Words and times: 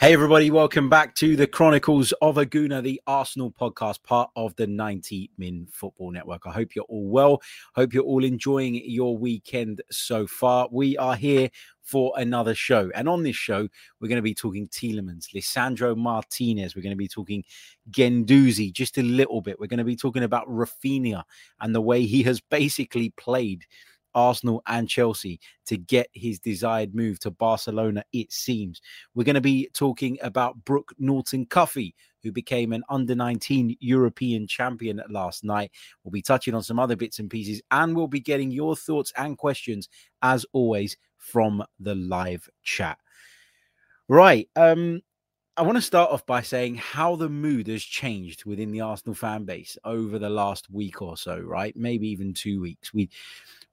Hey, 0.00 0.14
everybody, 0.14 0.50
welcome 0.50 0.88
back 0.88 1.14
to 1.16 1.36
the 1.36 1.46
Chronicles 1.46 2.12
of 2.22 2.38
a 2.38 2.46
Gooner, 2.46 2.82
the 2.82 3.02
Arsenal 3.06 3.50
podcast, 3.50 4.02
part 4.02 4.30
of 4.34 4.56
the 4.56 4.66
90 4.66 5.30
Min 5.36 5.66
Football 5.70 6.10
Network. 6.10 6.46
I 6.46 6.52
hope 6.52 6.74
you're 6.74 6.86
all 6.86 7.10
well. 7.10 7.42
Hope 7.74 7.92
you're 7.92 8.04
all 8.04 8.24
enjoying 8.24 8.80
your 8.82 9.18
weekend 9.18 9.82
so 9.90 10.26
far. 10.26 10.70
We 10.72 10.96
are 10.96 11.16
here 11.16 11.50
for 11.82 12.14
another 12.16 12.54
show. 12.54 12.90
And 12.94 13.10
on 13.10 13.24
this 13.24 13.36
show, 13.36 13.68
we're 14.00 14.08
going 14.08 14.16
to 14.16 14.22
be 14.22 14.34
talking 14.34 14.68
Tielemans, 14.68 15.34
Lisandro 15.34 15.94
Martinez. 15.94 16.74
We're 16.74 16.80
going 16.80 16.92
to 16.92 16.96
be 16.96 17.06
talking 17.06 17.44
Guendouzi 17.90 18.72
just 18.72 18.96
a 18.96 19.02
little 19.02 19.42
bit. 19.42 19.60
We're 19.60 19.66
going 19.66 19.78
to 19.78 19.84
be 19.84 19.96
talking 19.96 20.22
about 20.22 20.48
Raphinha 20.48 21.24
and 21.60 21.74
the 21.74 21.82
way 21.82 22.06
he 22.06 22.22
has 22.22 22.40
basically 22.40 23.10
played 23.18 23.66
Arsenal 24.14 24.62
and 24.66 24.88
Chelsea 24.88 25.40
to 25.66 25.76
get 25.76 26.08
his 26.12 26.38
desired 26.38 26.94
move 26.94 27.18
to 27.20 27.30
Barcelona, 27.30 28.04
it 28.12 28.32
seems. 28.32 28.80
We're 29.14 29.24
going 29.24 29.34
to 29.34 29.40
be 29.40 29.68
talking 29.72 30.18
about 30.22 30.64
Brooke 30.64 30.92
Norton 30.98 31.46
Cuffy, 31.46 31.94
who 32.22 32.32
became 32.32 32.72
an 32.72 32.82
under 32.88 33.14
19 33.14 33.76
European 33.80 34.46
champion 34.46 35.02
last 35.08 35.44
night. 35.44 35.70
We'll 36.02 36.12
be 36.12 36.22
touching 36.22 36.54
on 36.54 36.62
some 36.62 36.78
other 36.78 36.96
bits 36.96 37.18
and 37.18 37.30
pieces, 37.30 37.62
and 37.70 37.96
we'll 37.96 38.08
be 38.08 38.20
getting 38.20 38.50
your 38.50 38.76
thoughts 38.76 39.12
and 39.16 39.38
questions, 39.38 39.88
as 40.22 40.44
always, 40.52 40.96
from 41.16 41.64
the 41.78 41.94
live 41.94 42.48
chat. 42.62 42.98
Right. 44.08 44.48
Um, 44.56 45.02
I 45.56 45.62
want 45.62 45.76
to 45.76 45.82
start 45.82 46.10
off 46.10 46.24
by 46.24 46.42
saying 46.42 46.76
how 46.76 47.16
the 47.16 47.28
mood 47.28 47.66
has 47.66 47.82
changed 47.82 48.44
within 48.44 48.70
the 48.70 48.80
Arsenal 48.80 49.14
fan 49.14 49.44
base 49.44 49.76
over 49.84 50.18
the 50.18 50.30
last 50.30 50.70
week 50.70 51.02
or 51.02 51.16
so, 51.16 51.38
right? 51.40 51.76
Maybe 51.76 52.08
even 52.08 52.32
two 52.32 52.60
weeks. 52.60 52.94
We 52.94 53.10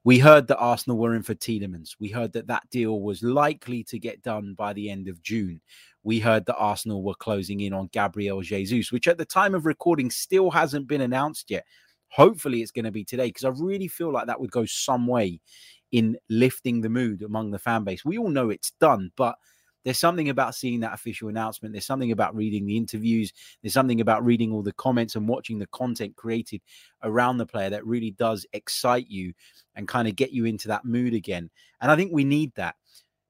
we 0.04 0.18
heard 0.18 0.48
that 0.48 0.58
Arsenal 0.58 0.98
were 0.98 1.14
in 1.14 1.22
for 1.22 1.34
Tielemans. 1.34 1.96
We 2.00 2.08
heard 2.08 2.32
that 2.32 2.46
that 2.48 2.68
deal 2.70 3.00
was 3.00 3.22
likely 3.22 3.84
to 3.84 3.98
get 3.98 4.22
done 4.22 4.54
by 4.54 4.72
the 4.72 4.90
end 4.90 5.08
of 5.08 5.22
June. 5.22 5.60
We 6.02 6.18
heard 6.18 6.46
that 6.46 6.56
Arsenal 6.56 7.02
were 7.02 7.14
closing 7.14 7.60
in 7.60 7.72
on 7.72 7.88
Gabriel 7.92 8.42
Jesus, 8.42 8.92
which 8.92 9.08
at 9.08 9.18
the 9.18 9.24
time 9.24 9.54
of 9.54 9.66
recording 9.66 10.10
still 10.10 10.50
hasn't 10.50 10.88
been 10.88 11.02
announced 11.02 11.50
yet. 11.50 11.64
Hopefully, 12.10 12.62
it's 12.62 12.72
going 12.72 12.86
to 12.86 12.90
be 12.90 13.04
today 13.04 13.26
because 13.28 13.44
I 13.44 13.50
really 13.50 13.88
feel 13.88 14.12
like 14.12 14.26
that 14.26 14.40
would 14.40 14.50
go 14.50 14.66
some 14.66 15.06
way 15.06 15.40
in 15.92 16.18
lifting 16.28 16.80
the 16.80 16.88
mood 16.88 17.22
among 17.22 17.50
the 17.50 17.58
fan 17.58 17.84
base. 17.84 18.04
We 18.04 18.18
all 18.18 18.30
know 18.30 18.50
it's 18.50 18.72
done, 18.72 19.10
but 19.16 19.36
there's 19.84 19.98
something 19.98 20.28
about 20.28 20.54
seeing 20.54 20.80
that 20.80 20.94
official 20.94 21.28
announcement. 21.28 21.72
There's 21.72 21.86
something 21.86 22.12
about 22.12 22.34
reading 22.34 22.66
the 22.66 22.76
interviews. 22.76 23.32
There's 23.62 23.74
something 23.74 24.00
about 24.00 24.24
reading 24.24 24.52
all 24.52 24.62
the 24.62 24.72
comments 24.72 25.16
and 25.16 25.28
watching 25.28 25.58
the 25.58 25.66
content 25.68 26.16
created 26.16 26.60
around 27.02 27.38
the 27.38 27.46
player 27.46 27.70
that 27.70 27.86
really 27.86 28.10
does 28.12 28.46
excite 28.52 29.08
you 29.08 29.32
and 29.74 29.88
kind 29.88 30.08
of 30.08 30.16
get 30.16 30.32
you 30.32 30.44
into 30.44 30.68
that 30.68 30.84
mood 30.84 31.14
again. 31.14 31.50
And 31.80 31.90
I 31.90 31.96
think 31.96 32.12
we 32.12 32.24
need 32.24 32.52
that. 32.56 32.76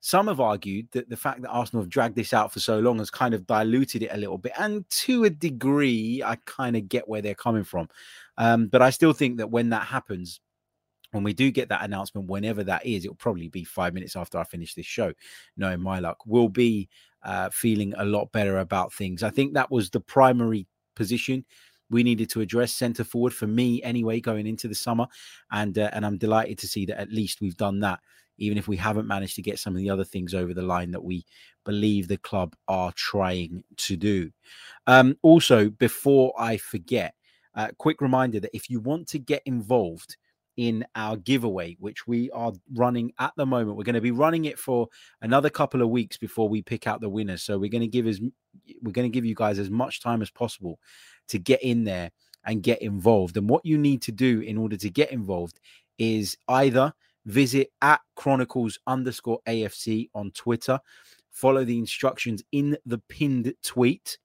Some 0.01 0.29
have 0.29 0.41
argued 0.41 0.89
that 0.93 1.11
the 1.11 1.17
fact 1.17 1.43
that 1.43 1.51
Arsenal 1.51 1.83
have 1.83 1.91
dragged 1.91 2.15
this 2.15 2.33
out 2.33 2.53
for 2.53 2.61
so 2.61 2.79
long 2.79 2.99
has 2.99 3.11
kind 3.11 3.35
of 3.35 3.47
diluted 3.47 4.03
it 4.05 4.13
a 4.13 4.17
little 4.17 4.39
bit. 4.39 4.53
And 4.59 4.89
to 4.91 5.25
a 5.25 5.31
degree, 5.31 6.23
I 6.25 6.37
kind 6.45 6.77
of 6.77 6.89
get 6.89 7.09
where 7.09 7.21
they're 7.21 7.35
coming 7.35 7.65
from. 7.65 7.89
Um, 8.37 8.69
but 8.69 8.81
I 8.81 8.91
still 8.91 9.13
think 9.13 9.39
that 9.39 9.51
when 9.51 9.71
that 9.71 9.83
happens, 9.83 10.41
when 11.13 11.25
we 11.25 11.33
do 11.33 11.51
get 11.51 11.69
that 11.71 11.85
announcement, 11.85 12.29
whenever 12.29 12.63
that 12.65 12.85
is, 12.85 13.05
it'll 13.05 13.17
probably 13.17 13.49
be 13.49 13.65
five 13.65 13.95
minutes 13.95 14.17
after 14.17 14.39
I 14.39 14.45
finish 14.45 14.75
this 14.75 14.87
show, 14.87 15.13
knowing 15.57 15.81
my 15.81 16.01
luck, 16.01 16.19
we'll 16.27 16.49
be 16.49 16.89
uh, 17.23 17.51
feeling 17.51 17.95
a 17.97 18.05
lot 18.05 18.31
better 18.33 18.59
about 18.59 18.93
things. 18.93 19.23
I 19.23 19.31
think 19.31 19.55
that 19.55 19.71
was 19.71 19.91
the 19.91 20.01
primary 20.01 20.67
position 20.95 21.45
we 21.91 22.03
needed 22.03 22.29
to 22.31 22.41
address 22.41 22.73
centre 22.73 23.05
forward 23.05 23.33
for 23.33 23.47
me 23.47 23.83
anyway 23.83 24.21
going 24.21 24.47
into 24.47 24.69
the 24.69 24.75
summer, 24.75 25.07
and 25.51 25.79
uh, 25.79 25.91
and 25.93 26.05
I'm 26.05 26.19
delighted 26.19 26.59
to 26.59 26.69
see 26.69 26.87
that 26.87 27.01
at 27.01 27.11
least 27.11 27.41
we've 27.41 27.57
done 27.57 27.81
that, 27.81 28.01
even 28.37 28.59
if 28.59 28.69
we 28.69 28.77
haven't 28.77 29.07
managed 29.07 29.37
to 29.37 29.43
get 29.43 29.59
some 29.59 29.75
of 29.75 29.79
the 29.79 29.91
other 29.91 30.05
things 30.05 30.35
over 30.35 30.53
the 30.53 30.63
line 30.63 30.91
that 30.91 31.03
we 31.03 31.25
believe 31.65 32.09
the 32.09 32.19
club 32.19 32.55
are 32.69 32.93
trying 32.93 33.65
to 33.77 33.97
do. 33.97 34.31
Um, 34.87 35.17
also, 35.23 35.71
before 35.71 36.33
I 36.39 36.57
forget, 36.59 37.15
a 37.55 37.61
uh, 37.61 37.69
quick 37.79 38.01
reminder 38.01 38.41
that 38.41 38.55
if 38.55 38.69
you 38.69 38.81
want 38.81 39.09
to 39.09 39.19
get 39.19 39.43
involved 39.47 40.17
in 40.59 40.85
our 40.97 41.17
giveaway, 41.17 41.77
which 41.79 42.07
we 42.09 42.31
are 42.33 42.53
running 42.75 43.13
at 43.21 43.33
the 43.37 43.47
moment. 43.47 43.77
We're 43.77 43.85
going 43.85 43.95
to 43.95 44.01
be 44.01 44.11
running 44.11 44.45
it 44.47 44.59
for 44.59 44.89
another 45.23 45.49
couple 45.49 45.81
of 45.81 45.89
weeks 45.89 46.19
before 46.19 46.49
we 46.49 46.63
pick 46.63 46.89
out 46.89 47.01
the 47.01 47.09
winners. 47.09 47.45
So 47.45 47.57
we're 47.57 47.71
going 47.71 47.83
to 47.83 47.87
give 47.87 48.09
as 48.09 48.21
we're 48.83 48.93
going 48.93 49.11
to 49.11 49.15
give 49.15 49.25
you 49.25 49.37
guys 49.37 49.61
as 49.61 49.71
much 49.71 50.03
time 50.03 50.21
as 50.21 50.31
possible 50.31 50.81
to 51.29 51.39
get 51.39 51.63
in 51.63 51.85
there 51.85 52.11
and 52.45 52.61
get 52.61 52.83
involved. 52.83 53.37
And 53.37 53.49
what 53.49 53.65
you 53.65 53.79
need 53.79 54.03
to 54.03 54.13
do 54.13 54.41
in 54.41 54.59
order 54.59 54.77
to 54.77 54.91
get 54.91 55.13
involved 55.13 55.61
is 55.97 56.37
either 56.49 56.93
visit 57.25 57.71
at 57.81 58.01
chronicles 58.17 58.81
underscore 58.89 59.39
AFC 59.47 60.09
on 60.13 60.33
Twitter, 60.33 60.81
follow 61.31 61.65
the 61.65 61.79
instructions 61.79 62.43
in 62.51 62.77
the 62.85 62.99
pinned 63.09 63.55
tweet 63.63 64.19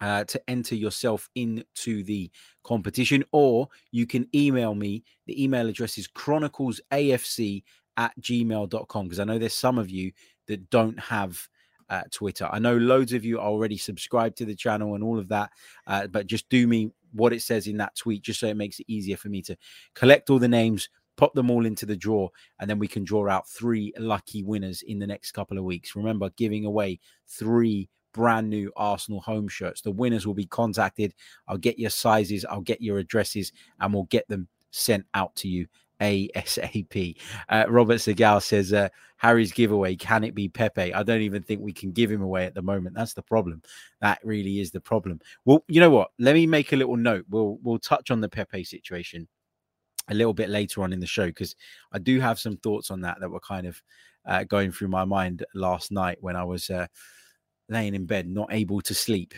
uh, 0.00 0.24
to 0.24 0.40
enter 0.48 0.74
yourself 0.74 1.28
into 1.34 2.02
the 2.04 2.30
competition, 2.64 3.24
or 3.32 3.68
you 3.90 4.06
can 4.06 4.28
email 4.34 4.74
me. 4.74 5.04
The 5.26 5.42
email 5.42 5.68
address 5.68 5.98
is 5.98 6.08
chroniclesafc 6.08 7.62
at 7.96 8.12
gmail.com 8.20 9.06
because 9.06 9.20
I 9.20 9.24
know 9.24 9.38
there's 9.38 9.54
some 9.54 9.78
of 9.78 9.90
you 9.90 10.12
that 10.46 10.70
don't 10.70 10.98
have 11.00 11.48
uh, 11.90 12.02
Twitter. 12.10 12.48
I 12.50 12.58
know 12.58 12.76
loads 12.76 13.12
of 13.12 13.24
you 13.24 13.38
are 13.38 13.46
already 13.46 13.76
subscribed 13.76 14.36
to 14.38 14.44
the 14.44 14.54
channel 14.54 14.94
and 14.94 15.02
all 15.02 15.18
of 15.18 15.28
that, 15.28 15.50
uh, 15.86 16.06
but 16.06 16.26
just 16.26 16.48
do 16.48 16.66
me 16.66 16.90
what 17.12 17.32
it 17.32 17.42
says 17.42 17.66
in 17.66 17.78
that 17.78 17.96
tweet 17.96 18.22
just 18.22 18.40
so 18.40 18.46
it 18.46 18.56
makes 18.56 18.78
it 18.78 18.86
easier 18.88 19.16
for 19.16 19.28
me 19.28 19.42
to 19.42 19.56
collect 19.94 20.30
all 20.30 20.38
the 20.38 20.48
names, 20.48 20.88
pop 21.16 21.32
them 21.34 21.50
all 21.50 21.64
into 21.66 21.86
the 21.86 21.96
draw, 21.96 22.28
and 22.60 22.68
then 22.68 22.78
we 22.78 22.88
can 22.88 23.04
draw 23.04 23.28
out 23.28 23.48
three 23.48 23.92
lucky 23.98 24.42
winners 24.42 24.82
in 24.82 24.98
the 24.98 25.06
next 25.06 25.32
couple 25.32 25.58
of 25.58 25.64
weeks. 25.64 25.96
Remember, 25.96 26.30
giving 26.36 26.64
away 26.66 27.00
three 27.26 27.88
brand 28.18 28.50
new 28.50 28.72
Arsenal 28.76 29.20
home 29.20 29.46
shirts. 29.46 29.80
The 29.80 29.92
winners 29.92 30.26
will 30.26 30.34
be 30.34 30.44
contacted. 30.44 31.14
I'll 31.46 31.56
get 31.56 31.78
your 31.78 31.90
sizes, 31.90 32.44
I'll 32.44 32.60
get 32.60 32.82
your 32.82 32.98
addresses, 32.98 33.52
and 33.78 33.94
we'll 33.94 34.08
get 34.10 34.26
them 34.26 34.48
sent 34.72 35.06
out 35.14 35.36
to 35.36 35.48
you 35.48 35.68
ASAP. 36.00 37.16
Uh, 37.48 37.64
Robert 37.68 37.98
Segal 37.98 38.42
says, 38.42 38.72
uh, 38.72 38.88
Harry's 39.18 39.52
giveaway, 39.52 39.94
can 39.94 40.24
it 40.24 40.34
be 40.34 40.48
Pepe? 40.48 40.92
I 40.92 41.04
don't 41.04 41.20
even 41.20 41.44
think 41.44 41.60
we 41.60 41.72
can 41.72 41.92
give 41.92 42.10
him 42.10 42.22
away 42.22 42.44
at 42.44 42.54
the 42.54 42.62
moment. 42.62 42.96
That's 42.96 43.14
the 43.14 43.22
problem. 43.22 43.62
That 44.00 44.18
really 44.24 44.58
is 44.58 44.72
the 44.72 44.80
problem. 44.80 45.20
Well, 45.44 45.64
you 45.68 45.80
know 45.80 45.90
what? 45.90 46.10
Let 46.18 46.34
me 46.34 46.44
make 46.48 46.72
a 46.72 46.76
little 46.76 46.96
note. 46.96 47.24
We'll 47.30 47.60
we'll 47.62 47.78
touch 47.78 48.10
on 48.10 48.20
the 48.20 48.28
Pepe 48.28 48.64
situation 48.64 49.28
a 50.08 50.14
little 50.14 50.34
bit 50.34 50.48
later 50.48 50.82
on 50.82 50.92
in 50.92 50.98
the 50.98 51.06
show 51.06 51.26
because 51.26 51.54
I 51.92 52.00
do 52.00 52.18
have 52.18 52.40
some 52.40 52.56
thoughts 52.56 52.90
on 52.90 53.00
that 53.02 53.20
that 53.20 53.30
were 53.30 53.40
kind 53.40 53.66
of 53.66 53.80
uh, 54.26 54.42
going 54.44 54.72
through 54.72 54.88
my 54.88 55.04
mind 55.04 55.44
last 55.54 55.92
night 55.92 56.18
when 56.20 56.34
I 56.34 56.44
was 56.44 56.68
uh, 56.68 56.86
laying 57.68 57.94
in 57.94 58.06
bed, 58.06 58.28
not 58.28 58.52
able 58.52 58.80
to 58.82 58.94
sleep. 58.94 59.34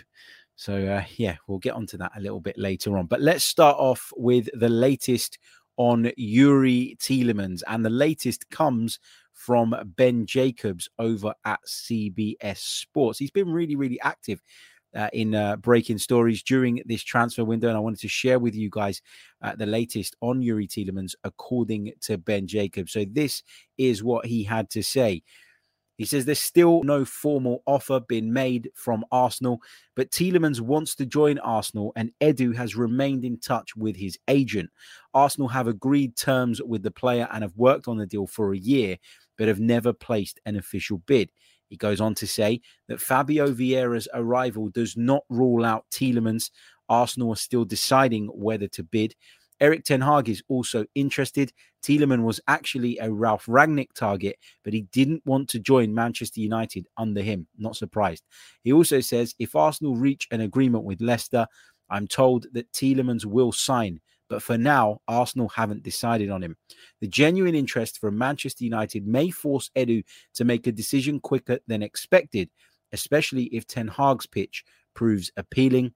So, 0.57 0.87
uh, 0.87 1.05
yeah, 1.17 1.37
we'll 1.47 1.59
get 1.59 1.75
onto 1.75 1.97
that 1.99 2.13
a 2.17 2.21
little 2.21 2.41
bit 2.41 2.59
later 2.59 2.99
on. 2.99 3.07
But 3.07 3.21
let's 3.21 3.45
start 3.45 3.77
off 3.79 4.13
with 4.17 4.49
the 4.53 4.69
latest 4.69 5.39
on 5.77 6.13
Youri 6.19 6.99
Tielemans. 6.99 7.63
And 7.67 7.85
the 7.85 7.91
latest 7.91 8.51
comes 8.51 8.99
from 9.33 9.75
Ben 9.97 10.27
Jacobs 10.27 10.89
over 10.99 11.33
at 11.47 11.61
CBS 11.67 12.59
Sports. 12.59 13.19
He's 13.19 13.31
been 13.31 13.49
really, 13.49 13.75
really 13.75 13.99
active 14.03 14.43
uh, 14.95 15.09
in 15.15 15.35
uh, 15.35 15.57
breaking 15.57 15.97
stories 15.97 16.43
during 16.43 16.83
this 16.85 17.03
transfer 17.03 17.45
window. 17.45 17.69
And 17.69 17.77
I 17.79 17.81
wanted 17.81 18.01
to 18.01 18.09
share 18.09 18.39
with 18.39 18.55
you 18.55 18.69
guys 18.71 19.01
uh, 19.41 19.57
the 19.57 19.65
latest 19.65 20.15
on 20.21 20.43
Youri 20.43 20.69
Tielemans, 20.69 21.15
according 21.25 21.93
to 22.03 22.19
Ben 22.19 22.47
Jacobs. 22.47 22.93
So, 22.93 23.07
this 23.11 23.43
is 23.79 24.05
what 24.05 24.27
he 24.27 24.45
had 24.45 24.69
to 24.71 24.83
say. 24.83 25.23
He 26.01 26.07
says 26.07 26.25
there's 26.25 26.41
still 26.41 26.83
no 26.83 27.05
formal 27.05 27.63
offer 27.67 28.01
being 28.01 28.33
made 28.33 28.71
from 28.75 29.05
Arsenal, 29.13 29.61
but 29.95 30.11
Tielemans 30.11 30.59
wants 30.59 30.95
to 30.95 31.05
join 31.05 31.39
Arsenal 31.41 31.93
and 31.95 32.11
Edu 32.23 32.57
has 32.57 32.75
remained 32.75 33.23
in 33.23 33.37
touch 33.37 33.77
with 33.77 33.97
his 33.97 34.19
agent. 34.27 34.71
Arsenal 35.13 35.49
have 35.49 35.69
agreed 35.69 36.17
terms 36.17 36.63
with 36.63 36.83
the 36.83 36.91
player 36.91 37.29
and 37.31 37.43
have 37.43 37.55
worked 37.55 37.87
on 37.87 37.99
the 37.99 38.07
deal 38.07 38.27
for 38.27 38.55
a 38.55 38.59
year, 38.59 38.97
but 39.37 39.47
have 39.47 39.61
never 39.61 39.93
placed 39.93 40.41
an 40.47 40.57
official 40.57 41.03
bid. 41.07 41.31
He 41.69 41.77
goes 41.77 42.01
on 42.01 42.15
to 42.15 42.27
say 42.27 42.63
that 42.89 43.03
Fabio 43.03 43.53
Vieira's 43.53 44.09
arrival 44.15 44.71
does 44.71 44.97
not 44.97 45.25
rule 45.29 45.67
out 45.67 45.85
Tielemans. 45.93 46.51
Arsenal 46.89 47.33
are 47.33 47.37
still 47.37 47.67
deciding 47.67 48.29
whether 48.29 48.69
to 48.69 48.83
bid. 48.83 49.15
Erik 49.61 49.85
Ten 49.85 50.01
Hag 50.01 50.29
is 50.29 50.43
also 50.49 50.87
interested. 50.95 51.53
Tielemans 51.83 52.23
was 52.23 52.41
actually 52.49 52.99
a 52.99 53.11
Ralf 53.11 53.47
Rangnick 53.47 53.93
target, 53.95 54.37
but 54.65 54.73
he 54.73 54.83
didn't 54.93 55.25
want 55.27 55.49
to 55.51 55.59
join 55.59 55.95
Manchester 55.95 56.41
United 56.41 56.87
under 56.97 57.23
him. 57.23 57.47
Not 57.59 57.77
surprised. 57.77 58.25
He 58.63 58.73
also 58.73 59.01
says 59.01 59.35
if 59.39 59.55
Arsenal 59.55 59.97
reach 59.97 60.27
an 60.31 60.41
agreement 60.41 60.85
with 60.85 61.01
Leicester, 61.01 61.47
I'm 61.91 62.07
told 62.07 62.47
that 62.53 62.73
Tielemans 62.73 63.25
will 63.25 63.53
sign. 63.53 64.01
But 64.29 64.43
for 64.43 64.57
now, 64.57 65.01
Arsenal 65.09 65.49
haven't 65.49 65.83
decided 65.83 66.31
on 66.31 66.43
him. 66.43 66.57
The 67.01 67.09
genuine 67.09 67.57
interest 67.57 67.99
from 67.99 68.17
Manchester 68.17 68.63
United 68.65 69.07
may 69.07 69.31
force 69.31 69.71
Edu 69.77 70.05
to 70.35 70.45
make 70.45 70.69
a 70.69 70.73
decision 70.73 71.19
quicker 71.19 71.59
than 71.67 71.83
expected, 71.83 72.49
especially 72.93 73.45
if 73.47 73.67
Ten 73.67 73.89
Hag's 73.89 74.27
pitch 74.27 74.65
proves 74.95 75.33
appealing. 75.37 75.93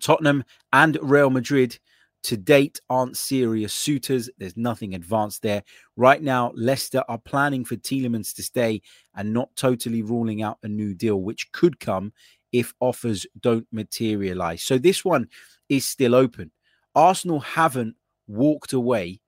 Tottenham 0.00 0.42
and 0.72 0.98
Real 1.02 1.30
Madrid 1.30 1.78
to 2.24 2.36
date 2.36 2.80
aren't 2.88 3.16
serious 3.16 3.72
suitors. 3.72 4.30
There's 4.38 4.56
nothing 4.56 4.94
advanced 4.94 5.42
there. 5.42 5.62
Right 5.96 6.22
now, 6.22 6.52
Leicester 6.54 7.04
are 7.08 7.18
planning 7.18 7.64
for 7.64 7.76
Tielemans 7.76 8.34
to 8.34 8.42
stay 8.42 8.80
and 9.14 9.32
not 9.32 9.54
totally 9.56 10.02
ruling 10.02 10.42
out 10.42 10.58
a 10.62 10.68
new 10.68 10.94
deal, 10.94 11.20
which 11.20 11.52
could 11.52 11.78
come 11.78 12.12
if 12.50 12.74
offers 12.80 13.26
don't 13.40 13.66
materialize. 13.72 14.62
So 14.62 14.78
this 14.78 15.04
one 15.04 15.28
is 15.68 15.86
still 15.86 16.14
open. 16.14 16.50
Arsenal 16.94 17.40
haven't 17.40 17.96
walked 18.26 18.72
away 18.72 19.20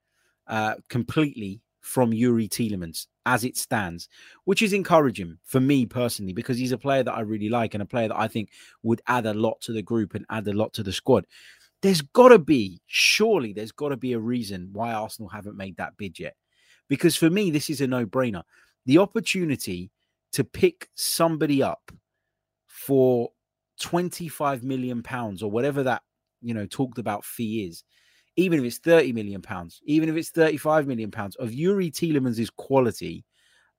uh, 0.47 0.77
completely 0.89 1.61
from 1.87 2.13
Youri 2.13 2.49
Tielemans 2.49 3.07
as 3.27 3.45
it 3.45 3.57
stands, 3.57 4.09
which 4.45 4.63
is 4.63 4.73
encouraging 4.73 5.39
for 5.45 5.61
me 5.61 5.87
personally 5.87 6.33
because 6.33 6.59
he's 6.59 6.73
a 6.73 6.79
player 6.79 7.03
that 7.03 7.15
I 7.15 7.21
really 7.21 7.49
like 7.49 7.75
and 7.75 7.83
a 7.83 7.87
player 7.87 8.09
that 8.09 8.19
I 8.19 8.29
think 8.29 8.51
would 8.83 9.03
add 9.07 9.27
a 9.27 9.35
lot 9.35 9.61
to 9.63 9.73
the 9.73 9.83
group 9.83 10.15
and 10.15 10.25
add 10.31 10.49
a 10.49 10.53
lot 10.53 10.73
to 10.75 10.83
the 10.83 10.93
squad 10.93 11.27
there's 11.87 12.03
got 12.03 12.29
to 12.29 12.39
be, 12.39 12.81
surely 12.87 13.53
there's 13.53 13.73
got 13.73 13.91
to 13.91 13.97
be 13.97 14.13
a 14.13 14.19
reason 14.19 14.71
why 14.73 14.93
Arsenal 14.93 15.29
haven't 15.29 15.57
made 15.57 15.77
that 15.77 15.97
bid 15.97 16.19
yet. 16.19 16.35
Because 16.89 17.17
for 17.17 17.31
me, 17.31 17.51
this 17.51 17.71
is 17.71 17.81
a 17.81 17.87
no 17.87 18.05
brainer. 18.05 18.43
The 18.87 18.99
opportunity 18.99 19.91
to 20.33 20.45
pick 20.45 20.89
somebody 20.95 21.63
up 21.63 21.93
for 22.67 23.31
25 23.81 24.63
million 24.65 25.03
pounds 25.03 25.43
or 25.43 25.51
whatever 25.51 25.83
that, 25.85 26.03
you 26.43 26.55
know, 26.55 26.67
talked 26.67 26.99
about 26.99 27.25
fee 27.25 27.67
is, 27.67 27.85
even 28.37 28.59
if 28.59 28.65
it's 28.65 28.79
30 28.79 29.13
million 29.13 29.41
pounds, 29.41 29.81
even 29.85 30.09
if 30.09 30.17
it's 30.17 30.31
35 30.31 30.87
million 30.87 31.11
pounds 31.11 31.37
of 31.37 31.51
Youri 31.51 31.91
Tielemans' 31.91 32.51
quality, 32.57 33.25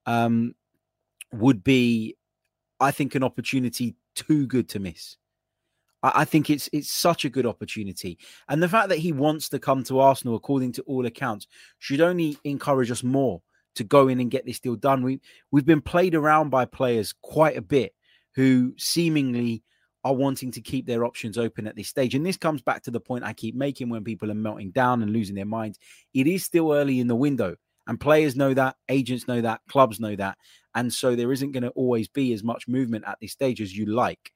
um, 0.06 0.54
would 1.32 1.62
be, 1.62 2.16
I 2.80 2.90
think, 2.90 3.14
an 3.14 3.22
opportunity 3.22 3.96
too 4.14 4.46
good 4.46 4.68
to 4.70 4.78
miss. 4.78 5.16
I, 6.02 6.24
think 6.24 6.48
it's 6.48 6.68
it's 6.72 6.90
such 6.90 7.24
a 7.24 7.30
good 7.30 7.46
opportunity, 7.46 8.18
and 8.48 8.62
the 8.62 8.68
fact 8.68 8.88
that 8.90 8.98
he 8.98 9.12
wants 9.12 9.48
to 9.48 9.58
come 9.58 9.82
to 9.84 9.98
Arsenal, 9.98 10.36
according 10.36 10.72
to 10.72 10.82
all 10.82 11.06
accounts, 11.06 11.48
should 11.78 12.00
only 12.00 12.38
encourage 12.44 12.90
us 12.90 13.02
more 13.02 13.42
to 13.74 13.84
go 13.84 14.08
in 14.08 14.20
and 14.20 14.30
get 14.30 14.46
this 14.46 14.60
deal 14.60 14.76
done. 14.76 15.02
We 15.02 15.20
we've 15.50 15.66
been 15.66 15.80
played 15.80 16.14
around 16.14 16.50
by 16.50 16.66
players 16.66 17.14
quite 17.22 17.56
a 17.56 17.62
bit 17.62 17.94
who 18.34 18.74
seemingly 18.78 19.64
are 20.04 20.14
wanting 20.14 20.52
to 20.52 20.60
keep 20.60 20.86
their 20.86 21.04
options 21.04 21.36
open 21.36 21.66
at 21.66 21.74
this 21.74 21.88
stage. 21.88 22.14
And 22.14 22.24
this 22.24 22.36
comes 22.36 22.62
back 22.62 22.82
to 22.84 22.90
the 22.90 23.00
point 23.00 23.24
I 23.24 23.32
keep 23.32 23.56
making 23.56 23.88
when 23.88 24.04
people 24.04 24.30
are 24.30 24.34
melting 24.34 24.70
down 24.70 25.02
and 25.02 25.12
losing 25.12 25.34
their 25.34 25.44
minds. 25.44 25.78
It 26.14 26.26
is 26.28 26.44
still 26.44 26.72
early 26.72 27.00
in 27.00 27.08
the 27.08 27.16
window, 27.16 27.56
and 27.88 27.98
players 27.98 28.36
know 28.36 28.54
that, 28.54 28.76
agents 28.88 29.26
know 29.26 29.40
that, 29.40 29.62
clubs 29.68 29.98
know 29.98 30.14
that. 30.14 30.38
And 30.74 30.92
so 30.92 31.16
there 31.16 31.32
isn't 31.32 31.52
going 31.52 31.64
to 31.64 31.70
always 31.70 32.06
be 32.06 32.32
as 32.32 32.44
much 32.44 32.68
movement 32.68 33.04
at 33.06 33.18
this 33.20 33.32
stage 33.32 33.60
as 33.60 33.76
you 33.76 33.86
like. 33.86 34.30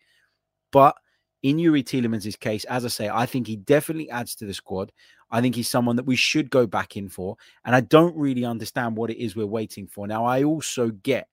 But 0.73 0.97
in 1.43 1.57
Youri 1.57 1.83
Tielemans' 1.83 2.39
case, 2.39 2.65
as 2.65 2.85
I 2.85 2.89
say, 2.89 3.09
I 3.09 3.27
think 3.27 3.47
he 3.47 3.57
definitely 3.57 4.09
adds 4.11 4.35
to 4.37 4.47
the 4.47 4.55
squad. 4.55 4.93
I 5.31 5.41
think 5.41 5.55
he's 5.55 5.69
someone 5.69 5.97
that 5.97 6.07
we 6.07 6.17
should 6.17 6.51
go 6.51 6.67
back 6.67 6.97
in 6.97 7.09
for. 7.09 7.37
And 7.65 7.75
I 7.75 7.81
don't 7.81 8.17
really 8.17 8.45
understand 8.45 8.97
what 8.97 9.11
it 9.11 9.23
is 9.23 9.35
we're 9.35 9.47
waiting 9.47 9.87
for. 9.87 10.07
Now, 10.07 10.25
I 10.25 10.45
also 10.45 10.91
get 10.91 11.29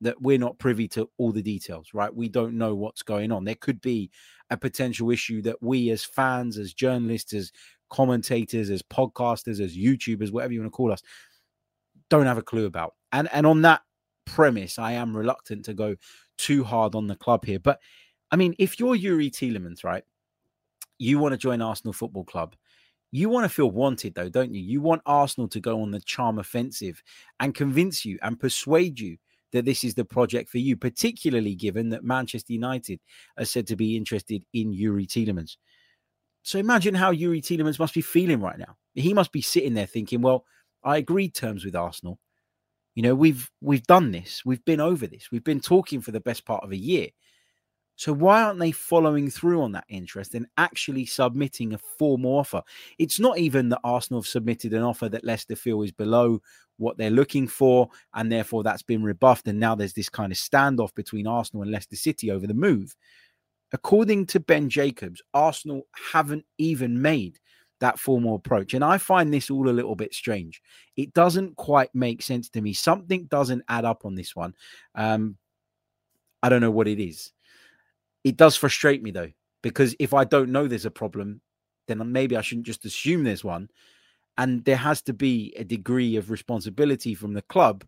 that 0.00 0.20
we're 0.22 0.38
not 0.38 0.58
privy 0.58 0.88
to 0.88 1.10
all 1.18 1.30
the 1.30 1.42
details, 1.42 1.88
right? 1.92 2.14
We 2.14 2.28
don't 2.28 2.56
know 2.56 2.74
what's 2.74 3.02
going 3.02 3.32
on. 3.32 3.44
There 3.44 3.54
could 3.54 3.80
be 3.80 4.10
a 4.48 4.56
potential 4.56 5.10
issue 5.10 5.42
that 5.42 5.62
we, 5.62 5.90
as 5.90 6.04
fans, 6.04 6.56
as 6.56 6.72
journalists, 6.72 7.34
as 7.34 7.52
commentators, 7.90 8.70
as 8.70 8.82
podcasters, 8.82 9.60
as 9.60 9.76
YouTubers, 9.76 10.32
whatever 10.32 10.54
you 10.54 10.60
want 10.60 10.72
to 10.72 10.76
call 10.76 10.92
us, 10.92 11.02
don't 12.08 12.26
have 12.26 12.38
a 12.38 12.42
clue 12.42 12.66
about. 12.66 12.94
And 13.12 13.28
and 13.32 13.46
on 13.46 13.62
that 13.62 13.82
premise, 14.24 14.78
I 14.78 14.92
am 14.92 15.16
reluctant 15.16 15.64
to 15.66 15.74
go 15.74 15.96
too 16.38 16.64
hard 16.64 16.94
on 16.94 17.06
the 17.06 17.16
club 17.16 17.44
here. 17.44 17.58
But 17.58 17.80
I 18.30 18.36
mean, 18.36 18.54
if 18.58 18.78
you're 18.78 18.96
Youri 18.96 19.30
Tielemans, 19.30 19.84
right, 19.84 20.04
you 20.98 21.18
want 21.18 21.32
to 21.32 21.38
join 21.38 21.62
Arsenal 21.62 21.92
Football 21.92 22.24
Club. 22.24 22.54
You 23.12 23.28
want 23.28 23.44
to 23.44 23.48
feel 23.48 23.70
wanted, 23.70 24.14
though, 24.14 24.28
don't 24.28 24.54
you? 24.54 24.60
You 24.60 24.80
want 24.80 25.02
Arsenal 25.04 25.48
to 25.48 25.60
go 25.60 25.82
on 25.82 25.90
the 25.90 26.00
charm 26.00 26.38
offensive 26.38 27.02
and 27.40 27.54
convince 27.54 28.04
you 28.04 28.18
and 28.22 28.38
persuade 28.38 29.00
you 29.00 29.16
that 29.52 29.64
this 29.64 29.82
is 29.82 29.94
the 29.94 30.04
project 30.04 30.48
for 30.48 30.58
you, 30.58 30.76
particularly 30.76 31.56
given 31.56 31.88
that 31.88 32.04
Manchester 32.04 32.52
United 32.52 33.00
are 33.36 33.44
said 33.44 33.66
to 33.66 33.76
be 33.76 33.96
interested 33.96 34.44
in 34.52 34.72
Youri 34.72 35.08
Tielemans. 35.08 35.56
So 36.42 36.58
imagine 36.58 36.94
how 36.94 37.12
Youri 37.12 37.42
Tielemans 37.42 37.78
must 37.78 37.94
be 37.94 38.00
feeling 38.00 38.40
right 38.40 38.58
now. 38.58 38.76
He 38.94 39.12
must 39.12 39.32
be 39.32 39.42
sitting 39.42 39.74
there 39.74 39.86
thinking, 39.86 40.22
well, 40.22 40.44
I 40.84 40.98
agreed 40.98 41.34
terms 41.34 41.64
with 41.64 41.74
Arsenal. 41.74 42.18
You 42.94 43.02
know, 43.02 43.14
we've 43.14 43.50
we've 43.60 43.86
done 43.86 44.10
this. 44.10 44.42
We've 44.44 44.64
been 44.64 44.80
over 44.80 45.06
this. 45.06 45.30
We've 45.30 45.44
been 45.44 45.60
talking 45.60 46.00
for 46.00 46.10
the 46.10 46.20
best 46.20 46.44
part 46.44 46.64
of 46.64 46.72
a 46.72 46.76
year. 46.76 47.08
So 48.00 48.14
why 48.14 48.40
aren't 48.42 48.58
they 48.58 48.72
following 48.72 49.28
through 49.28 49.60
on 49.60 49.72
that 49.72 49.84
interest 49.90 50.34
and 50.34 50.46
actually 50.56 51.04
submitting 51.04 51.74
a 51.74 51.78
formal 51.98 52.38
offer? 52.38 52.62
It's 52.98 53.20
not 53.20 53.36
even 53.36 53.68
that 53.68 53.80
Arsenal 53.84 54.22
have 54.22 54.26
submitted 54.26 54.72
an 54.72 54.82
offer 54.82 55.10
that 55.10 55.22
Leicester 55.22 55.54
feel 55.54 55.82
is 55.82 55.92
below 55.92 56.40
what 56.78 56.96
they're 56.96 57.10
looking 57.10 57.46
for, 57.46 57.90
and 58.14 58.32
therefore 58.32 58.62
that's 58.62 58.82
been 58.82 59.02
rebuffed. 59.02 59.48
And 59.48 59.60
now 59.60 59.74
there's 59.74 59.92
this 59.92 60.08
kind 60.08 60.32
of 60.32 60.38
standoff 60.38 60.94
between 60.94 61.26
Arsenal 61.26 61.62
and 61.62 61.70
Leicester 61.70 61.94
City 61.94 62.30
over 62.30 62.46
the 62.46 62.54
move. 62.54 62.96
According 63.70 64.28
to 64.28 64.40
Ben 64.40 64.70
Jacobs, 64.70 65.20
Arsenal 65.34 65.82
haven't 66.10 66.46
even 66.56 67.02
made 67.02 67.38
that 67.80 67.98
formal 67.98 68.36
approach. 68.36 68.72
And 68.72 68.82
I 68.82 68.96
find 68.96 69.30
this 69.30 69.50
all 69.50 69.68
a 69.68 69.76
little 69.76 69.94
bit 69.94 70.14
strange. 70.14 70.62
It 70.96 71.12
doesn't 71.12 71.54
quite 71.56 71.94
make 71.94 72.22
sense 72.22 72.48
to 72.48 72.62
me. 72.62 72.72
Something 72.72 73.26
doesn't 73.26 73.62
add 73.68 73.84
up 73.84 74.06
on 74.06 74.14
this 74.14 74.34
one. 74.34 74.54
Um, 74.94 75.36
I 76.42 76.48
don't 76.48 76.62
know 76.62 76.70
what 76.70 76.88
it 76.88 76.98
is. 76.98 77.30
It 78.24 78.36
does 78.36 78.56
frustrate 78.56 79.02
me 79.02 79.10
though, 79.10 79.30
because 79.62 79.94
if 79.98 80.14
I 80.14 80.24
don't 80.24 80.52
know 80.52 80.66
there's 80.66 80.86
a 80.86 80.90
problem, 80.90 81.40
then 81.88 82.12
maybe 82.12 82.36
I 82.36 82.42
shouldn't 82.42 82.66
just 82.66 82.84
assume 82.84 83.24
there's 83.24 83.44
one. 83.44 83.68
And 84.38 84.64
there 84.64 84.76
has 84.76 85.02
to 85.02 85.12
be 85.12 85.54
a 85.56 85.64
degree 85.64 86.16
of 86.16 86.30
responsibility 86.30 87.14
from 87.14 87.34
the 87.34 87.42
club, 87.42 87.84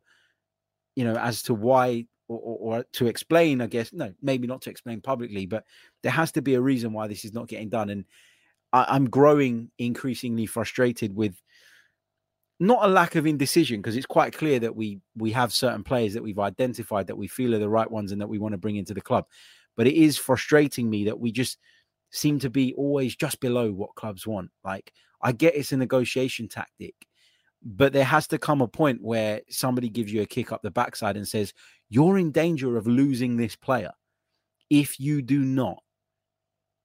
you 0.96 1.04
know, 1.04 1.16
as 1.16 1.42
to 1.44 1.54
why 1.54 2.06
or, 2.28 2.38
or, 2.38 2.78
or, 2.78 2.84
to 2.94 3.06
explain, 3.06 3.60
I 3.60 3.66
guess, 3.66 3.92
no, 3.92 4.12
maybe 4.22 4.46
not 4.46 4.62
to 4.62 4.70
explain 4.70 5.00
publicly, 5.00 5.46
but 5.46 5.64
there 6.02 6.12
has 6.12 6.32
to 6.32 6.42
be 6.42 6.54
a 6.54 6.60
reason 6.60 6.92
why 6.92 7.06
this 7.06 7.24
is 7.24 7.32
not 7.32 7.48
getting 7.48 7.68
done. 7.68 7.90
And 7.90 8.04
I, 8.72 8.96
am 8.96 9.08
growing 9.08 9.70
increasingly 9.78 10.46
frustrated 10.46 11.14
with 11.14 11.40
not 12.62 12.84
a 12.84 12.88
lack 12.88 13.16
of 13.16 13.26
indecision 13.26 13.80
because 13.80 13.96
it's 13.96 14.06
quite 14.06 14.32
clear 14.32 14.60
that 14.60 14.76
we 14.76 15.00
we 15.16 15.32
have 15.32 15.52
certain 15.52 15.82
players 15.82 16.14
that 16.14 16.22
we've 16.22 16.38
identified 16.38 17.08
that 17.08 17.16
we 17.16 17.26
feel 17.26 17.54
are 17.54 17.58
the 17.58 17.68
right 17.68 17.90
ones 17.90 18.12
and 18.12 18.20
that 18.20 18.28
we 18.28 18.38
want 18.38 18.52
to 18.52 18.58
bring 18.58 18.76
into 18.76 18.94
the 18.94 19.00
club. 19.00 19.26
But 19.76 19.88
it 19.88 19.94
is 19.94 20.16
frustrating 20.16 20.88
me 20.88 21.04
that 21.06 21.18
we 21.18 21.32
just 21.32 21.58
seem 22.10 22.38
to 22.38 22.50
be 22.50 22.72
always 22.74 23.16
just 23.16 23.40
below 23.40 23.72
what 23.72 23.96
clubs 23.96 24.26
want. 24.26 24.50
Like, 24.64 24.92
I 25.20 25.32
get 25.32 25.56
it's 25.56 25.72
a 25.72 25.76
negotiation 25.76 26.46
tactic, 26.46 26.94
but 27.64 27.92
there 27.92 28.04
has 28.04 28.28
to 28.28 28.38
come 28.38 28.60
a 28.60 28.68
point 28.68 29.02
where 29.02 29.40
somebody 29.50 29.88
gives 29.88 30.12
you 30.12 30.22
a 30.22 30.26
kick 30.26 30.52
up 30.52 30.62
the 30.62 30.70
backside 30.70 31.16
and 31.16 31.26
says, 31.26 31.52
You're 31.88 32.18
in 32.18 32.30
danger 32.30 32.76
of 32.76 32.86
losing 32.86 33.36
this 33.36 33.56
player 33.56 33.90
if 34.70 35.00
you 35.00 35.20
do 35.20 35.40
not, 35.40 35.82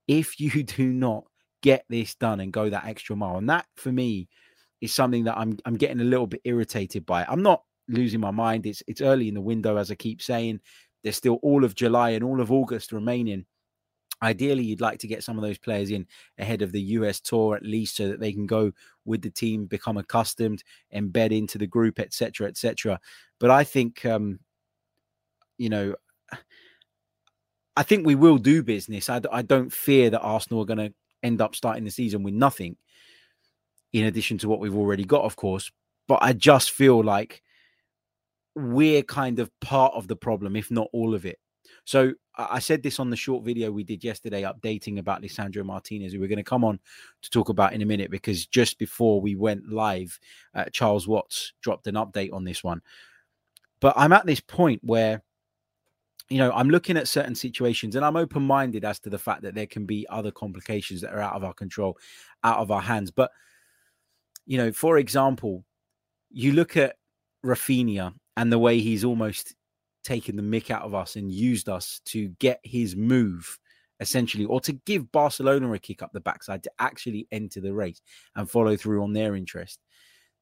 if 0.07 0.39
you 0.39 0.63
do 0.63 0.91
not 0.91 1.25
get 1.61 1.85
this 1.87 2.15
done 2.15 2.39
and 2.39 2.51
go 2.51 2.67
that 2.67 2.85
extra 2.85 3.15
mile. 3.15 3.37
And 3.37 3.49
that 3.51 3.67
for 3.75 3.91
me 3.91 4.27
is 4.81 4.93
something 4.93 5.23
that 5.25 5.37
I'm 5.37 5.57
I'm 5.65 5.75
getting 5.75 6.01
a 6.01 6.05
little 6.05 6.27
bit 6.27 6.41
irritated 6.43 7.05
by. 7.05 7.25
I'm 7.25 7.41
not 7.41 7.63
losing 7.87 8.19
my 8.19 8.31
mind. 8.31 8.65
It's 8.65 8.83
it's 8.87 9.01
early 9.01 9.27
in 9.27 9.33
the 9.33 9.41
window, 9.41 9.77
as 9.77 9.91
I 9.91 9.95
keep 9.95 10.21
saying. 10.21 10.59
There's 11.03 11.15
still 11.15 11.39
all 11.41 11.63
of 11.63 11.75
July 11.75 12.11
and 12.11 12.23
all 12.23 12.41
of 12.41 12.51
August 12.51 12.91
remaining. 12.91 13.45
Ideally, 14.21 14.63
you'd 14.63 14.81
like 14.81 14.97
to 14.99 15.07
get 15.07 15.23
some 15.23 15.37
of 15.37 15.43
those 15.43 15.59
players 15.59 15.91
in 15.91 16.07
ahead 16.39 16.63
of 16.63 16.71
the 16.71 16.81
US 16.81 17.19
tour 17.19 17.55
at 17.55 17.63
least 17.63 17.95
so 17.97 18.07
that 18.07 18.19
they 18.19 18.33
can 18.33 18.47
go 18.47 18.71
with 19.05 19.21
the 19.21 19.29
team, 19.29 19.67
become 19.67 19.97
accustomed, 19.97 20.63
embed 20.93 21.31
into 21.31 21.59
the 21.59 21.67
group, 21.67 21.99
etc., 21.99 22.47
etc. 22.47 22.99
But 23.39 23.51
I 23.51 23.63
think, 23.63 24.05
um, 24.05 24.39
you 25.59 25.69
know, 25.69 25.95
I 27.75 27.83
think 27.83 28.07
we 28.07 28.15
will 28.15 28.39
do 28.39 28.63
business. 28.63 29.07
I, 29.07 29.21
I 29.31 29.43
don't 29.43 29.71
fear 29.71 30.09
that 30.09 30.21
Arsenal 30.21 30.63
are 30.63 30.65
going 30.65 30.89
to 30.89 30.93
end 31.21 31.41
up 31.41 31.55
starting 31.55 31.83
the 31.83 31.91
season 31.91 32.23
with 32.23 32.33
nothing, 32.33 32.75
in 33.93 34.05
addition 34.05 34.37
to 34.39 34.49
what 34.49 34.59
we've 34.59 34.75
already 34.75 35.05
got, 35.05 35.23
of 35.23 35.35
course. 35.35 35.71
But 36.07 36.19
I 36.21 36.33
just 36.33 36.71
feel 36.71 37.03
like 37.03 37.41
we're 38.55 39.03
kind 39.03 39.39
of 39.39 39.51
part 39.59 39.93
of 39.93 40.07
the 40.07 40.15
problem, 40.15 40.55
if 40.55 40.71
not 40.71 40.87
all 40.93 41.13
of 41.13 41.25
it. 41.25 41.39
So 41.85 42.13
I 42.37 42.59
said 42.59 42.83
this 42.83 42.99
on 42.99 43.09
the 43.09 43.15
short 43.15 43.45
video 43.45 43.71
we 43.71 43.83
did 43.83 44.03
yesterday, 44.03 44.41
updating 44.43 44.99
about 44.99 45.21
Lisandro 45.21 45.65
Martinez, 45.65 46.13
who 46.13 46.19
we're 46.19 46.27
going 46.27 46.37
to 46.37 46.43
come 46.43 46.65
on 46.65 46.79
to 47.21 47.29
talk 47.29 47.49
about 47.49 47.73
in 47.73 47.81
a 47.81 47.85
minute, 47.85 48.11
because 48.11 48.45
just 48.45 48.77
before 48.77 49.21
we 49.21 49.35
went 49.35 49.69
live, 49.69 50.19
uh, 50.53 50.65
Charles 50.71 51.07
Watts 51.07 51.53
dropped 51.61 51.87
an 51.87 51.95
update 51.95 52.33
on 52.33 52.43
this 52.43 52.63
one. 52.63 52.81
But 53.79 53.93
I'm 53.95 54.11
at 54.11 54.25
this 54.25 54.39
point 54.39 54.81
where, 54.83 55.21
you 56.29 56.39
know, 56.39 56.51
I'm 56.51 56.69
looking 56.69 56.97
at 56.97 57.07
certain 57.07 57.35
situations 57.35 57.95
and 57.95 58.03
I'm 58.03 58.17
open 58.17 58.43
minded 58.43 58.83
as 58.83 58.99
to 59.01 59.09
the 59.09 59.19
fact 59.19 59.43
that 59.43 59.55
there 59.55 59.67
can 59.67 59.85
be 59.85 60.05
other 60.09 60.31
complications 60.31 61.01
that 61.01 61.13
are 61.13 61.21
out 61.21 61.35
of 61.35 61.43
our 61.43 61.53
control, 61.53 61.97
out 62.43 62.59
of 62.59 62.71
our 62.71 62.81
hands. 62.81 63.11
But, 63.11 63.31
you 64.47 64.57
know, 64.57 64.71
for 64.71 64.97
example, 64.97 65.63
you 66.31 66.53
look 66.53 66.75
at 66.75 66.95
Raphinha 67.45 68.13
and 68.37 68.51
the 68.51 68.57
way 68.57 68.79
he's 68.79 69.03
almost 69.03 69.53
taken 70.03 70.35
the 70.35 70.41
mick 70.41 70.71
out 70.71 70.83
of 70.83 70.95
us 70.95 71.17
and 71.17 71.31
used 71.31 71.69
us 71.69 72.01
to 72.05 72.29
get 72.39 72.59
his 72.63 72.95
move 72.95 73.59
essentially, 73.99 74.45
or 74.45 74.61
to 74.61 74.73
give 74.85 75.11
Barcelona 75.11 75.71
a 75.73 75.79
kick 75.79 76.03
up 76.03 76.11
the 76.13 76.19
backside 76.19 76.63
to 76.63 76.71
actually 76.79 77.27
enter 77.31 77.59
the 77.59 77.73
race 77.73 78.01
and 78.35 78.49
follow 78.49 78.77
through 78.77 79.03
on 79.03 79.13
their 79.13 79.35
interest. 79.35 79.79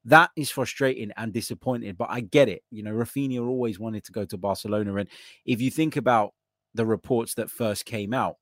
That 0.04 0.30
is 0.36 0.52
frustrating 0.52 1.12
and 1.18 1.34
disappointing, 1.34 1.96
but 1.98 2.10
I 2.12 2.20
get 2.20 2.50
it. 2.50 2.64
You 2.70 2.84
know, 2.84 2.92
Raphinha 2.92 3.40
always 3.40 3.80
wanted 3.80 4.04
to 4.06 4.12
go 4.12 4.26
to 4.26 4.38
Barcelona. 4.38 4.96
And 4.96 5.10
if 5.46 5.62
you 5.62 5.72
think 5.72 5.96
about 5.96 6.34
the 6.74 6.86
reports 6.86 7.36
that 7.36 7.50
first 7.50 7.86
came 7.86 8.14
out 8.14 8.36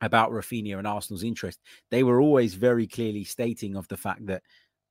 about 0.00 0.30
Raphinha 0.30 0.78
and 0.78 0.86
Arsenal's 0.86 1.24
interest, 1.24 1.60
they 1.90 2.02
were 2.02 2.20
always 2.20 2.54
very 2.54 2.86
clearly 2.86 3.24
stating 3.24 3.76
of 3.76 3.88
the 3.88 3.96
fact 3.96 4.26
that 4.26 4.42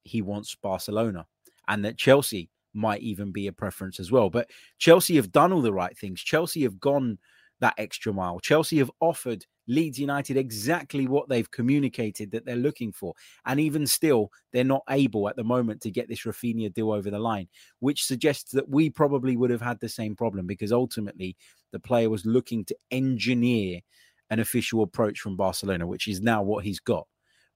he 0.03 0.21
wants 0.21 0.55
Barcelona 0.55 1.25
and 1.67 1.83
that 1.85 1.97
Chelsea 1.97 2.49
might 2.73 3.01
even 3.01 3.31
be 3.31 3.47
a 3.47 3.53
preference 3.53 3.99
as 3.99 4.11
well. 4.11 4.29
But 4.29 4.49
Chelsea 4.77 5.15
have 5.15 5.31
done 5.31 5.51
all 5.51 5.61
the 5.61 5.73
right 5.73 5.97
things. 5.97 6.21
Chelsea 6.21 6.63
have 6.63 6.79
gone 6.79 7.17
that 7.59 7.73
extra 7.77 8.13
mile. 8.13 8.39
Chelsea 8.39 8.77
have 8.77 8.91
offered 8.99 9.45
Leeds 9.67 9.99
United 9.99 10.37
exactly 10.37 11.07
what 11.07 11.27
they've 11.27 11.49
communicated 11.51 12.31
that 12.31 12.45
they're 12.45 12.55
looking 12.55 12.93
for. 12.93 13.13
And 13.45 13.59
even 13.59 13.85
still, 13.85 14.31
they're 14.53 14.63
not 14.63 14.83
able 14.89 15.27
at 15.27 15.35
the 15.35 15.43
moment 15.43 15.81
to 15.81 15.91
get 15.91 16.07
this 16.07 16.21
Raphinha 16.21 16.73
deal 16.73 16.91
over 16.91 17.09
the 17.09 17.19
line, 17.19 17.47
which 17.79 18.05
suggests 18.05 18.51
that 18.51 18.69
we 18.69 18.89
probably 18.89 19.35
would 19.35 19.49
have 19.49 19.61
had 19.61 19.79
the 19.79 19.89
same 19.89 20.15
problem 20.15 20.47
because 20.47 20.71
ultimately 20.71 21.35
the 21.71 21.79
player 21.79 22.09
was 22.09 22.25
looking 22.25 22.63
to 22.65 22.77
engineer 22.91 23.81
an 24.29 24.39
official 24.39 24.83
approach 24.83 25.19
from 25.19 25.35
Barcelona, 25.35 25.87
which 25.87 26.07
is 26.07 26.21
now 26.21 26.43
what 26.43 26.63
he's 26.63 26.79
got. 26.79 27.07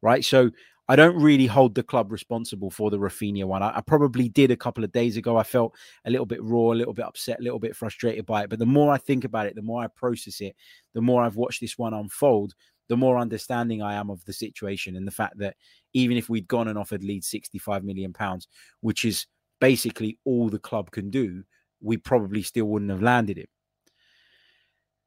Right. 0.02 0.26
So 0.26 0.50
I 0.88 0.96
don't 0.96 1.16
really 1.16 1.46
hold 1.46 1.76
the 1.76 1.84
club 1.84 2.12
responsible 2.12 2.70
for 2.70 2.90
the 2.90 3.00
Raphinha 3.00 3.46
one. 3.46 3.64
I, 3.64 3.78
I, 3.78 3.82
probably 3.82 4.28
did 4.28 4.52
a 4.52 4.58
couple 4.58 4.84
of 4.84 4.92
days 4.92 5.16
ago. 5.16 5.38
I 5.38 5.44
felt 5.44 5.76
a 6.06 6.12
little 6.12 6.26
bit 6.26 6.44
raw, 6.44 6.74
a 6.74 6.74
little 6.74 6.94
bit 6.94 7.06
upset, 7.06 7.40
a 7.40 7.44
little 7.44 7.60
bit 7.60 7.76
frustrated 7.76 8.26
by 8.26 8.44
it. 8.44 8.50
But 8.50 8.60
the 8.60 8.66
more 8.66 8.92
I 8.92 8.98
think 8.98 9.24
about 9.24 9.46
it, 9.46 9.56
the 9.56 9.62
more 9.62 9.84
I 9.84 9.88
process 9.88 10.42
it, 10.42 10.56
the 10.94 11.02
more 11.02 11.24
I've 11.24 11.38
watched 11.38 11.62
this 11.62 11.78
one 11.78 11.94
unfold, 11.94 12.56
the 12.90 12.98
more 12.98 13.18
understanding 13.18 13.82
I 13.82 13.94
am 13.94 14.10
of 14.10 14.26
the 14.26 14.34
situation 14.34 14.98
and 14.98 15.08
the 15.08 15.12
fact 15.12 15.38
that 15.38 15.56
even 15.94 16.18
if 16.18 16.28
we'd 16.28 16.48
gone 16.48 16.68
and 16.68 16.78
offered 16.78 17.06
Leeds 17.06 17.28
65 17.28 17.86
million 17.86 18.12
pounds, 18.12 18.50
which 18.82 19.06
is 19.06 19.28
basically 19.62 20.20
all 20.26 20.50
the 20.50 20.60
club 20.60 20.92
can 20.92 21.10
do, 21.10 21.44
we 21.80 21.96
probably 21.96 22.44
still 22.44 22.66
wouldn't 22.66 22.92
have 22.92 23.02
landed 23.02 23.38
him. 23.38 23.48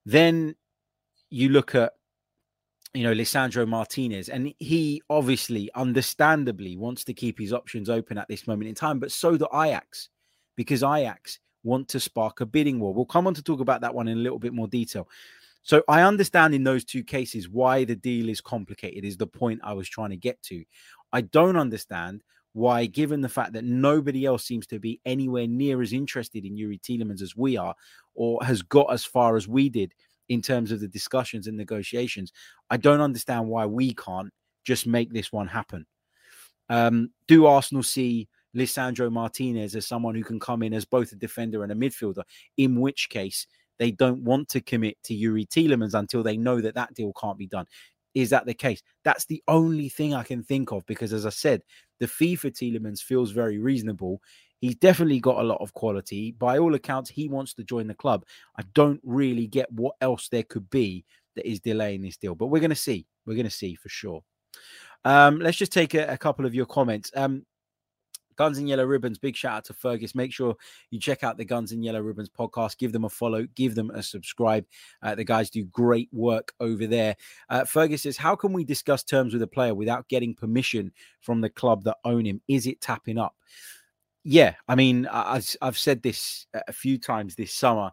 Then 0.06 0.54
you 1.34 1.48
look 1.48 1.74
at 1.74 1.92
you 2.94 3.02
know, 3.02 3.12
Lisandro 3.12 3.66
Martinez. 3.66 4.28
And 4.28 4.54
he 4.60 5.02
obviously, 5.10 5.68
understandably, 5.74 6.76
wants 6.76 7.04
to 7.04 7.12
keep 7.12 7.38
his 7.38 7.52
options 7.52 7.90
open 7.90 8.16
at 8.16 8.28
this 8.28 8.46
moment 8.46 8.68
in 8.68 8.74
time, 8.74 9.00
but 9.00 9.12
so 9.12 9.36
do 9.36 9.48
Ajax, 9.52 10.08
because 10.56 10.82
Ajax 10.82 11.40
want 11.64 11.88
to 11.88 11.98
spark 11.98 12.40
a 12.40 12.46
bidding 12.46 12.78
war. 12.78 12.94
We'll 12.94 13.04
come 13.04 13.26
on 13.26 13.34
to 13.34 13.42
talk 13.42 13.60
about 13.60 13.80
that 13.80 13.94
one 13.94 14.06
in 14.06 14.16
a 14.16 14.20
little 14.20 14.38
bit 14.38 14.52
more 14.52 14.68
detail. 14.68 15.08
So 15.62 15.82
I 15.88 16.02
understand 16.02 16.54
in 16.54 16.62
those 16.62 16.84
two 16.84 17.02
cases 17.02 17.48
why 17.48 17.84
the 17.84 17.96
deal 17.96 18.28
is 18.28 18.40
complicated, 18.40 19.04
is 19.04 19.16
the 19.16 19.26
point 19.26 19.60
I 19.64 19.72
was 19.72 19.88
trying 19.88 20.10
to 20.10 20.16
get 20.16 20.40
to. 20.42 20.62
I 21.12 21.22
don't 21.22 21.56
understand 21.56 22.22
why, 22.52 22.86
given 22.86 23.20
the 23.20 23.28
fact 23.28 23.54
that 23.54 23.64
nobody 23.64 24.24
else 24.24 24.44
seems 24.44 24.68
to 24.68 24.78
be 24.78 25.00
anywhere 25.04 25.48
near 25.48 25.82
as 25.82 25.92
interested 25.92 26.44
in 26.44 26.54
Youri 26.54 26.80
Tielemans 26.80 27.22
as 27.22 27.34
we 27.34 27.56
are, 27.56 27.74
or 28.14 28.44
has 28.44 28.62
got 28.62 28.92
as 28.92 29.04
far 29.04 29.36
as 29.36 29.48
we 29.48 29.68
did 29.68 29.92
in 30.28 30.42
terms 30.42 30.72
of 30.72 30.80
the 30.80 30.88
discussions 30.88 31.46
and 31.46 31.56
negotiations. 31.56 32.32
I 32.70 32.76
don't 32.76 33.00
understand 33.00 33.46
why 33.46 33.66
we 33.66 33.94
can't 33.94 34.32
just 34.64 34.86
make 34.86 35.12
this 35.12 35.32
one 35.32 35.48
happen. 35.48 35.86
Um, 36.68 37.10
do 37.28 37.46
Arsenal 37.46 37.82
see 37.82 38.28
Lisandro 38.56 39.10
Martinez 39.12 39.74
as 39.74 39.86
someone 39.86 40.14
who 40.14 40.24
can 40.24 40.40
come 40.40 40.62
in 40.62 40.72
as 40.72 40.84
both 40.84 41.12
a 41.12 41.16
defender 41.16 41.62
and 41.62 41.72
a 41.72 41.74
midfielder? 41.74 42.22
In 42.56 42.80
which 42.80 43.08
case, 43.10 43.46
they 43.78 43.90
don't 43.90 44.22
want 44.22 44.48
to 44.50 44.60
commit 44.60 44.96
to 45.04 45.14
Youri 45.14 45.46
Tielemans 45.46 45.94
until 45.94 46.22
they 46.22 46.36
know 46.36 46.60
that 46.60 46.74
that 46.76 46.94
deal 46.94 47.12
can't 47.20 47.38
be 47.38 47.46
done. 47.46 47.66
Is 48.14 48.30
that 48.30 48.46
the 48.46 48.54
case? 48.54 48.80
That's 49.02 49.26
the 49.26 49.42
only 49.48 49.88
thing 49.88 50.14
I 50.14 50.22
can 50.22 50.42
think 50.42 50.70
of 50.70 50.86
because, 50.86 51.12
as 51.12 51.26
I 51.26 51.30
said, 51.30 51.62
the 51.98 52.06
fee 52.06 52.36
for 52.36 52.48
Tielemans 52.48 53.02
feels 53.02 53.32
very 53.32 53.58
reasonable. 53.58 54.20
He's 54.60 54.76
definitely 54.76 55.20
got 55.20 55.40
a 55.40 55.46
lot 55.46 55.60
of 55.60 55.74
quality. 55.74 56.32
By 56.32 56.58
all 56.58 56.74
accounts, 56.74 57.10
he 57.10 57.28
wants 57.28 57.54
to 57.54 57.64
join 57.64 57.86
the 57.86 57.94
club. 57.94 58.24
I 58.58 58.62
don't 58.74 59.00
really 59.02 59.46
get 59.46 59.70
what 59.72 59.96
else 60.00 60.28
there 60.28 60.42
could 60.42 60.70
be 60.70 61.04
that 61.36 61.48
is 61.48 61.60
delaying 61.60 62.02
this 62.02 62.16
deal, 62.16 62.34
but 62.34 62.46
we're 62.46 62.60
going 62.60 62.70
to 62.70 62.76
see. 62.76 63.06
We're 63.26 63.34
going 63.34 63.44
to 63.44 63.50
see 63.50 63.74
for 63.74 63.88
sure. 63.88 64.22
Um, 65.04 65.38
let's 65.40 65.58
just 65.58 65.72
take 65.72 65.94
a, 65.94 66.06
a 66.06 66.16
couple 66.16 66.46
of 66.46 66.54
your 66.54 66.66
comments. 66.66 67.10
Um, 67.14 67.44
Guns 68.36 68.58
and 68.58 68.68
Yellow 68.68 68.84
Ribbons, 68.84 69.18
big 69.18 69.36
shout 69.36 69.58
out 69.58 69.64
to 69.66 69.74
Fergus. 69.74 70.14
Make 70.14 70.32
sure 70.32 70.56
you 70.90 70.98
check 70.98 71.22
out 71.22 71.36
the 71.36 71.44
Guns 71.44 71.72
and 71.72 71.84
Yellow 71.84 72.00
Ribbons 72.00 72.28
podcast. 72.28 72.78
Give 72.78 72.92
them 72.92 73.04
a 73.04 73.08
follow, 73.08 73.46
give 73.54 73.74
them 73.74 73.90
a 73.90 74.02
subscribe. 74.02 74.64
Uh, 75.02 75.14
the 75.14 75.24
guys 75.24 75.50
do 75.50 75.64
great 75.64 76.08
work 76.12 76.52
over 76.58 76.86
there. 76.86 77.16
Uh, 77.48 77.64
Fergus 77.64 78.02
says, 78.02 78.16
How 78.16 78.34
can 78.34 78.52
we 78.52 78.64
discuss 78.64 79.04
terms 79.04 79.32
with 79.32 79.42
a 79.42 79.46
player 79.46 79.74
without 79.74 80.08
getting 80.08 80.34
permission 80.34 80.92
from 81.20 81.40
the 81.40 81.50
club 81.50 81.84
that 81.84 81.98
own 82.04 82.24
him? 82.24 82.40
Is 82.48 82.66
it 82.66 82.80
tapping 82.80 83.18
up? 83.18 83.36
Yeah, 84.24 84.54
I 84.66 84.74
mean, 84.74 85.06
I've, 85.06 85.54
I've 85.60 85.78
said 85.78 86.02
this 86.02 86.46
a 86.54 86.72
few 86.72 86.98
times 86.98 87.34
this 87.34 87.52
summer. 87.52 87.92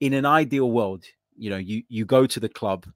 In 0.00 0.14
an 0.14 0.26
ideal 0.26 0.70
world, 0.70 1.04
you 1.36 1.50
know, 1.50 1.56
you 1.56 1.82
you 1.88 2.04
go 2.04 2.26
to 2.26 2.40
the 2.40 2.48
club, 2.48 2.86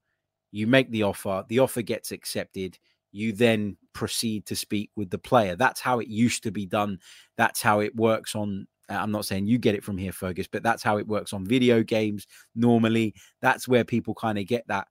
you 0.50 0.66
make 0.66 0.90
the 0.90 1.02
offer, 1.02 1.44
the 1.48 1.58
offer 1.58 1.82
gets 1.82 2.12
accepted, 2.12 2.78
you 3.12 3.32
then 3.32 3.76
proceed 3.92 4.46
to 4.46 4.56
speak 4.56 4.90
with 4.96 5.10
the 5.10 5.18
player. 5.18 5.56
That's 5.56 5.80
how 5.80 5.98
it 6.00 6.08
used 6.08 6.42
to 6.44 6.50
be 6.50 6.66
done. 6.66 6.98
That's 7.36 7.62
how 7.62 7.80
it 7.80 7.94
works 7.96 8.34
on. 8.34 8.66
Uh, 8.88 8.94
I'm 8.94 9.12
not 9.12 9.24
saying 9.24 9.46
you 9.46 9.58
get 9.58 9.74
it 9.74 9.84
from 9.84 9.98
here, 9.98 10.12
Fergus, 10.12 10.46
but 10.46 10.62
that's 10.62 10.82
how 10.82 10.98
it 10.98 11.06
works 11.06 11.32
on 11.32 11.46
video 11.46 11.82
games. 11.82 12.26
Normally, 12.54 13.14
that's 13.40 13.68
where 13.68 13.84
people 13.84 14.14
kind 14.14 14.38
of 14.38 14.46
get 14.46 14.66
that 14.68 14.88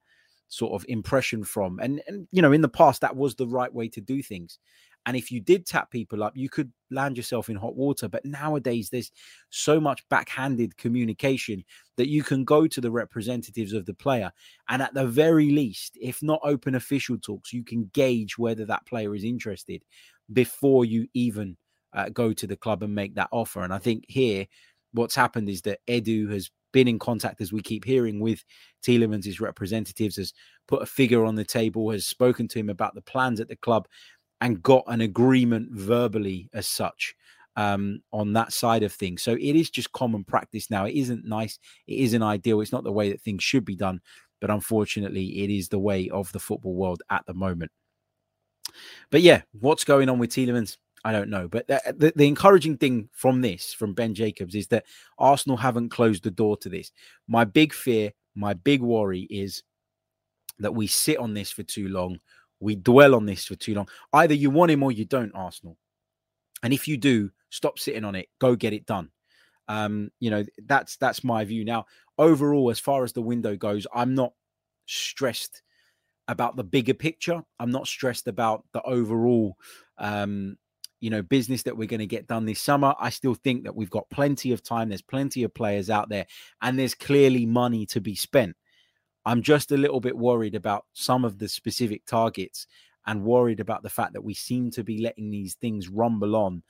sort 0.47 0.73
of 0.73 0.85
impression 0.89 1.43
from. 1.43 1.79
And 1.79 2.01
and 2.07 2.27
you 2.31 2.41
know, 2.41 2.51
in 2.51 2.61
the 2.61 2.69
past, 2.69 3.01
that 3.01 3.15
was 3.15 3.35
the 3.35 3.47
right 3.47 3.73
way 3.73 3.87
to 3.89 4.01
do 4.01 4.21
things. 4.21 4.59
And 5.05 5.15
if 5.17 5.31
you 5.31 5.39
did 5.39 5.65
tap 5.65 5.91
people 5.91 6.23
up, 6.23 6.35
you 6.35 6.49
could 6.49 6.71
land 6.91 7.17
yourself 7.17 7.49
in 7.49 7.55
hot 7.55 7.75
water. 7.75 8.07
But 8.07 8.25
nowadays, 8.25 8.89
there's 8.89 9.11
so 9.49 9.79
much 9.79 10.07
backhanded 10.09 10.77
communication 10.77 11.63
that 11.97 12.09
you 12.09 12.23
can 12.23 12.43
go 12.43 12.67
to 12.67 12.81
the 12.81 12.91
representatives 12.91 13.73
of 13.73 13.85
the 13.85 13.93
player. 13.93 14.31
And 14.67 14.81
at 14.81 14.93
the 14.93 15.07
very 15.07 15.51
least, 15.51 15.97
if 16.01 16.21
not 16.21 16.41
open 16.43 16.75
official 16.75 17.17
talks, 17.17 17.53
you 17.53 17.63
can 17.63 17.89
gauge 17.93 18.37
whether 18.37 18.65
that 18.65 18.85
player 18.85 19.15
is 19.15 19.23
interested 19.23 19.83
before 20.31 20.85
you 20.85 21.07
even 21.13 21.57
uh, 21.93 22.09
go 22.09 22.33
to 22.33 22.45
the 22.45 22.57
club 22.57 22.83
and 22.83 22.93
make 22.93 23.15
that 23.15 23.29
offer. 23.31 23.63
And 23.63 23.73
I 23.73 23.79
think 23.79 24.05
here, 24.07 24.45
what's 24.91 25.15
happened 25.15 25.49
is 25.49 25.61
that 25.63 25.79
Edu 25.87 26.31
has 26.31 26.51
been 26.71 26.87
in 26.87 26.99
contact, 26.99 27.41
as 27.41 27.51
we 27.51 27.61
keep 27.61 27.83
hearing, 27.83 28.19
with 28.19 28.43
Tielemans' 28.83 29.41
representatives, 29.41 30.17
has 30.17 30.33
put 30.67 30.83
a 30.83 30.85
figure 30.85 31.25
on 31.25 31.35
the 31.35 31.43
table, 31.43 31.89
has 31.89 32.05
spoken 32.05 32.47
to 32.47 32.59
him 32.59 32.69
about 32.69 32.93
the 32.93 33.01
plans 33.01 33.39
at 33.39 33.47
the 33.47 33.55
club 33.55 33.87
and 34.41 34.63
got 34.63 34.83
an 34.87 35.01
agreement 35.01 35.71
verbally 35.71 36.49
as 36.53 36.67
such 36.67 37.15
um, 37.55 38.01
on 38.13 38.33
that 38.33 38.53
side 38.53 38.83
of 38.83 38.93
things. 38.93 39.21
So 39.21 39.33
it 39.33 39.55
is 39.55 39.69
just 39.69 39.91
common 39.91 40.23
practice 40.23 40.69
now. 40.69 40.85
It 40.85 40.95
isn't 40.95 41.25
nice. 41.25 41.59
It 41.87 41.99
isn't 41.99 42.23
ideal. 42.23 42.61
It's 42.61 42.71
not 42.71 42.83
the 42.83 42.91
way 42.91 43.09
that 43.09 43.21
things 43.21 43.43
should 43.43 43.65
be 43.65 43.75
done. 43.75 44.01
But 44.39 44.49
unfortunately, 44.49 45.43
it 45.43 45.49
is 45.49 45.67
the 45.67 45.79
way 45.79 46.09
of 46.09 46.31
the 46.31 46.39
football 46.39 46.73
world 46.73 47.03
at 47.09 47.25
the 47.25 47.33
moment. 47.33 47.71
But 49.11 49.21
yeah, 49.21 49.41
what's 49.51 49.83
going 49.83 50.07
on 50.07 50.19
with 50.19 50.29
Tielemans? 50.29 50.77
I 51.03 51.11
don't 51.11 51.29
know. 51.29 51.47
But 51.47 51.67
the, 51.67 51.81
the, 51.97 52.13
the, 52.15 52.27
encouraging 52.27 52.77
thing 52.77 53.09
from 53.11 53.41
this, 53.41 53.73
from 53.73 53.93
Ben 53.93 54.13
Jacobs, 54.13 54.55
is 54.55 54.67
that 54.67 54.85
Arsenal 55.17 55.57
haven't 55.57 55.89
closed 55.89 56.23
the 56.23 56.31
door 56.31 56.57
to 56.57 56.69
this. 56.69 56.91
My 57.27 57.45
big 57.45 57.73
fear, 57.73 58.11
my 58.35 58.53
big 58.53 58.81
worry 58.81 59.21
is 59.29 59.63
that 60.59 60.75
we 60.75 60.87
sit 60.87 61.17
on 61.17 61.33
this 61.33 61.51
for 61.51 61.63
too 61.63 61.87
long 61.89 62.19
we 62.59 62.75
dwell 62.75 63.15
on 63.15 63.25
this 63.25 63.45
for 63.45 63.55
too 63.55 63.73
long. 63.73 63.87
Either 64.13 64.33
you 64.33 64.49
want 64.49 64.71
him 64.71 64.83
or 64.83 64.91
you 64.91 65.05
don't, 65.05 65.31
Arsenal. 65.33 65.77
And 66.63 66.73
if 66.73 66.87
you 66.87 66.97
do, 66.97 67.31
stop 67.49 67.79
sitting 67.79 68.03
on 68.03 68.15
it. 68.15 68.27
Go 68.39 68.55
get 68.55 68.73
it 68.73 68.85
done. 68.85 69.09
Um, 69.67 70.09
you 70.19 70.29
know, 70.29 70.43
that's 70.65 70.97
that's 70.97 71.23
my 71.23 71.45
view. 71.45 71.63
Now, 71.63 71.85
overall, 72.17 72.69
as 72.69 72.79
far 72.79 73.03
as 73.03 73.13
the 73.13 73.21
window 73.21 73.55
goes, 73.55 73.85
I'm 73.93 74.15
not 74.15 74.33
stressed 74.87 75.61
about 76.27 76.55
the 76.55 76.63
bigger 76.63 76.93
picture. 76.93 77.41
I'm 77.59 77.71
not 77.71 77.87
stressed 77.87 78.27
about 78.27 78.63
the 78.73 78.81
overall 78.81 79.55
um, 79.97 80.57
you 80.99 81.09
know, 81.09 81.21
business 81.21 81.63
that 81.63 81.77
we're 81.77 81.87
going 81.87 81.99
to 81.99 82.05
get 82.05 82.27
done 82.27 82.45
this 82.45 82.61
summer. 82.61 82.93
I 82.99 83.09
still 83.09 83.35
think 83.35 83.63
that 83.63 83.75
we've 83.75 83.89
got 83.89 84.09
plenty 84.09 84.51
of 84.51 84.63
time. 84.63 84.89
There's 84.89 85.01
plenty 85.01 85.43
of 85.43 85.53
players 85.53 85.89
out 85.89 86.09
there, 86.09 86.25
and 86.61 86.77
there's 86.77 86.95
clearly 86.95 87.45
money 87.45 87.85
to 87.87 88.01
be 88.01 88.15
spent. 88.15 88.55
I'm 89.25 89.41
just 89.41 89.71
a 89.71 89.77
little 89.77 89.99
bit 89.99 90.17
worried 90.17 90.55
about 90.55 90.85
some 90.93 91.25
of 91.25 91.37
the 91.37 91.47
specific 91.47 92.05
targets 92.05 92.67
and 93.05 93.23
worried 93.23 93.59
about 93.59 93.83
the 93.83 93.89
fact 93.89 94.13
that 94.13 94.23
we 94.23 94.33
seem 94.33 94.71
to 94.71 94.83
be 94.83 94.99
letting 94.99 95.29
these 95.31 95.55
things 95.55 95.89
rumble 95.89 96.35
on. 96.35 96.63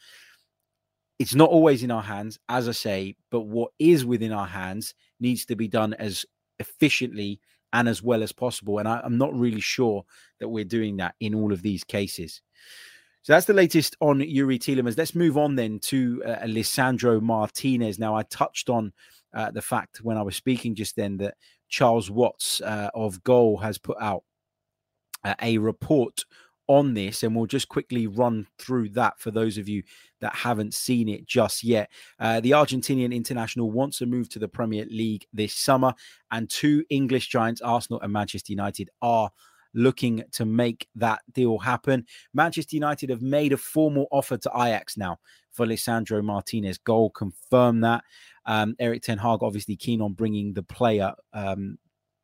It's 1.20 1.36
not 1.36 1.50
always 1.50 1.84
in 1.84 1.92
our 1.92 2.02
hands, 2.02 2.40
as 2.48 2.70
I 2.70 2.72
say, 2.72 3.16
but 3.30 3.42
what 3.42 3.72
is 3.78 4.06
within 4.06 4.32
our 4.32 4.48
hands 4.48 4.94
needs 5.20 5.46
to 5.46 5.56
be 5.56 5.68
done 5.68 5.94
as 5.96 6.26
efficiently 6.60 7.40
and 7.74 7.88
as 7.88 8.02
well 8.02 8.24
as 8.24 8.32
possible. 8.32 8.80
And 8.80 8.88
I, 8.88 9.02
am 9.04 9.18
not 9.18 9.38
really 9.38 9.60
sure 9.60 10.06
that 10.40 10.50
we're 10.50 10.66
doing 10.66 10.98
that 10.98 11.16
in 11.20 11.36
all 11.36 11.52
of 11.52 11.62
these 11.62 11.84
cases. 11.84 12.42
So 13.22 13.34
that's 13.34 13.46
the 13.46 13.54
latest 13.54 13.98
on 14.00 14.20
Youri 14.20 14.58
Tielemans. 14.58 14.98
Let's 14.98 15.14
move 15.14 15.38
on 15.38 15.56
then 15.56 15.80
to 15.84 16.24
uh, 16.26 16.46
Lisandro 16.46 17.22
Martinez. 17.22 18.00
Now, 18.00 18.16
I 18.16 18.24
touched 18.24 18.70
on 18.70 18.94
uh, 19.34 19.52
the 19.52 19.62
fact 19.62 20.00
when 20.02 20.18
I 20.18 20.22
was 20.22 20.36
speaking 20.36 20.74
just 20.74 20.96
then 20.96 21.18
that 21.18 21.36
Charles 21.70 22.12
Watts 22.12 22.62
uh, 22.62 22.90
of 22.94 23.24
Goal 23.24 23.58
has 23.58 23.78
put 23.78 23.98
out 24.02 24.24
uh, 25.24 25.36
a 25.42 25.58
report 25.58 26.26
on 26.68 26.94
this, 26.94 27.24
and 27.24 27.36
we'll 27.36 27.48
just 27.48 27.68
quickly 27.68 28.06
run 28.06 28.46
through 28.60 28.90
that 28.90 29.20
for 29.20 29.32
those 29.32 29.58
of 29.58 29.68
you 29.68 29.82
that 30.22 30.36
haven't 30.36 30.74
seen 30.76 31.10
it 31.10 31.26
just 31.26 31.64
yet. 31.64 31.90
Uh, 32.20 32.40
the 32.40 32.52
Argentinian 32.52 33.14
international 33.14 33.72
wants 33.72 33.98
to 33.98 34.06
move 34.06 34.30
to 34.30 34.38
the 34.40 34.48
Premier 34.48 34.86
League 34.90 35.26
this 35.34 35.56
summer, 35.56 35.94
and 36.32 36.48
two 36.50 36.86
English 36.90 37.28
giants, 37.28 37.62
Arsenal 37.62 38.00
and 38.02 38.14
Manchester 38.14 38.54
United, 38.54 38.90
are 39.02 39.32
looking 39.74 40.24
to 40.32 40.46
make 40.46 40.88
that 40.96 41.22
deal 41.34 41.58
happen. 41.58 42.06
Manchester 42.34 42.76
United 42.76 43.10
have 43.10 43.22
made 43.22 43.54
a 43.54 43.58
formal 43.58 44.08
offer 44.12 44.38
to 44.38 44.52
Ajax 44.56 44.98
now 44.98 45.20
for 45.52 45.66
Lisandro 45.66 46.24
Martinez. 46.24 46.78
Goal 46.78 47.10
confirmed 47.12 47.84
that. 47.84 48.04
Um, 48.46 48.76
Erik 48.80 49.04
Ten 49.04 49.18
Hag 49.18 49.44
obviously 49.44 49.76
keen 49.76 50.02
on 50.02 50.14
bringing 50.14 50.54
the 50.54 50.64
player 50.64 51.14
um, 51.34 51.78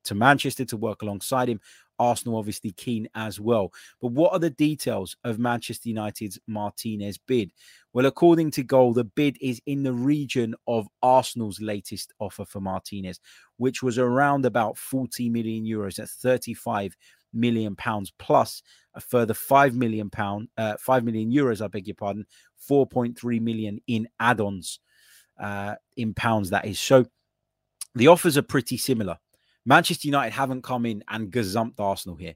to 0.06 0.16
Manchester 0.16 0.66
to 0.66 0.78
work 0.78 1.02
alongside 1.02 1.50
him. 1.50 1.60
Arsenal 2.00 2.38
obviously 2.38 2.72
keen 2.72 3.08
as 3.16 3.40
well. 3.40 3.72
But 4.02 4.12
what 4.12 4.34
are 4.34 4.40
the 4.40 4.50
details 4.50 5.16
of 5.24 5.40
Manchester 5.40 5.90
United's 5.90 6.40
Martinez 6.48 7.18
bid? 7.18 7.52
Well, 7.94 8.06
according 8.06 8.52
to 8.52 8.64
Goal, 8.64 8.94
the 8.94 9.06
bid 9.06 9.38
is 9.42 9.62
in 9.66 9.84
the 9.84 9.94
region 9.94 10.56
of 10.68 10.88
Arsenal's 11.02 11.62
latest 11.62 12.14
offer 12.20 12.46
for 12.46 12.60
Martinez, 12.60 13.20
which 13.58 13.82
was 13.82 13.98
around 13.98 14.46
about 14.46 14.78
40 14.78 15.30
million 15.30 15.66
euros. 15.66 15.96
That's 15.96 16.16
35 16.16 16.96
million 17.36 17.76
pounds 17.76 18.12
plus 18.18 18.64
a 18.94 19.02
further 19.02 19.34
5 19.34 19.76
million 19.76 20.10
pound 20.10 20.48
uh, 20.58 20.76
5 20.80 21.04
million 21.04 21.32
euros 21.32 21.62
i 21.62 21.68
beg 21.68 21.88
your 21.88 21.96
pardon 21.96 22.26
4.3 22.70 23.42
million 23.42 23.80
in 23.88 24.08
add-ons 24.20 24.80
uh, 25.40 25.76
in 25.98 26.14
pounds 26.14 26.50
that 26.50 26.66
is. 26.66 26.80
So 26.80 27.06
the 27.96 28.08
offers 28.08 28.38
are 28.38 28.44
pretty 28.44 28.78
similar. 28.78 29.18
Manchester 29.66 30.08
united 30.08 30.34
haven't 30.34 30.64
come 30.64 30.86
in 30.86 31.04
and 31.10 31.32
gazumped 31.32 31.80
arsenal 31.80 32.16
here. 32.16 32.36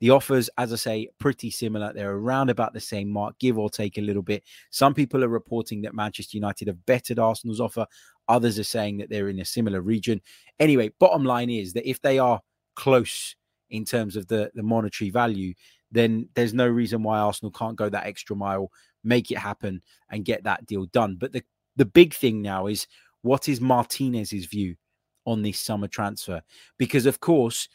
The 0.00 0.10
offers 0.10 0.48
as 0.56 0.72
i 0.72 0.76
say 0.76 1.08
pretty 1.18 1.50
similar. 1.50 1.92
They're 1.92 2.14
around 2.14 2.48
about 2.48 2.72
the 2.72 2.80
same 2.80 3.10
mark 3.10 3.38
give 3.38 3.58
or 3.58 3.68
take 3.68 3.98
a 3.98 4.02
little 4.02 4.22
bit. 4.22 4.44
Some 4.70 4.94
people 4.94 5.22
are 5.22 5.28
reporting 5.28 5.82
that 5.82 5.94
manchester 5.94 6.38
united 6.38 6.68
have 6.68 6.86
bettered 6.86 7.18
arsenal's 7.18 7.60
offer. 7.60 7.86
Others 8.28 8.58
are 8.58 8.64
saying 8.64 8.98
that 8.98 9.10
they're 9.10 9.28
in 9.28 9.40
a 9.40 9.44
similar 9.44 9.82
region. 9.82 10.22
Anyway 10.58 10.90
bottom 10.98 11.24
line 11.24 11.50
is 11.50 11.74
that 11.74 11.88
if 11.88 12.00
they 12.00 12.18
are 12.18 12.40
close 12.76 13.36
in 13.70 13.84
terms 13.84 14.16
of 14.16 14.26
the, 14.26 14.50
the 14.54 14.62
monetary 14.62 15.10
value, 15.10 15.54
then 15.90 16.28
there's 16.34 16.54
no 16.54 16.66
reason 16.66 17.02
why 17.02 17.18
Arsenal 17.18 17.50
can't 17.50 17.76
go 17.76 17.88
that 17.88 18.06
extra 18.06 18.36
mile, 18.36 18.70
make 19.02 19.30
it 19.30 19.38
happen, 19.38 19.82
and 20.10 20.24
get 20.24 20.44
that 20.44 20.66
deal 20.66 20.86
done. 20.86 21.16
But 21.16 21.32
the, 21.32 21.42
the 21.76 21.84
big 21.84 22.14
thing 22.14 22.42
now 22.42 22.66
is 22.66 22.86
what 23.22 23.48
is 23.48 23.60
Martinez's 23.60 24.46
view 24.46 24.76
on 25.24 25.42
this 25.42 25.58
summer 25.60 25.88
transfer? 25.88 26.42
Because, 26.78 27.06
of 27.06 27.20
course, 27.20 27.68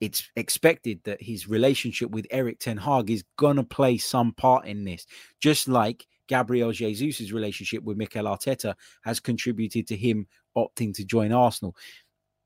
it's 0.00 0.30
expected 0.36 1.00
that 1.04 1.22
his 1.22 1.48
relationship 1.48 2.10
with 2.10 2.26
Erik 2.30 2.58
Ten 2.58 2.78
Hag 2.78 3.10
is 3.10 3.24
going 3.36 3.56
to 3.56 3.62
play 3.62 3.98
some 3.98 4.32
part 4.32 4.66
in 4.66 4.84
this, 4.84 5.06
just 5.40 5.68
like 5.68 6.06
Gabriel 6.26 6.72
Jesus' 6.72 7.32
relationship 7.32 7.82
with 7.82 7.96
Mikel 7.96 8.24
Arteta 8.24 8.74
has 9.02 9.20
contributed 9.20 9.86
to 9.88 9.96
him 9.96 10.26
opting 10.56 10.94
to 10.94 11.04
join 11.04 11.32
Arsenal 11.32 11.76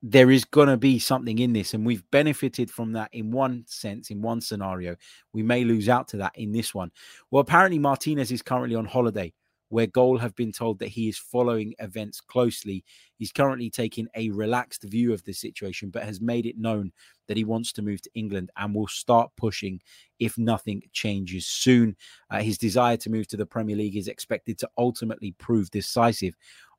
there 0.06 0.30
is 0.30 0.44
going 0.44 0.68
to 0.68 0.76
be 0.76 0.99
something 0.99 1.38
in 1.38 1.54
this, 1.54 1.73
and 1.73 1.87
we've 1.87 2.04
benefited 2.11 2.70
from 2.70 2.92
that 2.92 3.08
in 3.14 3.30
one 3.30 3.64
sense, 3.66 4.11
in 4.11 4.20
one 4.20 4.38
scenario. 4.38 4.94
We 5.32 5.42
may 5.42 5.64
lose 5.64 5.88
out 5.88 6.08
to 6.08 6.18
that 6.18 6.32
in 6.37 6.52
this 6.52 6.75
one. 6.75 6.90
Well, 7.30 7.40
apparently, 7.40 7.78
Martinez 7.78 8.30
is 8.30 8.42
currently 8.42 8.76
on 8.76 8.84
holiday, 8.84 9.32
where 9.70 9.87
Goal 9.87 10.18
have 10.18 10.37
been 10.37 10.52
told 10.52 10.78
that 10.80 10.88
he 10.88 11.08
is 11.08 11.16
following 11.16 11.73
events 11.78 12.20
closely. 12.20 12.84
He's 13.16 13.32
currently 13.32 13.70
taking 13.70 14.06
a 14.14 14.28
relaxed 14.28 14.82
view 14.82 15.14
of 15.14 15.25
the 15.25 15.32
situation, 15.32 15.88
but 15.88 16.02
has 16.02 16.20
made 16.20 16.44
it 16.44 16.58
known 16.58 16.92
that 17.26 17.38
he 17.38 17.44
wants 17.44 17.73
to 17.73 17.82
move 17.82 18.02
to 18.02 18.11
England 18.14 18.50
and 18.58 18.75
will 18.75 18.87
start 18.87 19.30
pushing 19.38 19.80
if 20.18 20.37
nothing 20.37 20.83
changes 20.92 21.46
soon. 21.46 21.96
Uh, 22.31 22.40
his 22.40 22.59
desire 22.59 22.98
to 22.98 23.11
move 23.11 23.26
to 23.29 23.38
the 23.38 23.46
Premier 23.46 23.74
League 23.74 23.96
is 23.96 24.09
expected 24.09 24.59
to 24.59 24.68
ultimately 24.76 25.33
prove 25.38 25.70
decisive 25.70 26.37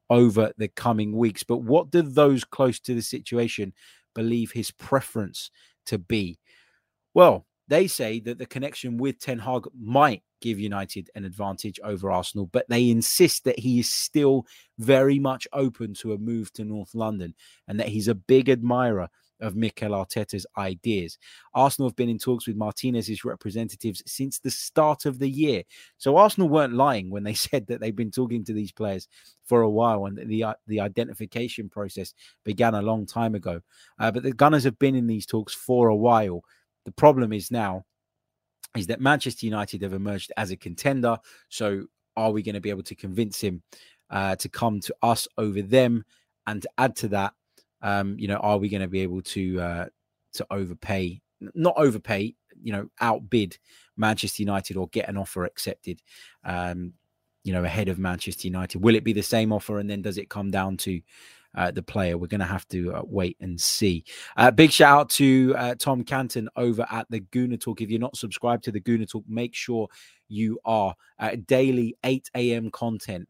over 0.09 0.51
the 0.57 0.67
coming 0.67 1.15
weeks. 1.15 1.43
But 1.43 1.57
what 1.57 1.91
do 1.91 2.01
those 2.01 2.43
close 2.43 2.79
to 2.81 2.93
the 2.93 3.01
situation 3.01 3.73
believe 4.13 4.51
his 4.51 4.71
preference 4.71 5.51
to 5.87 5.97
be? 5.97 6.39
Well, 7.13 7.45
they 7.67 7.87
say 7.87 8.19
that 8.21 8.37
the 8.37 8.45
connection 8.45 8.97
with 8.97 9.19
Ten 9.19 9.39
Hag 9.39 9.63
might 9.73 10.21
give 10.41 10.59
United 10.59 11.09
an 11.15 11.25
advantage 11.25 11.79
over 11.83 12.11
Arsenal, 12.11 12.45
but 12.45 12.65
they 12.69 12.89
insist 12.89 13.43
that 13.45 13.57
he 13.57 13.79
is 13.79 13.89
still 13.89 14.45
very 14.77 15.17
much 15.17 15.47
open 15.53 15.93
to 15.95 16.13
a 16.13 16.17
move 16.17 16.53
to 16.53 16.63
North 16.63 16.93
London 16.93 17.33
and 17.67 17.79
that 17.79 17.87
he's 17.87 18.07
a 18.07 18.15
big 18.15 18.49
admirer 18.49 19.09
of 19.41 19.55
Mikel 19.55 19.91
Arteta's 19.91 20.45
ideas. 20.57 21.17
Arsenal 21.53 21.89
have 21.89 21.95
been 21.95 22.09
in 22.09 22.17
talks 22.17 22.47
with 22.47 22.55
Martinez's 22.55 23.25
representatives 23.25 24.01
since 24.05 24.39
the 24.39 24.51
start 24.51 25.05
of 25.05 25.19
the 25.19 25.29
year. 25.29 25.63
So 25.97 26.17
Arsenal 26.17 26.49
weren't 26.49 26.73
lying 26.73 27.09
when 27.09 27.23
they 27.23 27.33
said 27.45 27.67
that 27.67 27.79
they've 27.79 27.95
been 27.95 28.11
talking 28.11 28.43
to 28.45 28.53
these 28.53 28.71
players 28.71 29.07
for 29.43 29.61
a 29.61 29.69
while 29.69 30.05
and 30.05 30.17
the 30.17 30.45
the 30.67 30.79
identification 30.79 31.69
process 31.69 32.13
began 32.43 32.75
a 32.75 32.81
long 32.81 33.05
time 33.05 33.35
ago. 33.35 33.61
Uh, 33.99 34.11
but 34.11 34.23
the 34.23 34.33
Gunners 34.33 34.63
have 34.63 34.79
been 34.79 34.95
in 34.95 35.07
these 35.07 35.25
talks 35.25 35.53
for 35.53 35.87
a 35.87 35.95
while. 35.95 36.41
The 36.85 36.91
problem 36.91 37.33
is 37.33 37.51
now 37.51 37.85
is 38.75 38.87
that 38.87 39.01
Manchester 39.01 39.45
United 39.45 39.81
have 39.81 39.93
emerged 39.93 40.31
as 40.37 40.51
a 40.51 40.57
contender. 40.57 41.17
So 41.49 41.85
are 42.17 42.31
we 42.31 42.43
going 42.43 42.55
to 42.55 42.61
be 42.61 42.69
able 42.69 42.83
to 42.83 42.95
convince 42.95 43.39
him 43.39 43.63
uh, 44.09 44.35
to 44.37 44.49
come 44.49 44.79
to 44.81 44.95
us 45.01 45.27
over 45.37 45.61
them? 45.61 46.05
And 46.47 46.61
to 46.61 46.69
add 46.77 46.95
to 46.97 47.07
that, 47.09 47.33
um, 47.85 48.15
you 48.17 48.27
know, 48.27 48.37
are 48.37 48.57
we 48.57 48.67
going 48.67 48.81
to 48.81 48.87
be 48.87 49.01
able 49.01 49.21
to 49.21 49.61
uh, 49.61 49.85
to 50.33 50.47
overpay, 50.49 51.21
not 51.53 51.75
overpay, 51.77 52.33
you 52.61 52.73
know, 52.73 52.89
outbid 52.99 53.57
Manchester 53.95 54.41
United 54.41 54.75
or 54.75 54.87
get 54.87 55.07
an 55.07 55.17
offer 55.17 55.45
accepted, 55.45 56.01
um, 56.43 56.93
you 57.43 57.53
know, 57.53 57.63
ahead 57.63 57.87
of 57.87 57.99
Manchester 57.99 58.47
United? 58.47 58.81
Will 58.81 58.95
it 58.95 59.03
be 59.03 59.13
the 59.13 59.21
same 59.21 59.53
offer, 59.53 59.77
and 59.77 59.87
then 59.87 60.01
does 60.01 60.17
it 60.17 60.31
come 60.31 60.49
down 60.49 60.77
to 60.77 60.99
uh, 61.53 61.71
the 61.71 61.81
player. 61.81 62.17
We're 62.17 62.27
going 62.27 62.41
to 62.41 62.45
have 62.45 62.67
to 62.67 62.93
uh, 62.93 63.01
wait 63.05 63.37
and 63.39 63.61
see. 63.61 64.03
Uh, 64.35 64.51
big 64.51 64.71
shout 64.71 64.99
out 64.99 65.09
to 65.11 65.55
uh, 65.57 65.75
Tom 65.75 66.03
Canton 66.03 66.49
over 66.57 66.85
at 66.91 67.09
the 67.09 67.21
Gooner 67.21 67.57
Talk. 67.57 67.79
If 67.79 67.89
you're 67.89 67.97
not 67.97 68.17
subscribed 68.17 68.65
to 68.65 68.73
the 68.73 68.81
Gooner 68.81 69.09
Talk, 69.09 69.23
make 69.25 69.55
sure 69.55 69.87
you 70.27 70.59
are. 70.65 70.93
Uh, 71.17 71.37
daily 71.47 71.95
8 72.03 72.29
a.m. 72.35 72.71
content 72.71 73.29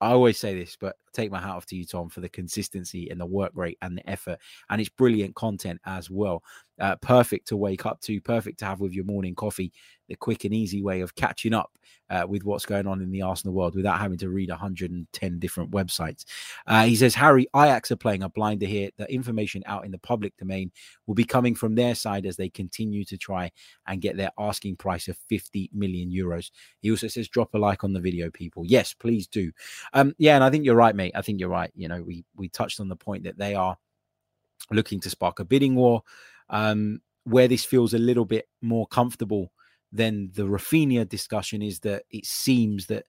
I 0.00 0.12
always 0.12 0.38
say 0.38 0.58
this, 0.58 0.76
but 0.80 0.96
take 1.12 1.30
my 1.30 1.40
hat 1.40 1.56
off 1.56 1.66
to 1.66 1.76
you, 1.76 1.84
Tom, 1.84 2.08
for 2.08 2.20
the 2.20 2.28
consistency 2.28 3.10
and 3.10 3.20
the 3.20 3.26
work 3.26 3.52
rate 3.54 3.78
and 3.82 3.96
the 3.96 4.08
effort. 4.08 4.38
And 4.68 4.80
it's 4.80 4.90
brilliant 4.90 5.34
content 5.34 5.80
as 5.84 6.10
well. 6.10 6.42
Uh, 6.80 6.96
perfect 6.96 7.46
to 7.48 7.56
wake 7.56 7.84
up 7.84 8.00
to, 8.00 8.20
perfect 8.22 8.58
to 8.58 8.64
have 8.64 8.80
with 8.80 8.94
your 8.94 9.04
morning 9.04 9.34
coffee. 9.34 9.72
The 10.08 10.16
quick 10.16 10.44
and 10.44 10.54
easy 10.54 10.82
way 10.82 11.02
of 11.02 11.14
catching 11.14 11.52
up 11.52 11.78
uh, 12.08 12.26
with 12.28 12.44
what's 12.44 12.66
going 12.66 12.86
on 12.86 13.00
in 13.00 13.10
the 13.10 13.22
Arsenal 13.22 13.54
world 13.54 13.76
without 13.76 14.00
having 14.00 14.18
to 14.18 14.28
read 14.28 14.48
110 14.48 15.38
different 15.38 15.70
websites. 15.70 16.24
Uh, 16.66 16.84
he 16.84 16.96
says, 16.96 17.14
Harry, 17.14 17.46
Ajax 17.54 17.90
are 17.92 17.96
playing 17.96 18.22
a 18.22 18.28
blinder 18.28 18.66
here. 18.66 18.90
The 18.96 19.12
information 19.12 19.62
out 19.66 19.84
in 19.84 19.92
the 19.92 19.98
public 19.98 20.36
domain 20.36 20.72
will 21.06 21.14
be 21.14 21.24
coming 21.24 21.54
from 21.54 21.74
their 21.74 21.94
side 21.94 22.26
as 22.26 22.36
they 22.36 22.48
continue 22.48 23.04
to 23.04 23.16
try 23.16 23.52
and 23.86 24.00
get 24.00 24.16
their 24.16 24.30
asking 24.38 24.76
price 24.76 25.06
of 25.06 25.16
50 25.28 25.70
million 25.72 26.10
euros. 26.10 26.50
He 26.80 26.90
also 26.90 27.06
says, 27.06 27.28
drop 27.28 27.54
a 27.54 27.58
like 27.58 27.84
on 27.84 27.92
the 27.92 28.00
video, 28.00 28.30
people. 28.30 28.64
Yes, 28.66 28.94
please 28.94 29.28
do. 29.28 29.52
Um, 29.92 30.14
yeah, 30.18 30.34
and 30.34 30.42
I 30.42 30.50
think 30.50 30.64
you're 30.64 30.74
right, 30.74 30.96
mate. 31.00 31.12
I 31.14 31.22
think 31.22 31.40
you're 31.40 31.48
right. 31.48 31.70
You 31.74 31.88
know, 31.88 32.02
we 32.02 32.24
we 32.36 32.48
touched 32.48 32.80
on 32.80 32.88
the 32.88 32.96
point 32.96 33.24
that 33.24 33.38
they 33.38 33.54
are 33.54 33.76
looking 34.70 35.00
to 35.00 35.10
spark 35.10 35.40
a 35.40 35.44
bidding 35.44 35.74
war. 35.74 36.02
Um, 36.48 37.00
where 37.24 37.48
this 37.48 37.64
feels 37.64 37.94
a 37.94 37.98
little 37.98 38.24
bit 38.24 38.48
more 38.62 38.86
comfortable 38.86 39.52
than 39.92 40.30
the 40.34 40.42
Raphinha 40.42 41.08
discussion 41.08 41.62
is 41.62 41.80
that 41.80 42.04
it 42.10 42.24
seems 42.26 42.86
that 42.86 43.04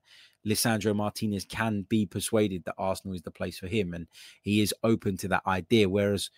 Lisandro 0.46 0.96
Martinez 0.96 1.46
can 1.46 1.86
be 1.88 2.06
persuaded 2.06 2.64
that 2.66 2.76
Arsenal 2.78 3.16
is 3.16 3.22
the 3.22 3.32
place 3.32 3.58
for 3.58 3.68
him, 3.68 3.94
and 3.94 4.08
he 4.42 4.62
is 4.62 4.74
open 4.84 5.18
to 5.18 5.28
that 5.30 5.44
idea. 5.48 5.88
Whereas, 5.88 6.30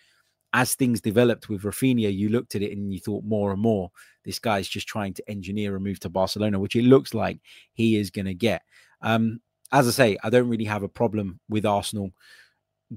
as 0.52 0.74
things 0.74 1.00
developed 1.00 1.48
with 1.48 1.62
Raphinha, 1.62 2.14
you 2.14 2.28
looked 2.28 2.54
at 2.54 2.62
it 2.62 2.72
and 2.72 2.92
you 2.92 3.00
thought 3.00 3.24
more 3.24 3.52
and 3.52 3.60
more, 3.60 3.90
this 4.24 4.38
guy 4.38 4.58
is 4.58 4.68
just 4.68 4.86
trying 4.86 5.14
to 5.14 5.30
engineer 5.30 5.74
a 5.74 5.80
move 5.80 6.00
to 6.00 6.08
Barcelona, 6.08 6.58
which 6.58 6.76
it 6.76 6.84
looks 6.84 7.12
like 7.12 7.38
he 7.72 7.96
is 7.96 8.10
going 8.10 8.26
to 8.26 8.34
get. 8.34 8.62
Um, 9.00 9.40
as 9.74 9.88
I 9.88 9.90
say, 9.90 10.16
I 10.22 10.30
don't 10.30 10.48
really 10.48 10.64
have 10.64 10.84
a 10.84 10.88
problem 10.88 11.40
with 11.48 11.66
Arsenal 11.66 12.12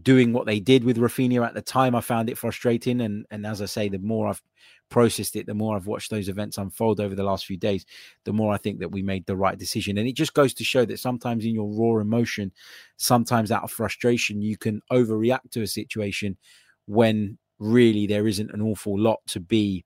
doing 0.03 0.31
what 0.31 0.45
they 0.45 0.59
did 0.59 0.83
with 0.83 0.97
Raphinha 0.97 1.45
at 1.45 1.55
the 1.55 1.61
time. 1.61 1.95
I 1.95 2.01
found 2.01 2.29
it 2.29 2.37
frustrating, 2.37 3.01
and 3.01 3.25
and 3.31 3.45
as 3.45 3.61
I 3.61 3.65
say, 3.65 3.89
the 3.89 3.99
more 3.99 4.27
I've 4.27 4.41
processed 4.89 5.35
it, 5.35 5.47
the 5.47 5.55
more 5.55 5.75
I've 5.75 5.87
watched 5.87 6.11
those 6.11 6.29
events 6.29 6.59
unfold 6.59 6.99
over 6.99 7.15
the 7.15 7.23
last 7.23 7.47
few 7.47 7.57
days, 7.57 7.85
the 8.25 8.31
more 8.31 8.53
I 8.53 8.57
think 8.57 8.79
that 8.79 8.91
we 8.91 9.01
made 9.01 9.25
the 9.25 9.35
right 9.35 9.57
decision. 9.57 9.97
And 9.97 10.07
it 10.07 10.13
just 10.13 10.35
goes 10.35 10.53
to 10.53 10.63
show 10.63 10.85
that 10.85 10.99
sometimes 10.99 11.45
in 11.45 11.55
your 11.55 11.69
raw 11.69 11.99
emotion, 11.99 12.51
sometimes 12.97 13.51
out 13.51 13.63
of 13.63 13.71
frustration, 13.71 14.41
you 14.41 14.55
can 14.55 14.81
overreact 14.91 15.51
to 15.51 15.63
a 15.63 15.67
situation 15.67 16.37
when 16.85 17.39
really 17.59 18.05
there 18.05 18.27
isn't 18.27 18.51
an 18.51 18.61
awful 18.61 18.97
lot 18.97 19.19
to 19.27 19.39
be 19.39 19.83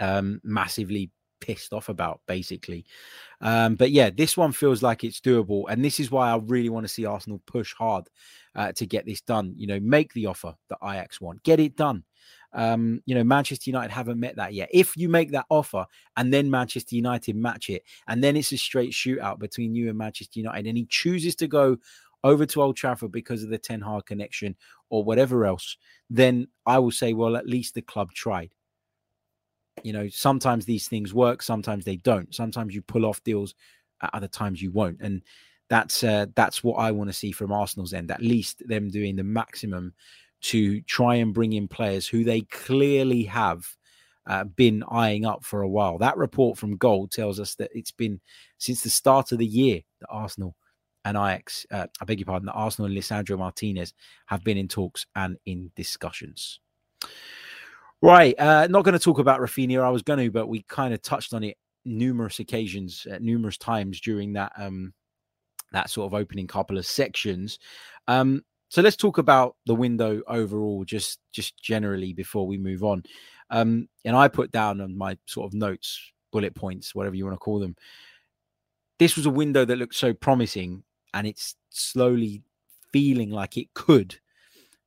um, 0.00 0.40
massively 0.42 1.10
pissed 1.44 1.74
off 1.74 1.90
about, 1.90 2.20
basically. 2.26 2.86
Um, 3.42 3.74
but 3.74 3.90
yeah, 3.90 4.08
this 4.08 4.36
one 4.36 4.52
feels 4.52 4.82
like 4.82 5.04
it's 5.04 5.20
doable, 5.20 5.64
and 5.68 5.84
this 5.84 6.00
is 6.00 6.10
why 6.10 6.30
I 6.30 6.36
really 6.36 6.70
want 6.70 6.84
to 6.84 6.92
see 6.92 7.04
Arsenal 7.04 7.42
push 7.46 7.74
hard 7.74 8.08
uh, 8.54 8.72
to 8.72 8.86
get 8.86 9.04
this 9.04 9.20
done. 9.20 9.52
You 9.56 9.66
know, 9.66 9.80
make 9.80 10.14
the 10.14 10.26
offer 10.26 10.54
that 10.68 10.78
Ajax 10.82 11.20
want, 11.20 11.42
get 11.42 11.60
it 11.60 11.76
done. 11.76 12.04
Um, 12.54 13.02
you 13.04 13.14
know, 13.14 13.24
Manchester 13.24 13.68
United 13.68 13.90
haven't 13.90 14.20
met 14.20 14.36
that 14.36 14.54
yet. 14.54 14.70
If 14.72 14.96
you 14.96 15.08
make 15.08 15.32
that 15.32 15.46
offer 15.50 15.84
and 16.16 16.32
then 16.32 16.50
Manchester 16.50 16.94
United 16.94 17.36
match 17.36 17.68
it, 17.68 17.82
and 18.06 18.22
then 18.22 18.36
it's 18.36 18.52
a 18.52 18.56
straight 18.56 18.92
shootout 18.92 19.40
between 19.40 19.74
you 19.74 19.88
and 19.88 19.98
Manchester 19.98 20.38
United, 20.38 20.66
and 20.66 20.78
he 20.78 20.86
chooses 20.88 21.34
to 21.36 21.48
go 21.48 21.76
over 22.22 22.46
to 22.46 22.62
Old 22.62 22.76
Trafford 22.76 23.12
because 23.12 23.42
of 23.42 23.50
the 23.50 23.58
Ten 23.58 23.82
Hag 23.82 24.06
connection 24.06 24.56
or 24.88 25.04
whatever 25.04 25.44
else, 25.44 25.76
then 26.08 26.46
I 26.64 26.78
will 26.78 26.92
say, 26.92 27.12
well, 27.12 27.36
at 27.36 27.46
least 27.46 27.74
the 27.74 27.82
club 27.82 28.12
tried. 28.12 28.54
You 29.82 29.92
know, 29.92 30.08
sometimes 30.08 30.64
these 30.64 30.88
things 30.88 31.12
work, 31.12 31.42
sometimes 31.42 31.84
they 31.84 31.96
don't. 31.96 32.34
Sometimes 32.34 32.74
you 32.74 32.82
pull 32.82 33.04
off 33.04 33.22
deals, 33.24 33.54
at 34.02 34.10
other 34.12 34.28
times 34.28 34.62
you 34.62 34.70
won't. 34.70 35.00
And 35.00 35.22
that's 35.68 36.04
uh, 36.04 36.26
that's 36.34 36.62
what 36.62 36.74
I 36.74 36.90
want 36.92 37.10
to 37.10 37.14
see 37.14 37.32
from 37.32 37.52
Arsenal's 37.52 37.94
end. 37.94 38.10
At 38.10 38.22
least 38.22 38.66
them 38.66 38.90
doing 38.90 39.16
the 39.16 39.24
maximum 39.24 39.94
to 40.42 40.80
try 40.82 41.16
and 41.16 41.32
bring 41.32 41.54
in 41.54 41.68
players 41.68 42.06
who 42.06 42.22
they 42.22 42.42
clearly 42.42 43.24
have 43.24 43.66
uh, 44.26 44.44
been 44.44 44.84
eyeing 44.90 45.24
up 45.24 45.44
for 45.44 45.62
a 45.62 45.68
while. 45.68 45.98
That 45.98 46.16
report 46.16 46.58
from 46.58 46.76
Goal 46.76 47.08
tells 47.08 47.40
us 47.40 47.54
that 47.56 47.70
it's 47.74 47.92
been 47.92 48.20
since 48.58 48.82
the 48.82 48.90
start 48.90 49.32
of 49.32 49.38
the 49.38 49.46
year 49.46 49.80
that 50.00 50.08
Arsenal 50.08 50.54
and 51.04 51.16
Ajax, 51.16 51.66
uh, 51.70 51.86
I 52.00 52.04
beg 52.04 52.20
your 52.20 52.26
pardon, 52.26 52.46
that 52.46 52.52
Arsenal 52.52 52.90
and 52.90 52.96
Lisandro 52.96 53.38
Martinez 53.38 53.92
have 54.26 54.42
been 54.44 54.56
in 54.56 54.68
talks 54.68 55.06
and 55.14 55.36
in 55.44 55.70
discussions. 55.76 56.60
Right, 58.04 58.38
uh, 58.38 58.66
not 58.66 58.84
going 58.84 58.92
to 58.92 58.98
talk 58.98 59.18
about 59.18 59.40
Raphinha. 59.40 59.82
I 59.82 59.88
was 59.88 60.02
going 60.02 60.18
to, 60.18 60.30
but 60.30 60.46
we 60.46 60.62
kind 60.68 60.92
of 60.92 61.00
touched 61.00 61.32
on 61.32 61.42
it 61.42 61.56
numerous 61.86 62.38
occasions, 62.38 63.06
uh, 63.10 63.16
numerous 63.18 63.56
times 63.56 63.98
during 63.98 64.34
that 64.34 64.52
um, 64.58 64.92
that 65.72 65.88
sort 65.88 66.04
of 66.04 66.12
opening 66.12 66.46
couple 66.46 66.76
of 66.76 66.84
sections. 66.84 67.58
Um, 68.06 68.44
so 68.68 68.82
let's 68.82 68.96
talk 68.96 69.16
about 69.16 69.56
the 69.64 69.74
window 69.74 70.20
overall, 70.26 70.84
just 70.84 71.18
just 71.32 71.56
generally 71.56 72.12
before 72.12 72.46
we 72.46 72.58
move 72.58 72.84
on. 72.84 73.04
Um, 73.48 73.88
and 74.04 74.14
I 74.14 74.28
put 74.28 74.52
down 74.52 74.82
on 74.82 74.98
my 74.98 75.16
sort 75.24 75.46
of 75.46 75.54
notes, 75.54 75.98
bullet 76.30 76.54
points, 76.54 76.94
whatever 76.94 77.16
you 77.16 77.24
want 77.24 77.36
to 77.36 77.38
call 77.38 77.58
them. 77.58 77.74
This 78.98 79.16
was 79.16 79.24
a 79.24 79.30
window 79.30 79.64
that 79.64 79.78
looked 79.78 79.94
so 79.94 80.12
promising, 80.12 80.82
and 81.14 81.26
it's 81.26 81.56
slowly 81.70 82.42
feeling 82.92 83.30
like 83.30 83.56
it 83.56 83.72
could 83.72 84.20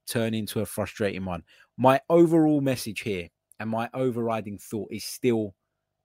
turn 0.07 0.35
into 0.35 0.61
a 0.61 0.67
frustrating 0.67 1.25
one. 1.25 1.41
My 1.77 2.01
overall 2.09 2.61
message 2.61 3.01
here 3.01 3.29
and 3.59 3.69
my 3.69 3.89
overriding 3.93 4.57
thought 4.57 4.91
is 4.91 5.03
still 5.03 5.55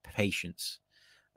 patience. 0.04 0.78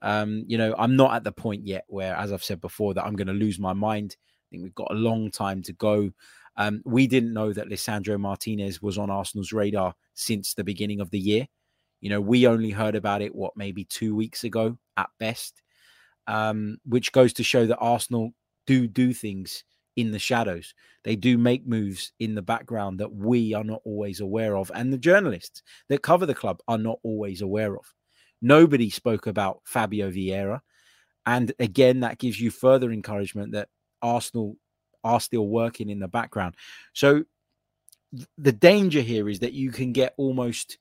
Um, 0.01 0.43
you 0.47 0.57
know, 0.57 0.75
I'm 0.77 0.95
not 0.95 1.13
at 1.15 1.23
the 1.23 1.31
point 1.31 1.65
yet 1.65 1.85
where, 1.87 2.15
as 2.15 2.31
I've 2.31 2.43
said 2.43 2.61
before, 2.61 2.93
that 2.93 3.05
I'm 3.05 3.15
going 3.15 3.27
to 3.27 3.33
lose 3.33 3.59
my 3.59 3.73
mind 3.73 4.17
I 4.45 4.47
think 4.51 4.63
we've 4.63 4.75
got 4.75 4.91
a 4.91 4.95
long 4.95 5.31
time 5.31 5.61
to 5.63 5.73
go. 5.73 6.11
Um, 6.57 6.81
we 6.85 7.07
didn't 7.07 7.33
know 7.33 7.51
that 7.51 7.67
Lisandro 7.67 8.19
Martinez 8.19 8.81
was 8.81 8.97
on 8.97 9.09
Arsenal's 9.09 9.51
radar 9.51 9.95
since 10.13 10.53
the 10.53 10.63
beginning 10.63 11.01
of 11.01 11.09
the 11.09 11.19
year. 11.19 11.47
You 12.01 12.09
know, 12.09 12.21
we 12.21 12.47
only 12.47 12.69
heard 12.69 12.95
about 12.95 13.21
it, 13.21 13.33
what, 13.33 13.57
maybe 13.57 13.83
two 13.83 14.15
weeks 14.15 14.43
ago 14.43 14.77
at 14.95 15.09
best, 15.19 15.61
um, 16.27 16.77
which 16.85 17.11
goes 17.11 17.33
to 17.33 17.43
show 17.43 17.65
that 17.65 17.77
Arsenal 17.77 18.31
do 18.67 18.87
do 18.87 19.13
things 19.13 19.63
in 19.95 20.11
the 20.11 20.19
shadows. 20.19 20.73
They 21.03 21.15
do 21.15 21.37
make 21.37 21.67
moves 21.67 22.11
in 22.19 22.35
the 22.35 22.41
background 22.41 22.99
that 22.99 23.13
we 23.13 23.53
are 23.53 23.63
not 23.63 23.81
always 23.85 24.19
aware 24.19 24.57
of, 24.57 24.71
and 24.73 24.91
the 24.91 24.97
journalists 24.97 25.63
that 25.89 26.01
cover 26.01 26.25
the 26.25 26.35
club 26.35 26.61
are 26.67 26.77
not 26.77 26.99
always 27.03 27.41
aware 27.41 27.75
of. 27.75 27.93
Nobody 28.41 28.89
spoke 28.89 29.27
about 29.27 29.61
Fabio 29.65 30.11
Vieira. 30.11 30.61
And 31.25 31.51
again, 31.59 32.01
that 32.01 32.19
gives 32.19 32.39
you 32.39 32.51
further 32.51 32.91
encouragement 32.91 33.53
that 33.53 33.69
Arsenal 34.01 34.57
are 35.03 35.19
still 35.19 35.47
working 35.47 35.89
in 35.89 35.99
the 35.99 36.07
background. 36.07 36.55
So 36.93 37.25
the 38.37 38.51
danger 38.51 39.01
here 39.01 39.27
is 39.29 39.39
that 39.39 39.53
you 39.53 39.71
can 39.71 39.91
get 39.91 40.13
almost 40.17 40.77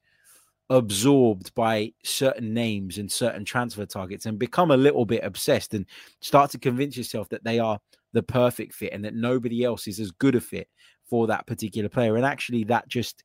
absorbed 0.71 1.55
by 1.55 1.93
certain 2.05 2.55
names 2.55 2.99
and 2.99 3.11
certain 3.11 3.45
transfer 3.45 3.85
targets 3.85 4.27
and 4.27 4.39
become 4.39 4.71
a 4.71 4.77
little 4.77 5.05
bit 5.05 5.23
obsessed 5.25 5.75
and 5.75 5.87
start 6.21 6.51
to 6.51 6.59
convince 6.59 6.97
yourself 6.97 7.29
that 7.29 7.45
they 7.45 7.59
are 7.59 7.79
the 8.13 8.23
perfect 8.23 8.75
fit 8.75 8.93
and 8.93 9.05
that 9.05 9.15
nobody 9.15 9.65
else 9.65 9.87
is 9.87 10.01
as 10.01 10.11
good 10.13 10.35
a 10.35 10.41
fit 10.41 10.69
for 11.05 11.27
that 11.27 11.47
particular 11.47 11.89
player. 11.89 12.17
And 12.17 12.25
actually 12.25 12.65
that 12.65 12.89
just 12.89 13.25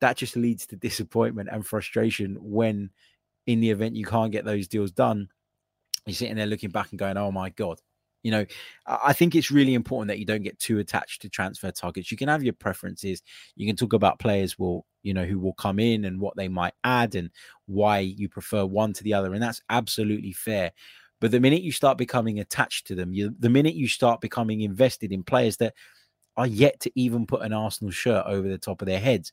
that 0.00 0.16
just 0.16 0.36
leads 0.36 0.66
to 0.66 0.76
disappointment 0.76 1.48
and 1.50 1.66
frustration 1.66 2.36
when 2.40 2.90
in 3.46 3.60
the 3.60 3.70
event 3.70 3.96
you 3.96 4.04
can't 4.04 4.30
get 4.30 4.44
those 4.44 4.68
deals 4.68 4.92
done 4.92 5.28
you're 6.06 6.14
sitting 6.14 6.36
there 6.36 6.46
looking 6.46 6.70
back 6.70 6.90
and 6.90 6.98
going 6.98 7.16
oh 7.16 7.32
my 7.32 7.50
god 7.50 7.80
you 8.22 8.30
know, 8.30 8.44
I 8.86 9.12
think 9.12 9.34
it's 9.34 9.50
really 9.50 9.74
important 9.74 10.08
that 10.08 10.18
you 10.18 10.24
don't 10.24 10.42
get 10.42 10.58
too 10.58 10.78
attached 10.78 11.22
to 11.22 11.28
transfer 11.28 11.70
targets. 11.70 12.10
You 12.10 12.16
can 12.16 12.28
have 12.28 12.42
your 12.42 12.52
preferences. 12.52 13.22
You 13.56 13.66
can 13.66 13.76
talk 13.76 13.92
about 13.92 14.18
players 14.18 14.58
will, 14.58 14.84
you 15.02 15.14
know, 15.14 15.24
who 15.24 15.38
will 15.38 15.54
come 15.54 15.78
in 15.78 16.04
and 16.04 16.20
what 16.20 16.36
they 16.36 16.48
might 16.48 16.74
add 16.84 17.14
and 17.14 17.30
why 17.66 18.00
you 18.00 18.28
prefer 18.28 18.64
one 18.66 18.92
to 18.94 19.04
the 19.04 19.14
other. 19.14 19.34
And 19.34 19.42
that's 19.42 19.62
absolutely 19.70 20.32
fair. 20.32 20.72
But 21.20 21.30
the 21.30 21.40
minute 21.40 21.62
you 21.62 21.72
start 21.72 21.98
becoming 21.98 22.40
attached 22.40 22.86
to 22.88 22.94
them, 22.94 23.12
you, 23.12 23.34
the 23.38 23.48
minute 23.48 23.74
you 23.74 23.88
start 23.88 24.20
becoming 24.20 24.60
invested 24.62 25.12
in 25.12 25.22
players 25.22 25.56
that 25.58 25.74
are 26.36 26.46
yet 26.46 26.78
to 26.80 26.92
even 26.94 27.26
put 27.26 27.42
an 27.42 27.52
Arsenal 27.52 27.90
shirt 27.90 28.24
over 28.26 28.48
the 28.48 28.58
top 28.58 28.82
of 28.82 28.86
their 28.86 29.00
heads, 29.00 29.32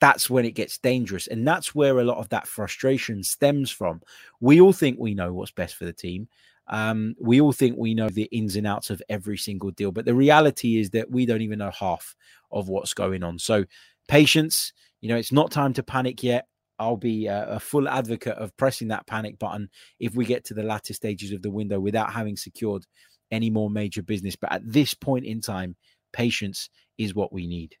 that's 0.00 0.28
when 0.28 0.44
it 0.44 0.54
gets 0.54 0.78
dangerous. 0.78 1.26
And 1.26 1.46
that's 1.46 1.74
where 1.74 1.98
a 1.98 2.04
lot 2.04 2.18
of 2.18 2.28
that 2.28 2.46
frustration 2.46 3.22
stems 3.22 3.70
from. 3.70 4.02
We 4.40 4.60
all 4.60 4.72
think 4.72 4.98
we 4.98 5.14
know 5.14 5.32
what's 5.32 5.52
best 5.52 5.76
for 5.76 5.86
the 5.86 5.92
team. 5.92 6.28
Um, 6.68 7.14
we 7.20 7.40
all 7.40 7.52
think 7.52 7.76
we 7.76 7.94
know 7.94 8.08
the 8.08 8.28
ins 8.32 8.56
and 8.56 8.66
outs 8.66 8.90
of 8.90 9.02
every 9.08 9.36
single 9.36 9.70
deal, 9.70 9.92
but 9.92 10.04
the 10.04 10.14
reality 10.14 10.78
is 10.78 10.90
that 10.90 11.10
we 11.10 11.26
don't 11.26 11.42
even 11.42 11.58
know 11.58 11.70
half 11.70 12.16
of 12.50 12.68
what's 12.68 12.94
going 12.94 13.22
on. 13.22 13.38
So, 13.38 13.64
patience, 14.08 14.72
you 15.00 15.08
know, 15.08 15.16
it's 15.16 15.32
not 15.32 15.50
time 15.50 15.72
to 15.74 15.82
panic 15.82 16.22
yet. 16.22 16.46
I'll 16.78 16.96
be 16.96 17.26
a, 17.26 17.52
a, 17.52 17.60
full 17.60 17.88
advocate 17.88 18.36
of 18.36 18.54
pressing 18.56 18.88
that 18.88 19.06
panic 19.06 19.38
button 19.38 19.70
if 19.98 20.14
we 20.14 20.26
get 20.26 20.44
to 20.46 20.54
the 20.54 20.62
latter 20.62 20.92
stages 20.92 21.32
of 21.32 21.40
the 21.40 21.50
window 21.50 21.80
without 21.80 22.12
having 22.12 22.36
secured 22.36 22.84
any 23.30 23.48
more 23.48 23.70
major 23.70 24.02
business. 24.02 24.36
But 24.36 24.52
at 24.52 24.62
this 24.64 24.92
point 24.92 25.24
in 25.24 25.40
time, 25.40 25.76
patience 26.12 26.68
is 26.98 27.14
what 27.14 27.32
we 27.32 27.46
need. 27.46 27.76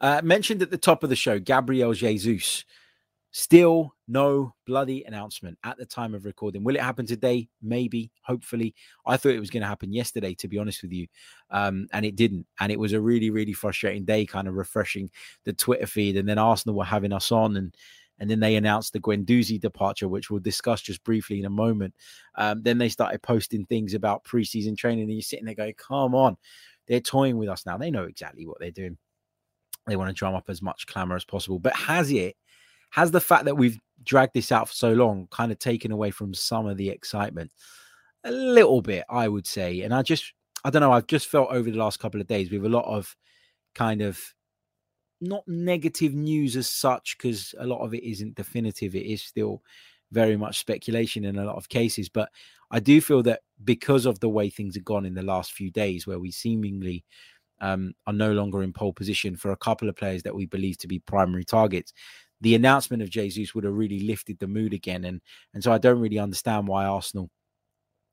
Uh, 0.00 0.20
mentioned 0.24 0.62
at 0.62 0.70
the 0.70 0.78
top 0.78 1.02
of 1.02 1.10
the 1.10 1.16
show, 1.16 1.38
Gabriel 1.38 1.92
Jesus 1.92 2.64
Still 3.38 3.94
no 4.08 4.52
bloody 4.66 5.04
announcement 5.04 5.56
at 5.62 5.78
the 5.78 5.86
time 5.86 6.12
of 6.12 6.24
recording. 6.24 6.64
Will 6.64 6.74
it 6.74 6.80
happen 6.80 7.06
today? 7.06 7.48
Maybe, 7.62 8.10
hopefully. 8.22 8.74
I 9.06 9.16
thought 9.16 9.30
it 9.30 9.38
was 9.38 9.48
going 9.48 9.60
to 9.60 9.68
happen 9.68 9.92
yesterday, 9.92 10.34
to 10.34 10.48
be 10.48 10.58
honest 10.58 10.82
with 10.82 10.90
you. 10.90 11.06
Um, 11.48 11.86
and 11.92 12.04
it 12.04 12.16
didn't. 12.16 12.48
And 12.58 12.72
it 12.72 12.80
was 12.80 12.94
a 12.94 13.00
really, 13.00 13.30
really 13.30 13.52
frustrating 13.52 14.04
day, 14.04 14.26
kind 14.26 14.48
of 14.48 14.54
refreshing 14.54 15.08
the 15.44 15.52
Twitter 15.52 15.86
feed. 15.86 16.16
And 16.16 16.28
then 16.28 16.36
Arsenal 16.36 16.74
were 16.74 16.84
having 16.84 17.12
us 17.12 17.30
on 17.30 17.56
and 17.56 17.72
and 18.18 18.28
then 18.28 18.40
they 18.40 18.56
announced 18.56 18.92
the 18.92 18.98
Guendouzi 18.98 19.60
departure, 19.60 20.08
which 20.08 20.30
we'll 20.30 20.40
discuss 20.40 20.82
just 20.82 21.04
briefly 21.04 21.38
in 21.38 21.44
a 21.44 21.50
moment. 21.50 21.94
Um, 22.34 22.60
then 22.64 22.76
they 22.76 22.88
started 22.88 23.22
posting 23.22 23.66
things 23.66 23.94
about 23.94 24.24
preseason 24.24 24.76
training, 24.76 25.04
and 25.04 25.12
you're 25.12 25.22
sitting 25.22 25.44
there 25.44 25.54
going, 25.54 25.74
"Come 25.74 26.16
on, 26.16 26.36
they're 26.88 26.98
toying 26.98 27.36
with 27.36 27.48
us 27.48 27.64
now. 27.64 27.78
They 27.78 27.92
know 27.92 28.02
exactly 28.02 28.48
what 28.48 28.58
they're 28.58 28.72
doing. 28.72 28.98
They 29.86 29.94
want 29.94 30.08
to 30.08 30.12
drum 30.12 30.34
up 30.34 30.50
as 30.50 30.60
much 30.60 30.88
clamour 30.88 31.14
as 31.14 31.24
possible." 31.24 31.60
But 31.60 31.76
has 31.76 32.10
it 32.10 32.36
has 32.90 33.10
the 33.10 33.20
fact 33.20 33.44
that 33.44 33.56
we've 33.56 33.78
dragged 34.04 34.34
this 34.34 34.52
out 34.52 34.68
for 34.68 34.74
so 34.74 34.92
long 34.92 35.28
kind 35.30 35.52
of 35.52 35.58
taken 35.58 35.92
away 35.92 36.10
from 36.10 36.34
some 36.34 36.66
of 36.66 36.76
the 36.76 36.88
excitement? 36.88 37.50
A 38.24 38.32
little 38.32 38.82
bit, 38.82 39.04
I 39.08 39.28
would 39.28 39.46
say. 39.46 39.82
And 39.82 39.94
I 39.94 40.02
just, 40.02 40.32
I 40.64 40.70
don't 40.70 40.82
know, 40.82 40.92
I've 40.92 41.06
just 41.06 41.28
felt 41.28 41.50
over 41.50 41.70
the 41.70 41.78
last 41.78 42.00
couple 42.00 42.20
of 42.20 42.26
days 42.26 42.50
we 42.50 42.56
have 42.56 42.64
a 42.64 42.68
lot 42.68 42.86
of 42.86 43.14
kind 43.74 44.02
of 44.02 44.18
not 45.20 45.42
negative 45.46 46.14
news 46.14 46.56
as 46.56 46.68
such, 46.68 47.16
because 47.16 47.54
a 47.58 47.66
lot 47.66 47.84
of 47.84 47.94
it 47.94 48.04
isn't 48.04 48.36
definitive. 48.36 48.94
It 48.94 49.06
is 49.06 49.22
still 49.22 49.62
very 50.12 50.36
much 50.36 50.58
speculation 50.58 51.24
in 51.24 51.38
a 51.38 51.44
lot 51.44 51.56
of 51.56 51.68
cases. 51.68 52.08
But 52.08 52.30
I 52.70 52.80
do 52.80 53.00
feel 53.00 53.22
that 53.24 53.40
because 53.64 54.06
of 54.06 54.20
the 54.20 54.28
way 54.28 54.48
things 54.48 54.74
have 54.74 54.84
gone 54.84 55.04
in 55.04 55.14
the 55.14 55.22
last 55.22 55.52
few 55.52 55.70
days, 55.70 56.06
where 56.06 56.18
we 56.18 56.30
seemingly 56.30 57.04
um, 57.60 57.92
are 58.06 58.12
no 58.12 58.32
longer 58.32 58.62
in 58.62 58.72
pole 58.72 58.92
position 58.92 59.36
for 59.36 59.52
a 59.52 59.56
couple 59.56 59.88
of 59.88 59.96
players 59.96 60.22
that 60.22 60.34
we 60.34 60.46
believe 60.46 60.78
to 60.78 60.88
be 60.88 60.98
primary 61.00 61.44
targets, 61.44 61.92
the 62.40 62.54
announcement 62.54 63.02
of 63.02 63.10
Jesus 63.10 63.54
would 63.54 63.64
have 63.64 63.74
really 63.74 64.00
lifted 64.00 64.38
the 64.38 64.46
mood 64.46 64.72
again. 64.72 65.04
And 65.04 65.20
and 65.54 65.62
so 65.62 65.72
I 65.72 65.78
don't 65.78 66.00
really 66.00 66.18
understand 66.18 66.68
why 66.68 66.84
Arsenal 66.84 67.30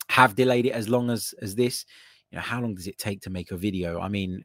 have 0.10 0.36
delayed 0.36 0.66
it 0.66 0.72
as 0.72 0.90
long 0.90 1.10
as 1.10 1.34
as 1.42 1.56
this. 1.56 1.86
You 2.32 2.38
know, 2.38 2.42
how 2.42 2.62
long 2.62 2.76
does 2.76 2.88
it 2.88 2.98
take 2.98 3.22
to 3.22 3.30
make 3.30 3.52
a 3.52 3.58
video? 3.58 4.00
I 4.00 4.10
mean, 4.10 4.44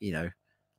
you 0.00 0.12
know, 0.12 0.30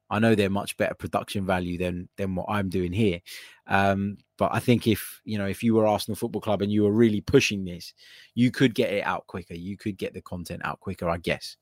I 0.10 0.20
know 0.20 0.36
they're 0.36 0.50
much 0.50 0.78
better 0.78 0.94
production 0.94 1.46
value 1.46 1.78
than 1.78 2.08
than 2.18 2.36
what 2.36 2.48
I'm 2.50 2.70
doing 2.70 2.94
here. 2.94 3.20
Um, 3.68 4.18
but 4.38 4.52
I 4.54 4.60
think 4.60 4.88
if 4.88 5.22
you 5.26 5.38
know 5.38 5.48
if 5.48 5.64
you 5.64 5.74
were 5.76 5.88
Arsenal 5.88 6.16
Football 6.16 6.42
Club 6.42 6.62
and 6.62 6.72
you 6.72 6.84
were 6.84 6.92
really 6.92 7.22
pushing 7.22 7.66
this, 7.66 7.94
you 8.36 8.52
could 8.52 8.74
get 8.74 8.94
it 8.94 9.04
out 9.04 9.28
quicker. 9.28 9.56
You 9.56 9.78
could 9.78 9.98
get 9.98 10.14
the 10.14 10.22
content 10.22 10.62
out 10.64 10.80
quicker, 10.80 11.10
I 11.10 11.18
guess. 11.18 11.58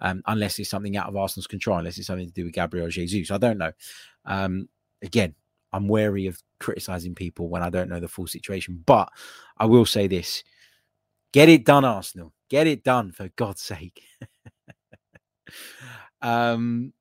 Um, 0.00 0.22
unless 0.26 0.58
it's 0.58 0.70
something 0.70 0.96
out 0.96 1.08
of 1.08 1.16
Arsenal's 1.16 1.46
control, 1.46 1.78
unless 1.78 1.98
it's 1.98 2.06
something 2.06 2.26
to 2.26 2.32
do 2.32 2.44
with 2.44 2.54
Gabriel 2.54 2.88
Jesus. 2.88 3.30
I 3.30 3.38
don't 3.38 3.58
know. 3.58 3.72
Um, 4.24 4.68
again, 5.02 5.34
I'm 5.72 5.88
wary 5.88 6.26
of 6.26 6.38
criticizing 6.58 7.14
people 7.14 7.48
when 7.48 7.62
I 7.62 7.70
don't 7.70 7.88
know 7.88 8.00
the 8.00 8.08
full 8.08 8.26
situation. 8.26 8.82
But 8.84 9.08
I 9.58 9.66
will 9.66 9.86
say 9.86 10.06
this 10.06 10.42
get 11.32 11.48
it 11.48 11.64
done, 11.64 11.84
Arsenal. 11.84 12.32
Get 12.48 12.66
it 12.66 12.82
done 12.82 13.12
for 13.12 13.28
God's 13.36 13.62
sake. 13.62 14.02
um, 16.22 16.92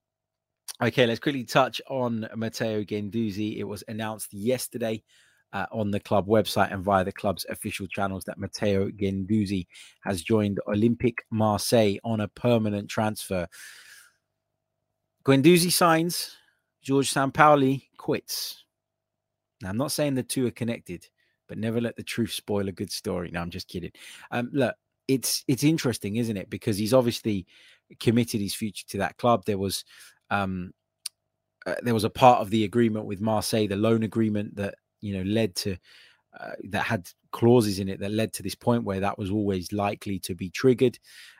okay, 0.81 1.07
let's 1.07 1.19
quickly 1.19 1.43
touch 1.43 1.81
on 1.87 2.27
Matteo 2.35 2.83
Guendouzi. 2.83 3.57
It 3.57 3.63
was 3.63 3.83
announced 3.87 4.33
yesterday 4.33 5.03
uh, 5.53 5.65
on 5.71 5.91
the 5.91 5.99
club 5.99 6.27
website 6.27 6.71
and 6.71 6.83
via 6.83 7.03
the 7.03 7.11
club's 7.11 7.45
official 7.49 7.87
channels 7.87 8.23
that 8.25 8.37
Matteo 8.37 8.89
Guendouzi 8.89 9.67
has 10.01 10.21
joined 10.21 10.59
Olympique 10.67 11.19
Marseille 11.31 11.97
on 12.03 12.21
a 12.21 12.27
permanent 12.27 12.89
transfer. 12.89 13.47
Guendouzi 15.25 15.71
signs, 15.71 16.35
George 16.81 17.13
Sampaoli 17.13 17.83
quits. 17.97 18.63
Now, 19.61 19.69
I'm 19.69 19.77
not 19.77 19.91
saying 19.91 20.15
the 20.15 20.23
two 20.23 20.47
are 20.47 20.51
connected, 20.51 21.07
but 21.47 21.57
never 21.57 21.81
let 21.81 21.95
the 21.95 22.03
truth 22.03 22.31
spoil 22.31 22.67
a 22.69 22.71
good 22.71 22.91
story. 22.91 23.29
No, 23.31 23.41
I'm 23.41 23.49
just 23.49 23.67
kidding. 23.67 23.91
Um, 24.31 24.49
look, 24.53 24.75
it's 25.07 25.43
it's 25.47 25.63
interesting, 25.63 26.17
isn't 26.17 26.37
it? 26.37 26.49
Because 26.49 26.77
he's 26.77 26.93
obviously 26.93 27.45
committed 27.99 28.39
his 28.39 28.53
future 28.53 28.85
to 28.89 28.99
that 28.99 29.17
club. 29.17 29.43
There 29.45 29.57
was 29.57 29.83
um, 30.29 30.71
uh, 31.65 31.75
there 31.81 31.93
was 31.93 32.03
a 32.03 32.09
part 32.09 32.39
of 32.39 32.49
the 32.51 32.63
agreement 32.63 33.05
with 33.05 33.19
Marseille, 33.19 33.67
the 33.67 33.75
loan 33.75 34.03
agreement 34.03 34.55
that 34.55 34.75
you 35.01 35.17
know 35.17 35.23
led 35.23 35.55
to 35.55 35.77
uh, 36.39 36.51
that 36.65 36.83
had 36.83 37.09
clauses 37.31 37.79
in 37.79 37.89
it 37.89 37.99
that 37.99 38.11
led 38.11 38.33
to 38.33 38.43
this 38.43 38.55
point 38.55 38.83
where 38.83 38.99
that 38.99 39.17
was 39.17 39.31
always 39.31 39.71
likely 39.73 40.19
to 40.19 40.35
be 40.35 40.49
triggered, 40.49 40.99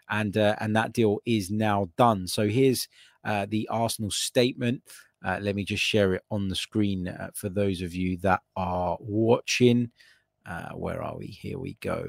and 0.10 0.38
uh, 0.38 0.56
and 0.60 0.76
that 0.76 0.94
deal 0.94 1.20
is 1.26 1.52
now 1.52 1.90
done. 1.98 2.28
So 2.28 2.48
here's 2.48 2.88
uh, 3.24 3.46
the 3.50 3.68
Arsenal 3.70 4.12
statement. 4.12 4.82
Uh, 5.24 5.38
let 5.42 5.56
me 5.56 5.66
just 5.66 5.84
share 5.84 6.14
it 6.14 6.24
on 6.32 6.48
the 6.48 6.56
screen 6.56 7.08
uh, 7.08 7.30
for 7.34 7.50
those 7.50 7.82
of 7.82 7.94
you 7.94 8.18
that 8.18 8.42
are 8.56 8.98
watching. 9.00 9.92
Uh, 10.46 10.70
where 10.70 11.04
are 11.04 11.18
we? 11.18 11.28
Here 11.28 11.60
we 11.60 11.78
go. 11.82 12.08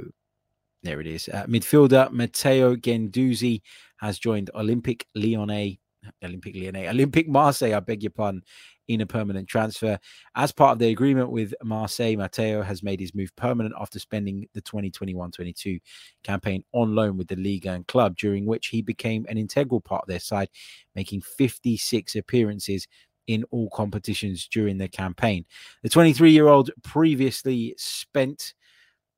There 0.83 1.01
it 1.01 1.07
is. 1.07 1.29
Midfielder 1.47 2.11
Matteo 2.11 2.75
Guendouzi 2.75 3.61
has 3.99 4.19
joined 4.19 4.51
Olympic 4.55 5.07
Lyonnais, 5.15 5.79
Olympic 6.25 6.55
Lyonnais, 6.55 6.89
Olympic 6.89 7.29
Marseille, 7.29 7.75
I 7.75 7.81
beg 7.81 8.03
your 8.03 8.11
pardon, 8.11 8.43
in 8.91 9.01
a 9.01 9.07
permanent 9.07 9.47
transfer. 9.47 9.97
As 10.35 10.51
part 10.51 10.73
of 10.73 10.79
the 10.81 10.89
agreement 10.89 11.31
with 11.31 11.55
Marseille, 11.63 12.17
Matteo 12.17 12.61
has 12.61 12.83
made 12.83 12.99
his 12.99 13.15
move 13.15 13.35
permanent 13.37 13.73
after 13.81 14.01
spending 14.01 14.49
the 14.53 14.61
2021 14.61 15.31
22 15.31 15.79
campaign 16.25 16.65
on 16.73 16.97
loan 16.97 17.17
with 17.17 17.29
the 17.29 17.37
Ligue 17.37 17.67
1 17.67 17.85
club, 17.85 18.17
during 18.17 18.47
which 18.47 18.67
he 18.67 18.83
became 18.83 19.25
an 19.29 19.39
integral 19.39 19.81
part 19.81 20.03
of 20.03 20.09
their 20.09 20.19
side, 20.19 20.49
making 20.97 21.21
56 21.21 22.17
appearances 22.17 22.89
in 23.29 23.45
all 23.53 23.71
competitions 23.71 24.49
during 24.49 24.77
the 24.77 24.89
campaign. 24.89 25.45
The 25.85 25.89
23 25.89 26.33
year 26.33 26.49
old 26.49 26.73
previously 26.83 27.77
spent 27.79 28.55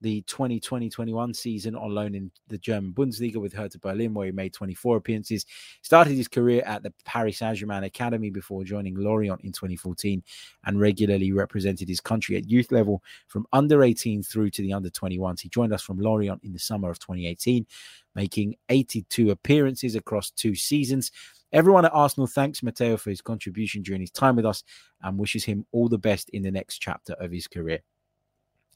the 0.03 0.23
2020-21 0.23 1.35
season 1.35 1.75
on 1.75 1.95
loan 1.95 2.15
in 2.15 2.31
the 2.49 2.59
German 2.59 2.93
Bundesliga 2.93 3.37
with 3.37 3.53
Hertha 3.53 3.79
Berlin, 3.79 4.13
where 4.13 4.27
he 4.27 4.33
made 4.33 4.53
24 4.53 4.99
appearances. 4.99 5.47
Started 5.81 6.17
his 6.17 6.29
career 6.29 6.63
at 6.67 6.83
the 6.83 6.93
Paris 7.05 7.39
Saint-Germain 7.39 7.85
Academy 7.85 8.29
before 8.29 8.65
joining 8.65 8.97
Lorient 8.97 9.41
in 9.43 9.53
2014 9.53 10.23
and 10.67 10.81
regularly 10.81 11.33
represented 11.33 11.89
his 11.89 12.01
country 12.01 12.37
at 12.37 12.51
youth 12.51 12.73
level 12.73 13.03
from 13.29 13.47
under 13.53 13.83
18 13.83 14.23
through 14.23 14.51
to 14.51 14.63
the 14.63 14.73
under 14.73 14.91
21s. 14.91 15.41
He 15.41 15.49
joined 15.49 15.73
us 15.73 15.83
from 15.83 15.99
Lorient 15.99 16.43
in 16.43 16.53
the 16.53 16.59
summer 16.59 16.91
of 16.91 16.99
2018, 16.99 17.67
making 18.15 18.57
82 18.69 19.31
appearances 19.31 19.95
across 19.95 20.31
two 20.31 20.55
seasons. 20.55 21.13
Everyone 21.53 21.85
at 21.85 21.95
Arsenal 21.95 22.27
thanks 22.27 22.63
Matteo 22.63 22.97
for 22.97 23.11
his 23.11 23.21
contribution 23.21 23.83
during 23.83 24.01
his 24.01 24.11
time 24.11 24.37
with 24.37 24.47
us 24.47 24.65
and 25.03 25.19
wishes 25.19 25.45
him 25.45 25.67
all 25.71 25.89
the 25.89 25.99
best 25.99 26.29
in 26.31 26.43
the 26.43 26.51
next 26.51 26.79
chapter 26.79 27.13
of 27.15 27.31
his 27.31 27.47
career. 27.47 27.81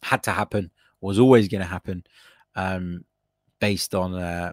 Had 0.02 0.22
to 0.24 0.30
happen 0.30 0.70
was 1.00 1.18
always 1.18 1.48
going 1.48 1.60
to 1.60 1.66
happen 1.66 2.04
um, 2.54 3.04
based 3.60 3.94
on 3.94 4.14
uh, 4.14 4.52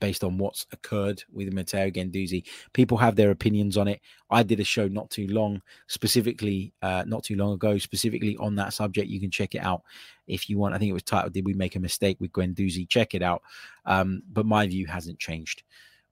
based 0.00 0.24
on 0.24 0.38
what's 0.38 0.66
occurred 0.72 1.22
with 1.32 1.52
Matteo 1.52 1.90
Guendouzi. 1.90 2.44
People 2.72 2.98
have 2.98 3.16
their 3.16 3.30
opinions 3.30 3.76
on 3.76 3.88
it. 3.88 4.00
I 4.30 4.42
did 4.42 4.60
a 4.60 4.64
show 4.64 4.88
not 4.88 5.10
too 5.10 5.28
long, 5.28 5.62
specifically 5.86 6.72
uh, 6.82 7.04
not 7.06 7.24
too 7.24 7.36
long 7.36 7.52
ago, 7.52 7.78
specifically 7.78 8.36
on 8.38 8.56
that 8.56 8.72
subject. 8.72 9.08
You 9.08 9.20
can 9.20 9.30
check 9.30 9.54
it 9.54 9.62
out 9.62 9.82
if 10.26 10.48
you 10.50 10.58
want. 10.58 10.74
I 10.74 10.78
think 10.78 10.90
it 10.90 10.94
was 10.94 11.02
titled 11.02 11.32
"Did 11.32 11.44
We 11.44 11.54
Make 11.54 11.76
a 11.76 11.80
Mistake 11.80 12.16
with 12.20 12.32
Guendouzi?" 12.32 12.88
Check 12.88 13.14
it 13.14 13.22
out. 13.22 13.42
Um, 13.86 14.22
but 14.32 14.46
my 14.46 14.66
view 14.66 14.86
hasn't 14.86 15.18
changed. 15.18 15.62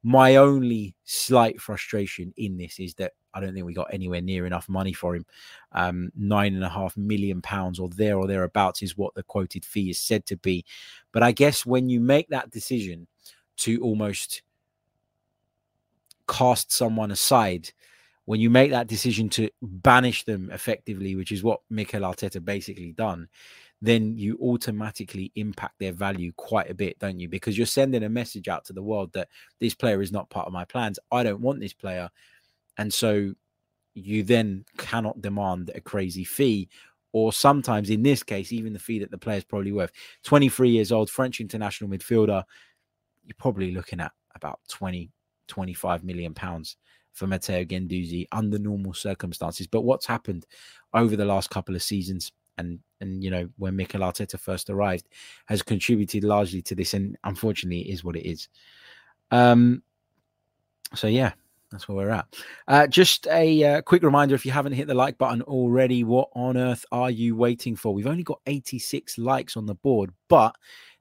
My 0.03 0.37
only 0.37 0.95
slight 1.05 1.61
frustration 1.61 2.35
in 2.37 2.57
this 2.57 2.81
is 2.81 2.95
that 2.95 3.13
I 3.35 3.41
don't 3.41 3.55
think 3.55 3.67
we 3.67 3.75
got 3.75 3.93
anywhere 3.93 4.21
near 4.21 4.47
enough 4.47 4.69
money 4.69 4.93
for 4.93 5.17
him. 5.17 5.27
Um, 5.73 6.11
nine 6.17 6.55
and 6.55 6.65
a 6.65 6.69
half 6.69 6.97
million 6.97 7.43
pounds 7.43 7.79
or 7.79 7.89
there 7.89 8.19
or 8.19 8.27
thereabouts 8.27 8.83
is 8.83 8.97
what 8.97 9.15
the 9.15 9.23
quoted 9.23 9.65
fee 9.65 9.91
is 9.91 9.99
said 9.99 10.27
to 10.27 10.37
be. 10.37 10.65
But 11.13 11.23
I 11.23 11.33
guess 11.33 11.67
when 11.67 11.89
you 11.89 12.01
make 12.01 12.29
that 12.29 12.51
decision 12.51 13.07
to 13.59 13.81
almost 13.83 14.43
cast 16.29 16.73
someone 16.73 17.11
aside, 17.11 17.71
when 18.25 18.41
you 18.41 18.51
make 18.51 18.71
that 18.71 18.87
decision 18.87 19.29
to 19.31 19.51
banish 19.61 20.25
them 20.25 20.51
effectively, 20.53 21.17
which 21.17 21.33
is 21.33 21.43
what 21.43 21.61
Mikel 21.71 22.03
Arteta 22.03 22.45
basically 22.45 22.93
done, 22.93 23.29
then 23.83 24.17
you 24.17 24.39
automatically 24.41 25.33
impact 25.35 25.75
their 25.81 25.93
value 25.93 26.33
quite 26.37 26.71
a 26.71 26.75
bit, 26.75 26.97
don't 27.01 27.19
you? 27.19 27.29
Because 27.29 27.59
you're 27.59 27.67
sending 27.67 28.05
a 28.05 28.09
message 28.09 28.47
out 28.47 28.65
to 28.67 28.73
the 28.73 28.83
world 28.83 29.13
that 29.13 29.29
this 29.59 29.75
player 29.75 30.01
is 30.01 30.13
not 30.13 30.31
part 30.31 30.47
of 30.47 30.53
my 30.53 30.65
plans. 30.65 31.01
I 31.11 31.25
don't 31.25 31.41
want 31.41 31.59
this 31.59 31.73
player. 31.73 32.09
And 32.79 32.93
so 32.93 33.35
you 33.95 34.23
then 34.23 34.65
cannot 34.79 35.21
demand 35.21 35.71
a 35.75 35.81
crazy 35.81 36.25
fee. 36.25 36.69
Or 37.15 37.33
sometimes, 37.33 37.91
in 37.91 38.03
this 38.03 38.23
case, 38.23 38.53
even 38.53 38.73
the 38.73 38.79
fee 38.79 38.99
that 39.01 39.11
the 39.11 39.19
player 39.19 39.37
is 39.37 39.45
probably 39.45 39.73
worth. 39.73 39.93
23 40.25 40.71
years 40.71 40.93
old, 40.93 41.11
French 41.11 41.41
international 41.41 41.91
midfielder, 41.91 42.43
you're 43.25 43.37
probably 43.39 43.73
looking 43.73 44.01
at 44.01 44.13
about 44.35 44.61
20, 44.69 45.11
25 45.47 46.05
million 46.05 46.33
pounds 46.33 46.77
for 47.13 47.27
Matteo 47.27 47.65
Guendouzi 47.65 48.27
under 48.33 48.59
normal 48.59 48.95
circumstances. 48.95 49.67
But 49.67 49.83
what's 49.83 50.07
happened 50.07 50.47
over 50.95 51.15
the 51.15 51.27
last 51.27 51.51
couple 51.51 51.75
of 51.75 51.83
seasons? 51.83 52.33
and 52.59 52.79
and 53.01 53.23
you 53.23 53.31
know 53.31 53.49
when 53.57 53.77
Mikel 53.77 54.01
Arteta 54.01 54.39
first 54.39 54.71
arrived 54.71 55.09
has 55.47 55.63
contributed 55.63 56.25
largely 56.25 56.63
to 56.63 56.75
this, 56.75 56.95
and 56.95 57.17
unfortunately, 57.25 57.89
it 57.89 57.93
is 57.93 58.05
what 58.05 58.17
it 58.17 58.29
is. 58.29 58.49
Um, 59.31 59.83
so 60.95 61.07
yeah, 61.07 61.33
that's 61.73 61.89
where 61.89 61.97
we're 61.97 62.11
at. 62.11 62.27
Uh, 62.69 62.87
just 62.87 63.27
a 63.29 63.65
uh, 63.65 63.83
quick 63.83 64.03
reminder: 64.03 64.35
if 64.35 64.47
you 64.47 64.53
haven't 64.53 64.75
hit 64.75 64.87
the 64.87 64.95
like 64.95 65.19
button 65.19 65.43
already, 65.43 66.05
what 66.05 66.29
on 66.35 66.57
earth 66.57 66.85
are 66.93 67.11
you 67.11 67.35
waiting 67.35 67.75
for? 67.75 67.93
We've 67.93 68.07
only 68.07 68.23
got 68.23 68.41
86 68.47 69.19
likes 69.19 69.57
on 69.57 69.67
the 69.67 69.75
board, 69.75 70.13
but 70.29 70.55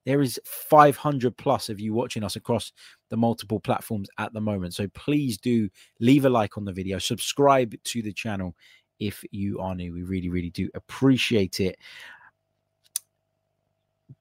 there 0.05 0.21
is 0.21 0.39
500 0.45 1.37
plus 1.37 1.69
of 1.69 1.79
you 1.79 1.93
watching 1.93 2.23
us 2.23 2.35
across 2.35 2.71
the 3.09 3.17
multiple 3.17 3.59
platforms 3.59 4.09
at 4.17 4.33
the 4.33 4.41
moment. 4.41 4.73
So 4.73 4.87
please 4.89 5.37
do 5.37 5.69
leave 5.99 6.25
a 6.25 6.29
like 6.29 6.57
on 6.57 6.65
the 6.65 6.73
video, 6.73 6.97
subscribe 6.97 7.75
to 7.83 8.01
the 8.01 8.13
channel 8.13 8.55
if 8.99 9.23
you 9.31 9.59
are 9.59 9.75
new. 9.75 9.93
We 9.93 10.03
really, 10.03 10.29
really 10.29 10.49
do 10.49 10.69
appreciate 10.73 11.59
it. 11.59 11.77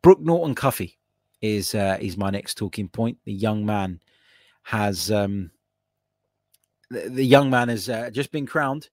Brooke 0.02 0.20
Norton 0.20 0.54
Cuffy 0.54 0.98
is 1.40 1.74
uh, 1.74 1.98
is 2.00 2.16
my 2.16 2.30
next 2.30 2.56
talking 2.56 2.88
point. 2.88 3.18
The 3.24 3.32
young 3.32 3.64
man 3.64 4.00
has 4.62 5.10
um, 5.10 5.50
the, 6.90 7.24
young 7.24 7.50
man 7.50 7.68
has 7.68 7.88
uh, 7.88 8.11
just 8.11 8.33
been 8.33 8.46
crowned 8.46 8.88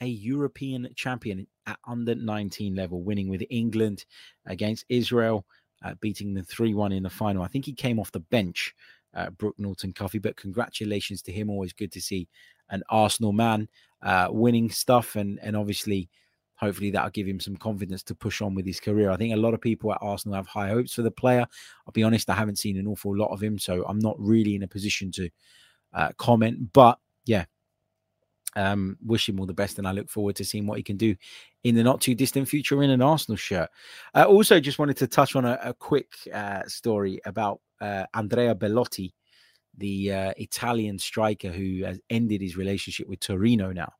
a 0.00 0.06
European 0.06 0.88
champion 0.96 1.46
at 1.66 1.78
under 1.86 2.14
19 2.14 2.74
level, 2.74 3.02
winning 3.02 3.28
with 3.28 3.42
England 3.50 4.04
against 4.46 4.84
Israel, 4.88 5.46
uh, 5.84 5.94
beating 6.00 6.34
them 6.34 6.44
3 6.44 6.74
1 6.74 6.92
in 6.92 7.02
the 7.02 7.10
final. 7.10 7.42
I 7.42 7.48
think 7.48 7.64
he 7.64 7.72
came 7.72 8.00
off 8.00 8.12
the 8.12 8.20
bench, 8.20 8.74
uh, 9.14 9.30
Brooke 9.30 9.58
Norton 9.58 9.92
Cuffy, 9.92 10.18
but 10.18 10.36
congratulations 10.36 11.22
to 11.22 11.32
him. 11.32 11.50
Always 11.50 11.72
good 11.72 11.92
to 11.92 12.00
see 12.00 12.28
an 12.70 12.82
Arsenal 12.88 13.32
man 13.32 13.68
uh, 14.02 14.28
winning 14.30 14.70
stuff, 14.70 15.14
and 15.14 15.38
and 15.42 15.56
obviously, 15.56 16.08
hopefully 16.56 16.90
that'll 16.90 17.10
give 17.10 17.28
him 17.28 17.38
some 17.38 17.56
confidence 17.56 18.02
to 18.04 18.14
push 18.14 18.40
on 18.40 18.54
with 18.54 18.66
his 18.66 18.80
career. 18.80 19.10
I 19.10 19.16
think 19.16 19.34
a 19.34 19.38
lot 19.38 19.54
of 19.54 19.60
people 19.60 19.92
at 19.92 19.98
Arsenal 20.00 20.34
have 20.34 20.48
high 20.48 20.68
hopes 20.68 20.94
for 20.94 21.02
the 21.02 21.10
player. 21.10 21.46
I'll 21.86 21.92
be 21.92 22.02
honest, 22.02 22.28
I 22.28 22.34
haven't 22.34 22.58
seen 22.58 22.76
an 22.76 22.88
awful 22.88 23.16
lot 23.16 23.30
of 23.30 23.42
him, 23.42 23.58
so 23.58 23.84
I'm 23.86 24.00
not 24.00 24.16
really 24.18 24.56
in 24.56 24.64
a 24.64 24.68
position 24.68 25.12
to 25.12 25.30
uh, 25.92 26.12
comment. 26.16 26.72
But 26.72 26.98
yeah, 27.24 27.44
um, 28.56 28.96
wish 29.04 29.28
him 29.28 29.40
all 29.40 29.46
the 29.46 29.54
best, 29.54 29.78
and 29.78 29.86
I 29.86 29.92
look 29.92 30.10
forward 30.10 30.36
to 30.36 30.44
seeing 30.44 30.66
what 30.66 30.76
he 30.76 30.82
can 30.82 30.96
do 30.96 31.14
in 31.64 31.74
the 31.74 31.82
not 31.82 32.00
too 32.00 32.14
distant 32.14 32.48
future 32.48 32.82
in 32.82 32.90
an 32.90 33.02
Arsenal 33.02 33.36
shirt. 33.36 33.70
I 34.14 34.22
uh, 34.22 34.26
also 34.26 34.60
just 34.60 34.78
wanted 34.78 34.96
to 34.98 35.06
touch 35.06 35.36
on 35.36 35.44
a, 35.44 35.58
a 35.62 35.74
quick 35.74 36.12
uh, 36.32 36.62
story 36.66 37.20
about 37.24 37.60
uh, 37.80 38.04
Andrea 38.14 38.54
Belotti, 38.54 39.14
the 39.78 40.12
uh, 40.12 40.32
Italian 40.36 40.98
striker 40.98 41.48
who 41.48 41.84
has 41.84 42.00
ended 42.10 42.40
his 42.40 42.56
relationship 42.56 43.08
with 43.08 43.20
Torino 43.20 43.72
now, 43.72 43.92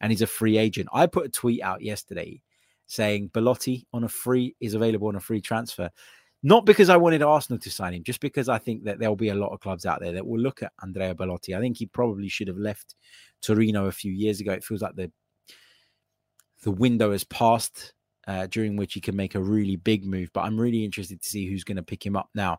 and 0.00 0.12
he's 0.12 0.22
a 0.22 0.26
free 0.26 0.58
agent. 0.58 0.88
I 0.92 1.06
put 1.06 1.26
a 1.26 1.30
tweet 1.30 1.62
out 1.62 1.82
yesterday 1.82 2.40
saying 2.86 3.30
Belotti 3.32 3.86
on 3.92 4.04
a 4.04 4.08
free 4.08 4.54
is 4.60 4.74
available 4.74 5.08
on 5.08 5.16
a 5.16 5.20
free 5.20 5.40
transfer. 5.40 5.90
Not 6.42 6.66
because 6.66 6.90
I 6.90 6.96
wanted 6.96 7.22
Arsenal 7.22 7.58
to 7.60 7.70
sign 7.70 7.94
him, 7.94 8.04
just 8.04 8.20
because 8.20 8.48
I 8.48 8.58
think 8.58 8.84
that 8.84 8.98
there'll 8.98 9.16
be 9.16 9.30
a 9.30 9.34
lot 9.34 9.52
of 9.52 9.60
clubs 9.60 9.86
out 9.86 10.00
there 10.00 10.12
that 10.12 10.26
will 10.26 10.38
look 10.38 10.62
at 10.62 10.72
Andrea 10.82 11.14
Belotti. 11.14 11.54
I 11.54 11.60
think 11.60 11.78
he 11.78 11.86
probably 11.86 12.28
should 12.28 12.48
have 12.48 12.58
left 12.58 12.94
Torino 13.42 13.86
a 13.86 13.92
few 13.92 14.12
years 14.12 14.40
ago. 14.40 14.52
It 14.52 14.64
feels 14.64 14.82
like 14.82 14.94
the 14.94 15.10
the 16.62 16.70
window 16.70 17.12
has 17.12 17.24
passed 17.24 17.92
uh, 18.26 18.46
during 18.46 18.76
which 18.76 18.94
he 18.94 19.00
can 19.00 19.14
make 19.16 19.34
a 19.34 19.42
really 19.42 19.76
big 19.76 20.04
move. 20.04 20.30
But 20.32 20.42
I'm 20.42 20.58
really 20.58 20.84
interested 20.84 21.20
to 21.20 21.28
see 21.28 21.46
who's 21.46 21.64
going 21.64 21.76
to 21.76 21.82
pick 21.82 22.04
him 22.04 22.16
up 22.16 22.28
now. 22.34 22.58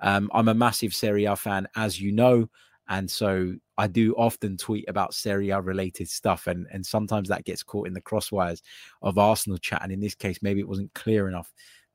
Um, 0.00 0.30
I'm 0.32 0.48
a 0.48 0.54
massive 0.54 0.94
Serie 0.94 1.24
A 1.24 1.36
fan, 1.36 1.68
as 1.76 2.00
you 2.00 2.12
know. 2.12 2.48
And 2.88 3.10
so 3.10 3.54
I 3.76 3.86
do 3.86 4.14
often 4.14 4.56
tweet 4.56 4.88
about 4.88 5.12
Serie 5.12 5.50
A 5.50 5.60
related 5.60 6.08
stuff, 6.08 6.46
and, 6.46 6.66
and 6.72 6.84
sometimes 6.84 7.28
that 7.28 7.44
gets 7.44 7.62
caught 7.62 7.86
in 7.86 7.92
the 7.92 8.00
crosswires 8.00 8.62
of 9.02 9.18
Arsenal 9.18 9.58
chat. 9.58 9.82
And 9.82 9.92
in 9.92 10.00
this 10.00 10.14
case, 10.14 10.38
maybe 10.40 10.60
it 10.60 10.68
wasn't 10.68 10.94
clear 10.94 11.28
enough 11.28 11.52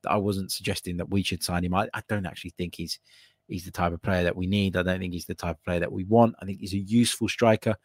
I 0.07 0.17
wasn't 0.17 0.51
suggesting 0.51 0.97
that 0.97 1.09
we 1.09 1.23
should 1.23 1.43
sign 1.43 1.63
him. 1.63 1.73
I, 1.73 1.87
I 1.93 2.01
don't 2.07 2.25
actually 2.25 2.53
think 2.57 2.75
he's 2.75 2.99
he's 3.47 3.65
the 3.65 3.71
type 3.71 3.93
of 3.93 4.01
player 4.01 4.23
that 4.23 4.35
we 4.35 4.47
need. 4.47 4.77
I 4.77 4.83
don't 4.83 4.99
think 4.99 5.13
he's 5.13 5.25
the 5.25 5.35
type 5.35 5.57
of 5.57 5.63
player 5.63 5.79
that 5.79 5.91
we 5.91 6.03
want. 6.05 6.35
I 6.41 6.45
think 6.45 6.59
he's 6.59 6.73
a 6.73 6.77
useful 6.77 7.27
striker 7.27 7.75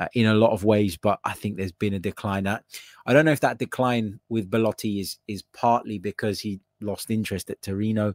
uh, 0.00 0.08
in 0.14 0.26
a 0.26 0.34
lot 0.34 0.52
of 0.52 0.64
ways, 0.64 0.96
but 0.96 1.18
I 1.24 1.32
think 1.32 1.56
there's 1.56 1.72
been 1.72 1.94
a 1.94 1.98
decline. 1.98 2.46
At, 2.46 2.64
I 3.06 3.12
don't 3.12 3.24
know 3.24 3.32
if 3.32 3.40
that 3.40 3.58
decline 3.58 4.20
with 4.28 4.50
Belotti 4.50 5.00
is 5.00 5.18
is 5.28 5.42
partly 5.52 5.98
because 5.98 6.40
he 6.40 6.60
lost 6.80 7.10
interest 7.10 7.50
at 7.50 7.62
Torino. 7.62 8.14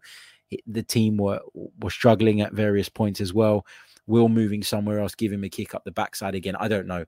The 0.68 0.84
team 0.84 1.18
were 1.18 1.40
were 1.54 1.90
struggling 1.90 2.42
at 2.42 2.54
various 2.54 2.90
points 2.90 3.22
as 3.22 3.34
well. 3.34 3.66
Will 4.08 4.30
moving 4.30 4.64
somewhere 4.64 5.00
else 5.00 5.16
give 5.16 5.32
him 5.32 5.44
a 5.44 5.50
kick 5.50 5.74
up 5.74 5.84
the 5.86 5.92
backside 5.92 6.36
again? 6.36 6.56
I 6.60 6.68
don't 6.68 6.88
know, 6.88 7.06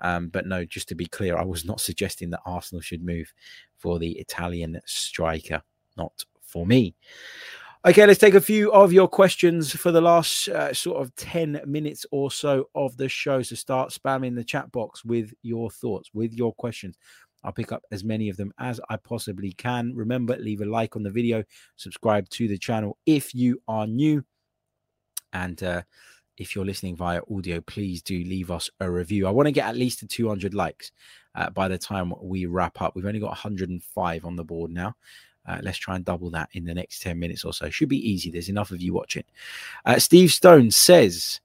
um, 0.00 0.28
but 0.28 0.46
no. 0.46 0.64
Just 0.64 0.88
to 0.88 0.94
be 0.94 1.06
clear, 1.06 1.36
I 1.36 1.44
was 1.44 1.64
not 1.64 1.80
suggesting 1.80 2.30
that 2.30 2.40
Arsenal 2.46 2.80
should 2.80 3.02
move 3.02 3.32
for 3.78 3.98
the 3.98 4.12
Italian 4.18 4.80
striker, 4.84 5.62
not 5.96 6.24
for 6.42 6.66
me. 6.66 6.94
Okay, 7.86 8.04
let's 8.04 8.18
take 8.18 8.34
a 8.34 8.40
few 8.40 8.72
of 8.72 8.92
your 8.92 9.06
questions 9.06 9.72
for 9.72 9.92
the 9.92 10.00
last 10.00 10.48
uh, 10.48 10.74
sort 10.74 11.00
of 11.00 11.14
10 11.14 11.60
minutes 11.66 12.04
or 12.10 12.32
so 12.32 12.68
of 12.74 12.96
the 12.96 13.08
show. 13.08 13.42
So 13.42 13.54
start 13.54 13.90
spamming 13.90 14.34
the 14.34 14.42
chat 14.42 14.72
box 14.72 15.04
with 15.04 15.32
your 15.42 15.70
thoughts, 15.70 16.10
with 16.12 16.34
your 16.34 16.52
questions. 16.54 16.96
I'll 17.44 17.52
pick 17.52 17.70
up 17.70 17.84
as 17.92 18.02
many 18.02 18.28
of 18.28 18.36
them 18.36 18.52
as 18.58 18.80
I 18.90 18.96
possibly 18.96 19.52
can. 19.52 19.94
Remember, 19.94 20.36
leave 20.36 20.62
a 20.62 20.64
like 20.64 20.96
on 20.96 21.04
the 21.04 21.10
video, 21.10 21.44
subscribe 21.76 22.28
to 22.30 22.48
the 22.48 22.58
channel 22.58 22.98
if 23.06 23.32
you 23.32 23.62
are 23.68 23.86
new. 23.86 24.24
And 25.32 25.62
uh, 25.62 25.82
if 26.36 26.54
you're 26.54 26.64
listening 26.64 26.96
via 26.96 27.20
audio, 27.34 27.60
please 27.60 28.02
do 28.02 28.22
leave 28.24 28.50
us 28.50 28.70
a 28.80 28.90
review. 28.90 29.26
I 29.26 29.30
want 29.30 29.46
to 29.46 29.52
get 29.52 29.68
at 29.68 29.76
least 29.76 30.00
to 30.00 30.06
200 30.06 30.54
likes 30.54 30.92
uh, 31.34 31.50
by 31.50 31.68
the 31.68 31.78
time 31.78 32.12
we 32.20 32.46
wrap 32.46 32.80
up. 32.80 32.94
We've 32.94 33.06
only 33.06 33.20
got 33.20 33.28
105 33.28 34.24
on 34.24 34.36
the 34.36 34.44
board 34.44 34.70
now. 34.70 34.96
Uh, 35.46 35.60
let's 35.62 35.78
try 35.78 35.94
and 35.94 36.04
double 36.04 36.30
that 36.30 36.48
in 36.52 36.64
the 36.64 36.74
next 36.74 37.02
10 37.02 37.18
minutes 37.18 37.44
or 37.44 37.52
so. 37.52 37.70
Should 37.70 37.88
be 37.88 38.10
easy. 38.10 38.30
There's 38.30 38.48
enough 38.48 38.72
of 38.72 38.82
you 38.82 38.92
watching. 38.92 39.24
Uh, 39.84 39.98
Steve 39.98 40.32
Stone 40.32 40.72
says, 40.72 41.40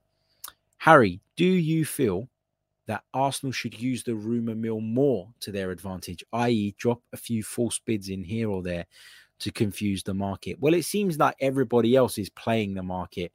Harry, 0.77 1.19
do 1.36 1.45
you 1.45 1.86
feel 1.86 2.27
that 2.88 3.04
Arsenal 3.13 3.51
should 3.51 3.80
use 3.80 4.04
the 4.04 4.15
rumour 4.15 4.56
mill 4.56 4.82
more 4.82 5.30
to 5.41 5.51
their 5.51 5.71
advantage, 5.71 6.23
i.e., 6.34 6.75
drop 6.77 7.01
a 7.13 7.17
few 7.17 7.43
false 7.43 7.80
bids 7.80 8.10
in 8.10 8.23
here 8.23 8.49
or 8.49 8.63
there 8.63 8.86
to 9.39 9.51
confuse 9.51 10.01
the 10.01 10.15
market? 10.15 10.58
Well, 10.60 10.73
it 10.73 10.86
seems 10.86 11.19
like 11.19 11.36
everybody 11.39 11.95
else 11.95 12.17
is 12.17 12.30
playing 12.30 12.73
the 12.73 12.84
market 12.84 13.32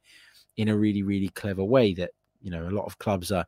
in 0.57 0.67
a 0.67 0.77
really, 0.77 1.03
really 1.03 1.29
clever 1.29 1.63
way 1.63 1.93
that, 1.93 2.11
you 2.41 2.51
know, 2.51 2.67
a 2.67 2.71
lot 2.71 2.85
of 2.85 2.99
clubs 2.99 3.31
are 3.31 3.45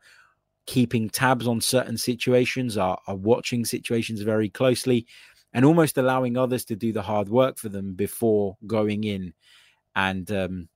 keeping 0.65 1.09
tabs 1.09 1.47
on 1.47 1.59
certain 1.59 1.97
situations, 1.97 2.77
are, 2.77 2.99
are 3.07 3.15
watching 3.15 3.65
situations 3.65 4.21
very 4.21 4.49
closely 4.49 5.07
and 5.53 5.65
almost 5.65 5.97
allowing 5.97 6.37
others 6.37 6.63
to 6.65 6.75
do 6.75 6.93
the 6.93 7.01
hard 7.01 7.27
work 7.27 7.57
for 7.57 7.69
them 7.69 7.93
before 7.93 8.55
going 8.67 9.03
in 9.03 9.33
and 9.95 10.31
um, 10.31 10.69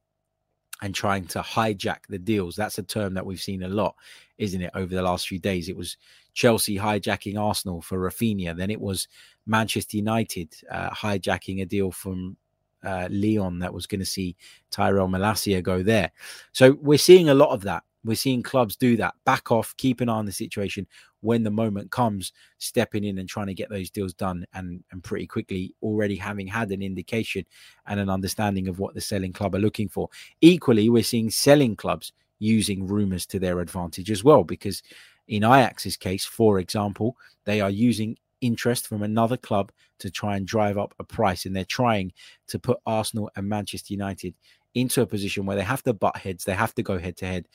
and 0.81 0.93
trying 0.93 1.25
to 1.25 1.39
hijack 1.39 1.99
the 2.09 2.17
deals. 2.17 2.55
That's 2.55 2.77
a 2.77 2.83
term 2.83 3.13
that 3.13 3.25
we've 3.25 3.41
seen 3.41 3.63
a 3.63 3.69
lot, 3.69 3.95
isn't 4.37 4.61
it? 4.61 4.71
Over 4.73 4.93
the 4.93 5.01
last 5.01 5.27
few 5.27 5.39
days, 5.39 5.69
it 5.69 5.77
was 5.77 5.95
Chelsea 6.33 6.77
hijacking 6.77 7.39
Arsenal 7.39 7.81
for 7.81 7.97
Raphinha, 7.99 8.57
Then 8.57 8.71
it 8.71 8.81
was 8.81 9.07
Manchester 9.45 9.97
United 9.97 10.53
uh, 10.69 10.89
hijacking 10.89 11.61
a 11.61 11.65
deal 11.65 11.91
from 11.91 12.35
uh, 12.83 13.07
Lyon 13.11 13.59
that 13.59 13.73
was 13.73 13.87
going 13.87 13.99
to 13.99 14.05
see 14.05 14.35
Tyrell 14.71 15.07
Malacia 15.07 15.61
go 15.61 15.83
there. 15.83 16.11
So 16.51 16.77
we're 16.81 16.97
seeing 16.97 17.29
a 17.29 17.33
lot 17.33 17.49
of 17.49 17.61
that. 17.63 17.83
We're 18.05 18.15
seeing 18.15 18.43
clubs 18.43 18.75
do 18.75 18.97
that. 18.97 19.15
Back 19.25 19.51
off, 19.51 19.73
keep 19.77 20.01
an 20.01 20.09
eye 20.09 20.13
on 20.13 20.25
the 20.25 20.31
situation 20.31 20.85
when 21.21 21.43
the 21.43 21.49
moment 21.51 21.89
comes, 21.89 22.33
stepping 22.57 23.05
in 23.05 23.17
and 23.17 23.29
trying 23.29 23.47
to 23.47 23.53
get 23.53 23.69
those 23.69 23.89
deals 23.89 24.13
done 24.13 24.45
and, 24.53 24.83
and 24.91 25.01
pretty 25.01 25.25
quickly 25.25 25.73
already 25.81 26.17
having 26.17 26.45
had 26.45 26.71
an 26.71 26.81
indication 26.81 27.45
and 27.87 28.01
an 28.01 28.09
understanding 28.09 28.67
of 28.67 28.79
what 28.79 28.93
the 28.93 28.99
selling 28.99 29.31
club 29.31 29.55
are 29.55 29.59
looking 29.59 29.87
for. 29.87 30.09
Equally, 30.41 30.89
we're 30.89 31.01
seeing 31.01 31.29
selling 31.29 31.77
clubs 31.77 32.11
using 32.39 32.85
rumors 32.85 33.25
to 33.27 33.39
their 33.39 33.61
advantage 33.61 34.11
as 34.11 34.21
well, 34.21 34.43
because 34.43 34.83
in 35.29 35.43
Ajax's 35.43 35.95
case, 35.95 36.25
for 36.25 36.59
example, 36.59 37.15
they 37.45 37.61
are 37.61 37.69
using 37.69 38.17
interest 38.43 38.87
from 38.87 39.01
another 39.01 39.37
club 39.37 39.71
to 39.99 40.11
try 40.11 40.35
and 40.37 40.45
drive 40.45 40.77
up 40.77 40.93
a 40.99 41.03
price, 41.03 41.45
and 41.45 41.55
they're 41.55 41.65
trying 41.65 42.11
to 42.47 42.59
put 42.59 42.79
Arsenal 42.85 43.31
and 43.35 43.47
Manchester 43.47 43.93
United 43.93 44.35
into 44.75 45.01
a 45.01 45.07
position 45.07 45.45
where 45.45 45.55
they 45.55 45.63
have 45.63 45.83
to 45.83 45.93
butt 45.93 46.17
heads, 46.17 46.43
they 46.43 46.53
have 46.53 46.75
to 46.75 46.83
go 46.83 46.97
head 46.97 47.17
to 47.17 47.25
head 47.25 47.47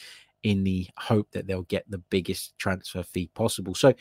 in 0.42 0.64
the 0.64 0.88
hope 0.96 1.28
that 1.32 1.46
they'll 1.46 1.62
get 1.62 1.84
the 1.90 1.98
biggest 1.98 2.56
transfer 2.58 3.02
fee 3.02 3.28
possible. 3.34 3.74
So 3.74 3.92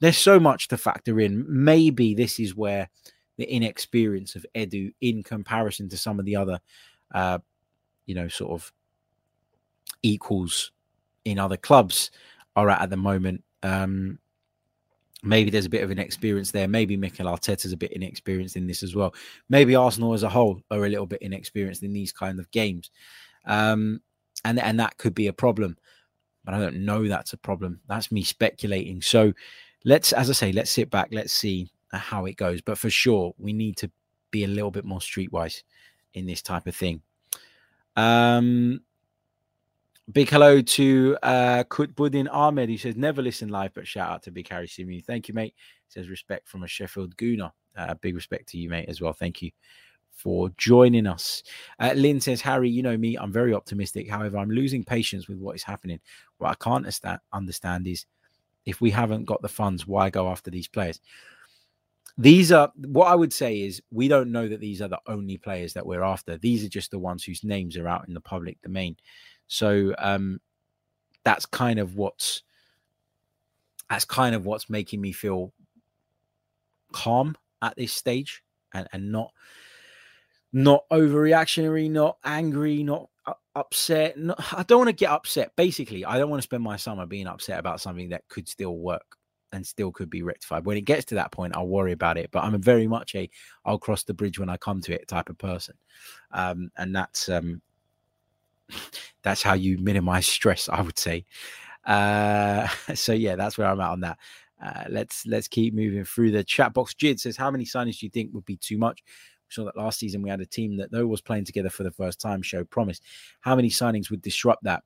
there's 0.00 0.18
so 0.18 0.40
much 0.40 0.68
to 0.68 0.76
factor 0.76 1.20
in. 1.20 1.44
Maybe 1.48 2.14
this 2.14 2.40
is 2.40 2.54
where 2.54 2.88
the 3.36 3.50
inexperience 3.50 4.36
of 4.36 4.44
Edu 4.54 4.92
in 5.00 5.22
comparison 5.22 5.88
to 5.88 5.96
some 5.96 6.18
of 6.18 6.24
the 6.24 6.36
other, 6.36 6.60
uh, 7.14 7.38
you 8.06 8.14
know, 8.14 8.28
sort 8.28 8.52
of 8.52 8.72
equals 10.02 10.72
in 11.24 11.38
other 11.38 11.56
clubs 11.56 12.10
are 12.56 12.68
at 12.68 12.82
at 12.82 12.90
the 12.90 12.96
moment. 12.96 13.42
Um, 13.62 14.18
maybe 15.24 15.50
there's 15.50 15.66
a 15.66 15.70
bit 15.70 15.82
of 15.82 15.90
an 15.90 15.98
experience 15.98 16.50
there. 16.50 16.68
Maybe 16.68 16.96
Mikel 16.96 17.26
Arteta's 17.26 17.72
a 17.72 17.76
bit 17.76 17.92
inexperienced 17.92 18.56
in 18.56 18.66
this 18.66 18.82
as 18.82 18.94
well. 18.94 19.14
Maybe 19.48 19.74
Arsenal 19.74 20.12
as 20.12 20.22
a 20.22 20.28
whole 20.28 20.60
are 20.70 20.84
a 20.84 20.88
little 20.88 21.06
bit 21.06 21.22
inexperienced 21.22 21.82
in 21.82 21.92
these 21.92 22.12
kind 22.12 22.38
of 22.38 22.50
games. 22.50 22.90
Um, 23.46 24.00
and 24.44 24.58
and 24.58 24.78
that 24.80 24.98
could 24.98 25.14
be 25.14 25.28
a 25.28 25.32
problem. 25.32 25.76
But 26.44 26.54
I 26.54 26.60
don't 26.60 26.84
know 26.84 27.08
that's 27.08 27.32
a 27.32 27.38
problem. 27.38 27.80
That's 27.88 28.12
me 28.12 28.22
speculating. 28.22 29.00
So 29.00 29.32
let's, 29.84 30.12
as 30.12 30.28
I 30.28 30.34
say, 30.34 30.52
let's 30.52 30.70
sit 30.70 30.90
back. 30.90 31.08
Let's 31.10 31.32
see 31.32 31.70
how 31.90 32.26
it 32.26 32.36
goes. 32.36 32.60
But 32.60 32.78
for 32.78 32.90
sure, 32.90 33.34
we 33.38 33.52
need 33.52 33.76
to 33.78 33.90
be 34.30 34.44
a 34.44 34.48
little 34.48 34.70
bit 34.70 34.84
more 34.84 34.98
streetwise 34.98 35.62
in 36.12 36.26
this 36.26 36.42
type 36.42 36.66
of 36.66 36.76
thing. 36.76 37.00
Um, 37.96 38.80
big 40.12 40.28
hello 40.28 40.60
to 40.60 41.16
uh, 41.22 41.64
Kutbudin 41.64 42.28
Ahmed. 42.32 42.68
He 42.68 42.76
says, 42.76 42.96
never 42.96 43.22
listen 43.22 43.48
live, 43.48 43.72
but 43.74 43.86
shout 43.86 44.10
out 44.10 44.22
to 44.24 44.30
Big 44.30 44.48
Harry 44.48 44.66
Symeou. 44.66 45.04
Thank 45.04 45.28
you, 45.28 45.34
mate. 45.34 45.54
He 45.88 45.92
says, 45.92 46.08
respect 46.08 46.48
from 46.48 46.62
a 46.62 46.68
Sheffield 46.68 47.16
Gooner. 47.16 47.50
Uh, 47.76 47.94
big 47.94 48.14
respect 48.14 48.48
to 48.50 48.58
you, 48.58 48.68
mate, 48.68 48.88
as 48.88 49.00
well. 49.00 49.12
Thank 49.12 49.42
you 49.42 49.50
for 50.12 50.50
joining 50.56 51.06
us. 51.06 51.42
Uh, 51.80 51.92
Lynn 51.96 52.20
says, 52.20 52.40
Harry, 52.40 52.70
you 52.70 52.82
know 52.82 52.96
me, 52.96 53.16
I'm 53.16 53.32
very 53.32 53.52
optimistic. 53.52 54.08
However, 54.08 54.38
I'm 54.38 54.50
losing 54.50 54.84
patience 54.84 55.28
with 55.28 55.38
what 55.38 55.56
is 55.56 55.62
happening. 55.62 56.00
What 56.38 56.50
I 56.50 56.54
can't 56.54 56.86
understand 57.32 57.86
is 57.88 58.06
if 58.64 58.80
we 58.80 58.90
haven't 58.90 59.24
got 59.24 59.42
the 59.42 59.48
funds, 59.48 59.86
why 59.86 60.10
go 60.10 60.28
after 60.28 60.50
these 60.50 60.68
players? 60.68 61.00
These 62.16 62.52
are 62.52 62.70
what 62.76 63.08
I 63.08 63.16
would 63.16 63.32
say 63.32 63.62
is 63.62 63.82
we 63.90 64.06
don't 64.06 64.30
know 64.30 64.46
that 64.46 64.60
these 64.60 64.80
are 64.80 64.86
the 64.86 65.00
only 65.08 65.36
players 65.36 65.72
that 65.72 65.84
we're 65.84 66.04
after. 66.04 66.38
These 66.38 66.64
are 66.64 66.68
just 66.68 66.92
the 66.92 66.98
ones 66.98 67.24
whose 67.24 67.42
names 67.42 67.76
are 67.76 67.88
out 67.88 68.06
in 68.06 68.14
the 68.14 68.20
public 68.20 68.62
domain. 68.62 68.96
So 69.46 69.94
um, 69.98 70.40
that's 71.24 71.46
kind 71.46 71.78
of 71.78 71.96
what's 71.96 72.42
that's 73.90 74.04
kind 74.04 74.34
of 74.34 74.46
what's 74.46 74.70
making 74.70 75.00
me 75.00 75.12
feel 75.12 75.52
calm 76.92 77.36
at 77.60 77.76
this 77.76 77.92
stage 77.92 78.42
and, 78.72 78.88
and 78.92 79.12
not 79.12 79.32
not 80.52 80.84
overreactionary, 80.90 81.90
not 81.90 82.16
angry, 82.24 82.82
not 82.82 83.08
upset. 83.56 84.16
Not, 84.18 84.40
I 84.52 84.62
don't 84.62 84.78
want 84.78 84.88
to 84.88 84.94
get 84.94 85.10
upset. 85.10 85.54
Basically, 85.56 86.04
I 86.04 86.18
don't 86.18 86.30
want 86.30 86.40
to 86.40 86.44
spend 86.44 86.62
my 86.62 86.76
summer 86.76 87.06
being 87.06 87.26
upset 87.26 87.58
about 87.58 87.80
something 87.80 88.08
that 88.10 88.26
could 88.28 88.48
still 88.48 88.76
work 88.76 89.16
and 89.52 89.66
still 89.66 89.92
could 89.92 90.10
be 90.10 90.22
rectified. 90.22 90.64
When 90.64 90.76
it 90.76 90.84
gets 90.84 91.04
to 91.06 91.14
that 91.16 91.32
point, 91.32 91.56
I'll 91.56 91.68
worry 91.68 91.92
about 91.92 92.18
it. 92.18 92.30
But 92.32 92.44
I'm 92.44 92.60
very 92.60 92.86
much 92.86 93.14
a 93.14 93.28
I'll 93.64 93.78
cross 93.78 94.04
the 94.04 94.14
bridge 94.14 94.38
when 94.38 94.48
I 94.48 94.56
come 94.56 94.80
to 94.82 94.94
it 94.94 95.08
type 95.08 95.28
of 95.28 95.38
person, 95.38 95.76
um, 96.32 96.70
and 96.76 96.94
that's 96.94 97.28
um, 97.28 97.60
that's 99.22 99.42
how 99.42 99.54
you 99.54 99.78
minimize 99.78 100.26
stress. 100.26 100.68
I 100.68 100.80
would 100.80 100.98
say. 100.98 101.24
Uh, 101.84 102.66
so 102.94 103.12
yeah, 103.12 103.36
that's 103.36 103.58
where 103.58 103.68
I'm 103.68 103.80
at 103.80 103.90
on 103.90 104.00
that. 104.00 104.18
Uh, 104.62 104.84
let's 104.88 105.26
let's 105.26 105.48
keep 105.48 105.74
moving 105.74 106.04
through 106.04 106.30
the 106.30 106.44
chat 106.44 106.72
box. 106.72 106.94
Jid 106.94 107.20
says, 107.20 107.36
"How 107.36 107.50
many 107.50 107.64
signings 107.64 107.98
do 107.98 108.06
you 108.06 108.10
think 108.10 108.32
would 108.32 108.46
be 108.46 108.56
too 108.56 108.78
much?" 108.78 109.02
We 109.48 109.52
saw 109.52 109.64
that 109.64 109.76
last 109.76 109.98
season 109.98 110.22
we 110.22 110.30
had 110.30 110.40
a 110.40 110.46
team 110.46 110.76
that 110.78 110.90
though 110.90 111.06
was 111.06 111.20
playing 111.20 111.44
together 111.44 111.70
for 111.70 111.82
the 111.82 111.90
first 111.90 112.20
time 112.20 112.42
showed 112.42 112.70
promise. 112.70 113.00
How 113.40 113.54
many 113.56 113.68
signings 113.68 114.10
would 114.10 114.22
disrupt 114.22 114.64
that? 114.64 114.82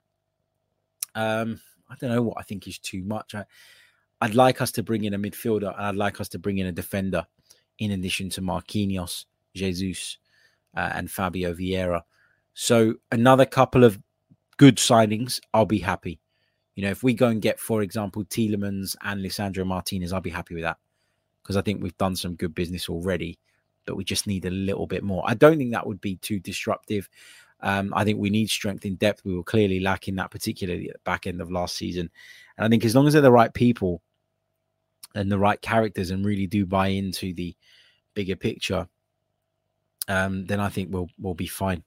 Um, 1.15 1.61
I 1.89 1.95
don't 1.97 2.11
know 2.11 2.23
what 2.23 2.39
I 2.39 2.43
think 2.43 2.67
is 2.67 2.79
too 2.79 3.05
much. 3.05 3.35
I, 3.35 3.45
I'd 4.21 4.35
like 4.35 4.61
us 4.61 4.73
to 4.73 4.83
bring 4.83 5.05
in 5.05 5.15
a 5.15 5.19
midfielder 5.19 5.75
and 5.77 5.87
I'd 5.87 5.97
like 5.97 6.21
us 6.21 6.29
to 6.31 6.39
bring 6.39 6.59
in 6.59 6.67
a 6.67 6.73
defender 6.73 7.27
in 7.79 7.93
addition 7.93 8.31
to 8.31 8.43
Marquinhos, 8.43 9.27
Jesus, 9.55 10.19
uh, 10.77 10.91
and 10.95 11.11
Fabio 11.11 11.55
Vieira. 11.55 12.03
So 12.61 12.95
another 13.13 13.47
couple 13.47 13.85
of 13.85 14.01
good 14.57 14.79
signings, 14.79 15.39
I'll 15.55 15.65
be 15.65 15.79
happy. 15.79 16.19
You 16.75 16.83
know, 16.83 16.91
if 16.91 17.05
we 17.05 17.15
go 17.15 17.29
and 17.29 17.41
get, 17.41 17.61
for 17.61 17.83
example, 17.83 18.25
Tielemans 18.25 18.97
and 19.01 19.25
Lisandro 19.25 19.65
Martinez, 19.65 20.13
I'll 20.13 20.21
be 20.21 20.31
happy 20.31 20.55
with 20.55 20.65
that. 20.65 20.79
because 21.41 21.57
I 21.57 21.63
think 21.63 21.81
we've 21.81 21.97
done 21.99 22.17
some 22.17 22.35
good 22.35 22.57
business 22.57 22.89
already, 22.89 23.39
but 23.87 23.97
we 23.97 24.03
just 24.03 24.27
need 24.27 24.45
a 24.45 24.51
little 24.51 24.89
bit 24.89 25.05
more. 25.05 25.23
I 25.25 25.35
don't 25.35 25.57
think 25.57 25.71
that 25.71 25.87
would 25.87 26.01
be 26.01 26.17
too 26.17 26.41
disruptive. 26.41 27.09
Um, 27.61 27.95
I 27.95 28.03
think 28.05 28.19
we 28.19 28.29
need 28.29 28.51
strength 28.51 28.85
in 28.85 28.97
depth. 28.97 29.25
We 29.25 29.37
were 29.37 29.45
clearly 29.45 29.79
lacking 29.81 30.17
that, 30.17 30.33
particularly 30.33 30.89
at 30.89 30.95
the 30.95 31.01
back 31.05 31.29
end 31.29 31.41
of 31.41 31.53
last 31.53 31.77
season. 31.77 32.11
And 32.57 32.67
I 32.67 32.69
think 32.69 32.85
as 32.85 32.95
long 32.95 33.07
as 33.07 33.13
they're 33.13 33.23
the 33.23 33.31
right 33.31 33.55
people 33.55 34.03
and 35.15 35.31
the 35.31 35.39
right 35.39 35.63
characters 35.63 36.11
and 36.11 36.25
really 36.27 36.49
do 36.49 36.67
buy 36.67 36.89
into 36.89 37.33
the 37.33 37.57
bigger 38.15 38.37
picture, 38.37 38.89
um, 40.09 40.45
then 40.47 40.61
I 40.61 40.69
think 40.69 40.93
we'll 40.93 41.09
we'll 41.19 41.35
be 41.35 41.47
fine. 41.47 41.85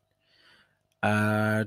Uh, 1.03 1.63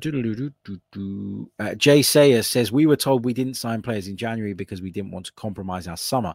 uh, 1.59 1.75
Jay 1.75 2.03
Sayer 2.03 2.43
says 2.43 2.71
we 2.71 2.87
were 2.87 2.97
told 2.97 3.25
we 3.25 3.35
didn't 3.35 3.55
sign 3.55 3.83
players 3.83 4.07
in 4.07 4.17
January 4.17 4.55
because 4.55 4.81
we 4.81 4.91
didn't 4.91 5.11
want 5.11 5.27
to 5.27 5.33
compromise 5.33 5.89
our 5.89 5.97
summer. 5.97 6.35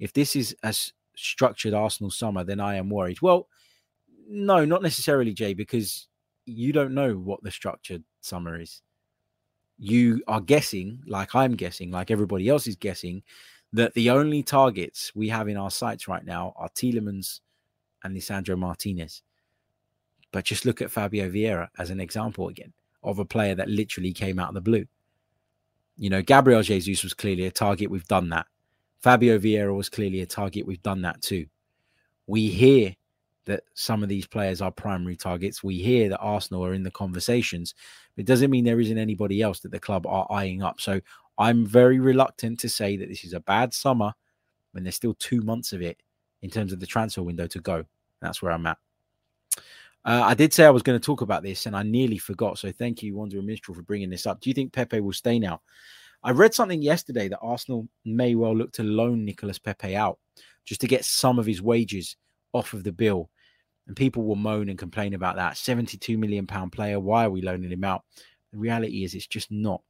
If 0.00 0.12
this 0.12 0.34
is 0.34 0.56
a 0.62 0.74
structured 1.14 1.74
Arsenal 1.74 2.10
summer, 2.10 2.42
then 2.42 2.58
I 2.58 2.76
am 2.76 2.90
worried. 2.90 3.22
Well, 3.22 3.48
no, 4.28 4.64
not 4.64 4.82
necessarily, 4.82 5.32
Jay, 5.32 5.54
because 5.54 6.08
you 6.46 6.72
don't 6.72 6.94
know 6.94 7.14
what 7.14 7.42
the 7.42 7.50
structured 7.50 8.02
summer 8.20 8.60
is. 8.60 8.82
You 9.78 10.22
are 10.26 10.40
guessing, 10.40 11.00
like 11.06 11.34
I'm 11.34 11.54
guessing, 11.54 11.90
like 11.90 12.10
everybody 12.10 12.48
else 12.48 12.66
is 12.66 12.76
guessing, 12.76 13.22
that 13.72 13.94
the 13.94 14.10
only 14.10 14.42
targets 14.42 15.12
we 15.14 15.28
have 15.28 15.48
in 15.48 15.56
our 15.56 15.70
sights 15.70 16.08
right 16.08 16.24
now 16.24 16.52
are 16.56 16.68
Tielemans 16.70 17.40
and 18.02 18.16
Lisandro 18.16 18.58
Martinez. 18.58 19.22
But 20.32 20.44
just 20.44 20.64
look 20.64 20.80
at 20.80 20.90
Fabio 20.90 21.28
Vieira 21.30 21.68
as 21.78 21.90
an 21.90 22.00
example 22.00 22.48
again 22.48 22.72
of 23.02 23.18
a 23.18 23.24
player 23.24 23.54
that 23.54 23.68
literally 23.68 24.12
came 24.12 24.38
out 24.38 24.48
of 24.48 24.54
the 24.54 24.60
blue. 24.60 24.86
You 25.96 26.10
know, 26.10 26.22
Gabriel 26.22 26.62
Jesus 26.62 27.02
was 27.02 27.14
clearly 27.14 27.46
a 27.46 27.50
target. 27.50 27.90
We've 27.90 28.06
done 28.06 28.28
that. 28.30 28.46
Fabio 29.00 29.38
Vieira 29.38 29.74
was 29.74 29.88
clearly 29.88 30.20
a 30.20 30.26
target. 30.26 30.66
We've 30.66 30.82
done 30.82 31.02
that 31.02 31.20
too. 31.22 31.46
We 32.26 32.48
hear 32.48 32.94
that 33.46 33.64
some 33.74 34.02
of 34.02 34.08
these 34.08 34.26
players 34.26 34.60
are 34.60 34.70
primary 34.70 35.16
targets. 35.16 35.64
We 35.64 35.78
hear 35.78 36.08
that 36.10 36.18
Arsenal 36.18 36.64
are 36.64 36.74
in 36.74 36.82
the 36.82 36.90
conversations. 36.90 37.74
It 38.16 38.26
doesn't 38.26 38.50
mean 38.50 38.64
there 38.64 38.80
isn't 38.80 38.98
anybody 38.98 39.42
else 39.42 39.60
that 39.60 39.72
the 39.72 39.80
club 39.80 40.06
are 40.06 40.26
eyeing 40.30 40.62
up. 40.62 40.80
So 40.80 41.00
I'm 41.38 41.66
very 41.66 41.98
reluctant 41.98 42.60
to 42.60 42.68
say 42.68 42.96
that 42.98 43.08
this 43.08 43.24
is 43.24 43.32
a 43.32 43.40
bad 43.40 43.72
summer 43.72 44.12
when 44.72 44.84
there's 44.84 44.96
still 44.96 45.14
two 45.14 45.40
months 45.40 45.72
of 45.72 45.82
it 45.82 45.98
in 46.42 46.50
terms 46.50 46.72
of 46.72 46.80
the 46.80 46.86
transfer 46.86 47.22
window 47.22 47.46
to 47.48 47.60
go. 47.60 47.84
That's 48.20 48.42
where 48.42 48.52
I'm 48.52 48.66
at. 48.66 48.78
Uh, 50.04 50.22
I 50.24 50.34
did 50.34 50.52
say 50.52 50.64
I 50.64 50.70
was 50.70 50.82
going 50.82 50.98
to 50.98 51.04
talk 51.04 51.20
about 51.20 51.42
this 51.42 51.66
and 51.66 51.76
I 51.76 51.82
nearly 51.82 52.18
forgot. 52.18 52.58
So 52.58 52.72
thank 52.72 53.02
you, 53.02 53.14
Wanderer 53.14 53.42
Minstrel, 53.42 53.74
for 53.74 53.82
bringing 53.82 54.10
this 54.10 54.26
up. 54.26 54.40
Do 54.40 54.48
you 54.48 54.54
think 54.54 54.72
Pepe 54.72 55.00
will 55.00 55.12
stay 55.12 55.38
now? 55.38 55.60
I 56.22 56.32
read 56.32 56.54
something 56.54 56.82
yesterday 56.82 57.28
that 57.28 57.38
Arsenal 57.40 57.88
may 58.04 58.34
well 58.34 58.56
look 58.56 58.72
to 58.72 58.82
loan 58.82 59.24
Nicolas 59.24 59.58
Pepe 59.58 59.96
out 59.96 60.18
just 60.64 60.80
to 60.82 60.86
get 60.86 61.04
some 61.04 61.38
of 61.38 61.46
his 61.46 61.62
wages 61.62 62.16
off 62.52 62.72
of 62.72 62.84
the 62.84 62.92
bill. 62.92 63.30
And 63.86 63.96
people 63.96 64.24
will 64.24 64.36
moan 64.36 64.68
and 64.68 64.78
complain 64.78 65.14
about 65.14 65.36
that. 65.36 65.56
72 65.56 66.16
million 66.16 66.46
pound 66.46 66.72
player. 66.72 67.00
Why 67.00 67.24
are 67.24 67.30
we 67.30 67.42
loaning 67.42 67.72
him 67.72 67.84
out? 67.84 68.04
The 68.52 68.58
reality 68.58 69.04
is 69.04 69.14
it's 69.14 69.26
just 69.26 69.50
not. 69.50 69.82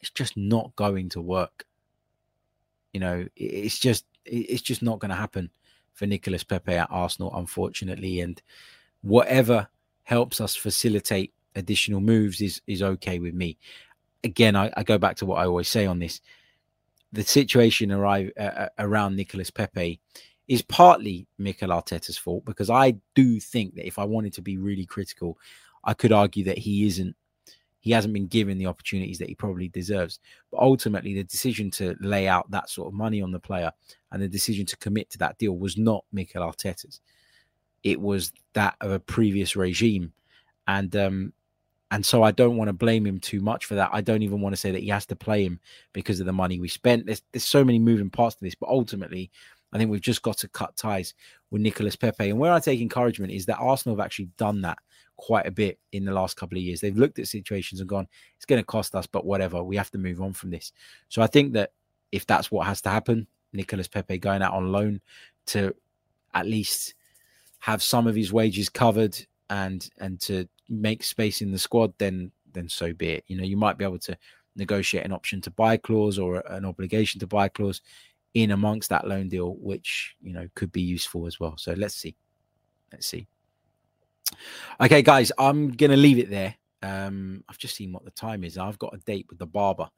It's 0.00 0.10
just 0.10 0.36
not 0.36 0.74
going 0.76 1.08
to 1.10 1.20
work. 1.20 1.64
You 2.92 3.00
know, 3.00 3.26
it's 3.36 3.78
just 3.78 4.04
it's 4.24 4.62
just 4.62 4.82
not 4.82 4.98
going 4.98 5.08
to 5.10 5.16
happen 5.16 5.50
for 5.94 6.06
Nicolas 6.06 6.44
Pepe 6.44 6.74
at 6.74 6.88
Arsenal, 6.90 7.34
unfortunately. 7.34 8.20
And 8.20 8.40
whatever 9.04 9.68
helps 10.02 10.40
us 10.40 10.56
facilitate 10.56 11.32
additional 11.54 12.00
moves 12.00 12.40
is 12.40 12.60
is 12.66 12.82
okay 12.82 13.18
with 13.18 13.34
me. 13.34 13.56
Again, 14.24 14.56
I, 14.56 14.72
I 14.76 14.82
go 14.82 14.98
back 14.98 15.16
to 15.16 15.26
what 15.26 15.36
I 15.36 15.44
always 15.44 15.68
say 15.68 15.86
on 15.86 15.98
this: 15.98 16.20
the 17.12 17.22
situation 17.22 17.92
arrive, 17.92 18.32
uh, 18.38 18.42
uh 18.42 18.68
around 18.78 19.14
Nicolas 19.14 19.50
Pepe 19.50 20.00
is 20.48 20.62
partly 20.62 21.26
Mikel 21.38 21.70
Arteta's 21.70 22.18
fault 22.18 22.44
because 22.44 22.68
I 22.68 22.96
do 23.14 23.40
think 23.40 23.76
that 23.76 23.86
if 23.86 23.98
I 23.98 24.04
wanted 24.04 24.32
to 24.34 24.42
be 24.42 24.58
really 24.58 24.84
critical, 24.84 25.38
I 25.84 25.94
could 25.94 26.12
argue 26.12 26.44
that 26.44 26.58
he 26.58 26.86
isn't 26.86 27.14
he 27.80 27.90
hasn't 27.90 28.14
been 28.14 28.26
given 28.26 28.56
the 28.56 28.66
opportunities 28.66 29.18
that 29.18 29.28
he 29.28 29.34
probably 29.34 29.68
deserves. 29.68 30.18
But 30.50 30.60
ultimately, 30.60 31.12
the 31.12 31.24
decision 31.24 31.70
to 31.72 31.94
lay 32.00 32.26
out 32.26 32.50
that 32.50 32.70
sort 32.70 32.88
of 32.88 32.94
money 32.94 33.20
on 33.20 33.32
the 33.32 33.38
player 33.38 33.70
and 34.10 34.22
the 34.22 34.28
decision 34.28 34.64
to 34.66 34.76
commit 34.78 35.10
to 35.10 35.18
that 35.18 35.36
deal 35.36 35.58
was 35.58 35.76
not 35.76 36.06
Mikel 36.10 36.42
Arteta's 36.42 37.02
it 37.84 38.00
was 38.00 38.32
that 38.54 38.76
of 38.80 38.90
a 38.90 38.98
previous 38.98 39.54
regime. 39.54 40.12
And 40.66 40.94
um, 40.96 41.32
and 41.90 42.04
so 42.04 42.22
I 42.22 42.32
don't 42.32 42.56
want 42.56 42.68
to 42.68 42.72
blame 42.72 43.06
him 43.06 43.20
too 43.20 43.40
much 43.40 43.66
for 43.66 43.76
that. 43.76 43.90
I 43.92 44.00
don't 44.00 44.22
even 44.22 44.40
want 44.40 44.54
to 44.54 44.60
say 44.60 44.72
that 44.72 44.82
he 44.82 44.88
has 44.88 45.06
to 45.06 45.16
play 45.16 45.44
him 45.44 45.60
because 45.92 46.18
of 46.18 46.26
the 46.26 46.32
money 46.32 46.58
we 46.58 46.68
spent. 46.68 47.06
There's 47.06 47.22
there's 47.32 47.44
so 47.44 47.64
many 47.64 47.78
moving 47.78 48.10
parts 48.10 48.36
to 48.36 48.44
this, 48.44 48.54
but 48.54 48.70
ultimately, 48.70 49.30
I 49.72 49.78
think 49.78 49.90
we've 49.90 50.00
just 50.00 50.22
got 50.22 50.38
to 50.38 50.48
cut 50.48 50.76
ties 50.76 51.14
with 51.50 51.62
Nicolas 51.62 51.94
Pepe. 51.94 52.30
And 52.30 52.38
where 52.38 52.52
I 52.52 52.58
take 52.58 52.80
encouragement 52.80 53.32
is 53.32 53.46
that 53.46 53.58
Arsenal 53.58 53.96
have 53.96 54.04
actually 54.04 54.30
done 54.38 54.62
that 54.62 54.78
quite 55.16 55.46
a 55.46 55.50
bit 55.50 55.78
in 55.92 56.04
the 56.04 56.12
last 56.12 56.36
couple 56.36 56.58
of 56.58 56.64
years. 56.64 56.80
They've 56.80 56.96
looked 56.96 57.18
at 57.18 57.28
situations 57.28 57.80
and 57.80 57.88
gone, 57.88 58.08
it's 58.36 58.46
going 58.46 58.60
to 58.60 58.66
cost 58.66 58.94
us, 58.94 59.06
but 59.06 59.24
whatever. 59.24 59.62
We 59.62 59.76
have 59.76 59.90
to 59.92 59.98
move 59.98 60.20
on 60.20 60.32
from 60.32 60.50
this. 60.50 60.72
So 61.08 61.22
I 61.22 61.26
think 61.26 61.52
that 61.52 61.72
if 62.12 62.26
that's 62.26 62.50
what 62.50 62.66
has 62.66 62.80
to 62.82 62.88
happen, 62.88 63.26
Nicolas 63.52 63.88
Pepe 63.88 64.18
going 64.18 64.42
out 64.42 64.54
on 64.54 64.72
loan 64.72 65.00
to 65.46 65.74
at 66.34 66.46
least 66.46 66.94
have 67.64 67.82
some 67.82 68.06
of 68.06 68.14
his 68.14 68.30
wages 68.30 68.68
covered 68.68 69.16
and 69.48 69.88
and 69.96 70.20
to 70.20 70.46
make 70.68 71.02
space 71.02 71.40
in 71.40 71.50
the 71.50 71.58
squad, 71.58 71.94
then 71.96 72.30
then 72.52 72.68
so 72.68 72.92
be 72.92 73.08
it. 73.08 73.24
You 73.26 73.38
know, 73.38 73.42
you 73.42 73.56
might 73.56 73.78
be 73.78 73.86
able 73.86 74.00
to 74.00 74.18
negotiate 74.54 75.06
an 75.06 75.12
option 75.12 75.40
to 75.40 75.50
buy 75.50 75.78
clause 75.78 76.18
or 76.18 76.42
an 76.50 76.66
obligation 76.66 77.20
to 77.20 77.26
buy 77.26 77.48
clause 77.48 77.80
in 78.34 78.50
amongst 78.50 78.90
that 78.90 79.06
loan 79.06 79.30
deal, 79.30 79.54
which 79.54 80.14
you 80.20 80.34
know 80.34 80.46
could 80.54 80.72
be 80.72 80.82
useful 80.82 81.26
as 81.26 81.40
well. 81.40 81.54
So 81.56 81.72
let's 81.72 81.94
see, 81.94 82.14
let's 82.92 83.06
see. 83.06 83.26
Okay, 84.78 85.00
guys, 85.00 85.32
I'm 85.38 85.70
gonna 85.70 85.96
leave 85.96 86.18
it 86.18 86.28
there. 86.28 86.56
Um, 86.82 87.44
I've 87.48 87.56
just 87.56 87.76
seen 87.76 87.94
what 87.94 88.04
the 88.04 88.10
time 88.10 88.44
is. 88.44 88.58
I've 88.58 88.78
got 88.78 88.94
a 88.94 88.98
date 88.98 89.24
with 89.30 89.38
the 89.38 89.46
barber. 89.46 89.88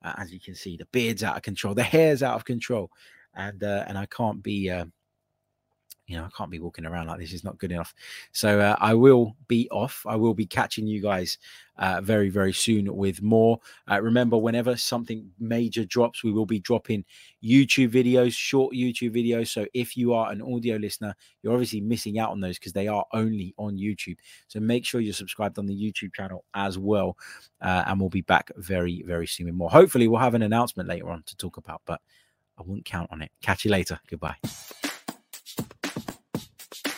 Uh, 0.00 0.12
as 0.18 0.32
you 0.32 0.38
can 0.38 0.54
see, 0.54 0.76
the 0.76 0.86
beard's 0.92 1.24
out 1.24 1.36
of 1.36 1.42
control, 1.42 1.74
the 1.74 1.82
hair's 1.82 2.22
out 2.22 2.36
of 2.36 2.44
control, 2.44 2.92
and 3.34 3.64
uh, 3.64 3.84
and 3.88 3.98
I 3.98 4.06
can't 4.06 4.44
be 4.44 4.70
uh, 4.70 4.84
you 6.06 6.16
know, 6.16 6.24
I 6.24 6.28
can't 6.36 6.50
be 6.50 6.60
walking 6.60 6.86
around 6.86 7.08
like 7.08 7.18
this. 7.18 7.32
It's 7.32 7.44
not 7.44 7.58
good 7.58 7.72
enough. 7.72 7.94
So 8.32 8.60
uh, 8.60 8.76
I 8.78 8.94
will 8.94 9.36
be 9.48 9.68
off. 9.70 10.04
I 10.06 10.14
will 10.16 10.34
be 10.34 10.46
catching 10.46 10.86
you 10.86 11.02
guys 11.02 11.38
uh, 11.78 12.00
very, 12.00 12.28
very 12.28 12.52
soon 12.52 12.94
with 12.94 13.22
more. 13.22 13.58
Uh, 13.90 14.00
remember, 14.00 14.36
whenever 14.36 14.76
something 14.76 15.28
major 15.40 15.84
drops, 15.84 16.22
we 16.22 16.30
will 16.30 16.46
be 16.46 16.60
dropping 16.60 17.04
YouTube 17.42 17.90
videos, 17.90 18.32
short 18.32 18.74
YouTube 18.74 19.14
videos. 19.16 19.48
So 19.48 19.66
if 19.74 19.96
you 19.96 20.14
are 20.14 20.30
an 20.30 20.42
audio 20.42 20.76
listener, 20.76 21.14
you're 21.42 21.52
obviously 21.52 21.80
missing 21.80 22.18
out 22.18 22.30
on 22.30 22.40
those 22.40 22.58
because 22.58 22.72
they 22.72 22.86
are 22.86 23.04
only 23.12 23.52
on 23.58 23.76
YouTube. 23.76 24.18
So 24.46 24.60
make 24.60 24.84
sure 24.84 25.00
you're 25.00 25.12
subscribed 25.12 25.58
on 25.58 25.66
the 25.66 25.74
YouTube 25.74 26.14
channel 26.14 26.44
as 26.54 26.78
well. 26.78 27.18
Uh, 27.60 27.82
and 27.86 27.98
we'll 27.98 28.10
be 28.10 28.22
back 28.22 28.52
very, 28.56 29.02
very 29.06 29.26
soon 29.26 29.46
with 29.46 29.56
more. 29.56 29.70
Hopefully, 29.70 30.06
we'll 30.06 30.20
have 30.20 30.34
an 30.34 30.42
announcement 30.42 30.88
later 30.88 31.10
on 31.10 31.24
to 31.26 31.36
talk 31.36 31.56
about, 31.56 31.82
but 31.84 32.00
I 32.58 32.62
won't 32.64 32.84
count 32.84 33.08
on 33.10 33.22
it. 33.22 33.32
Catch 33.42 33.64
you 33.64 33.72
later. 33.72 33.98
Goodbye. 34.08 34.36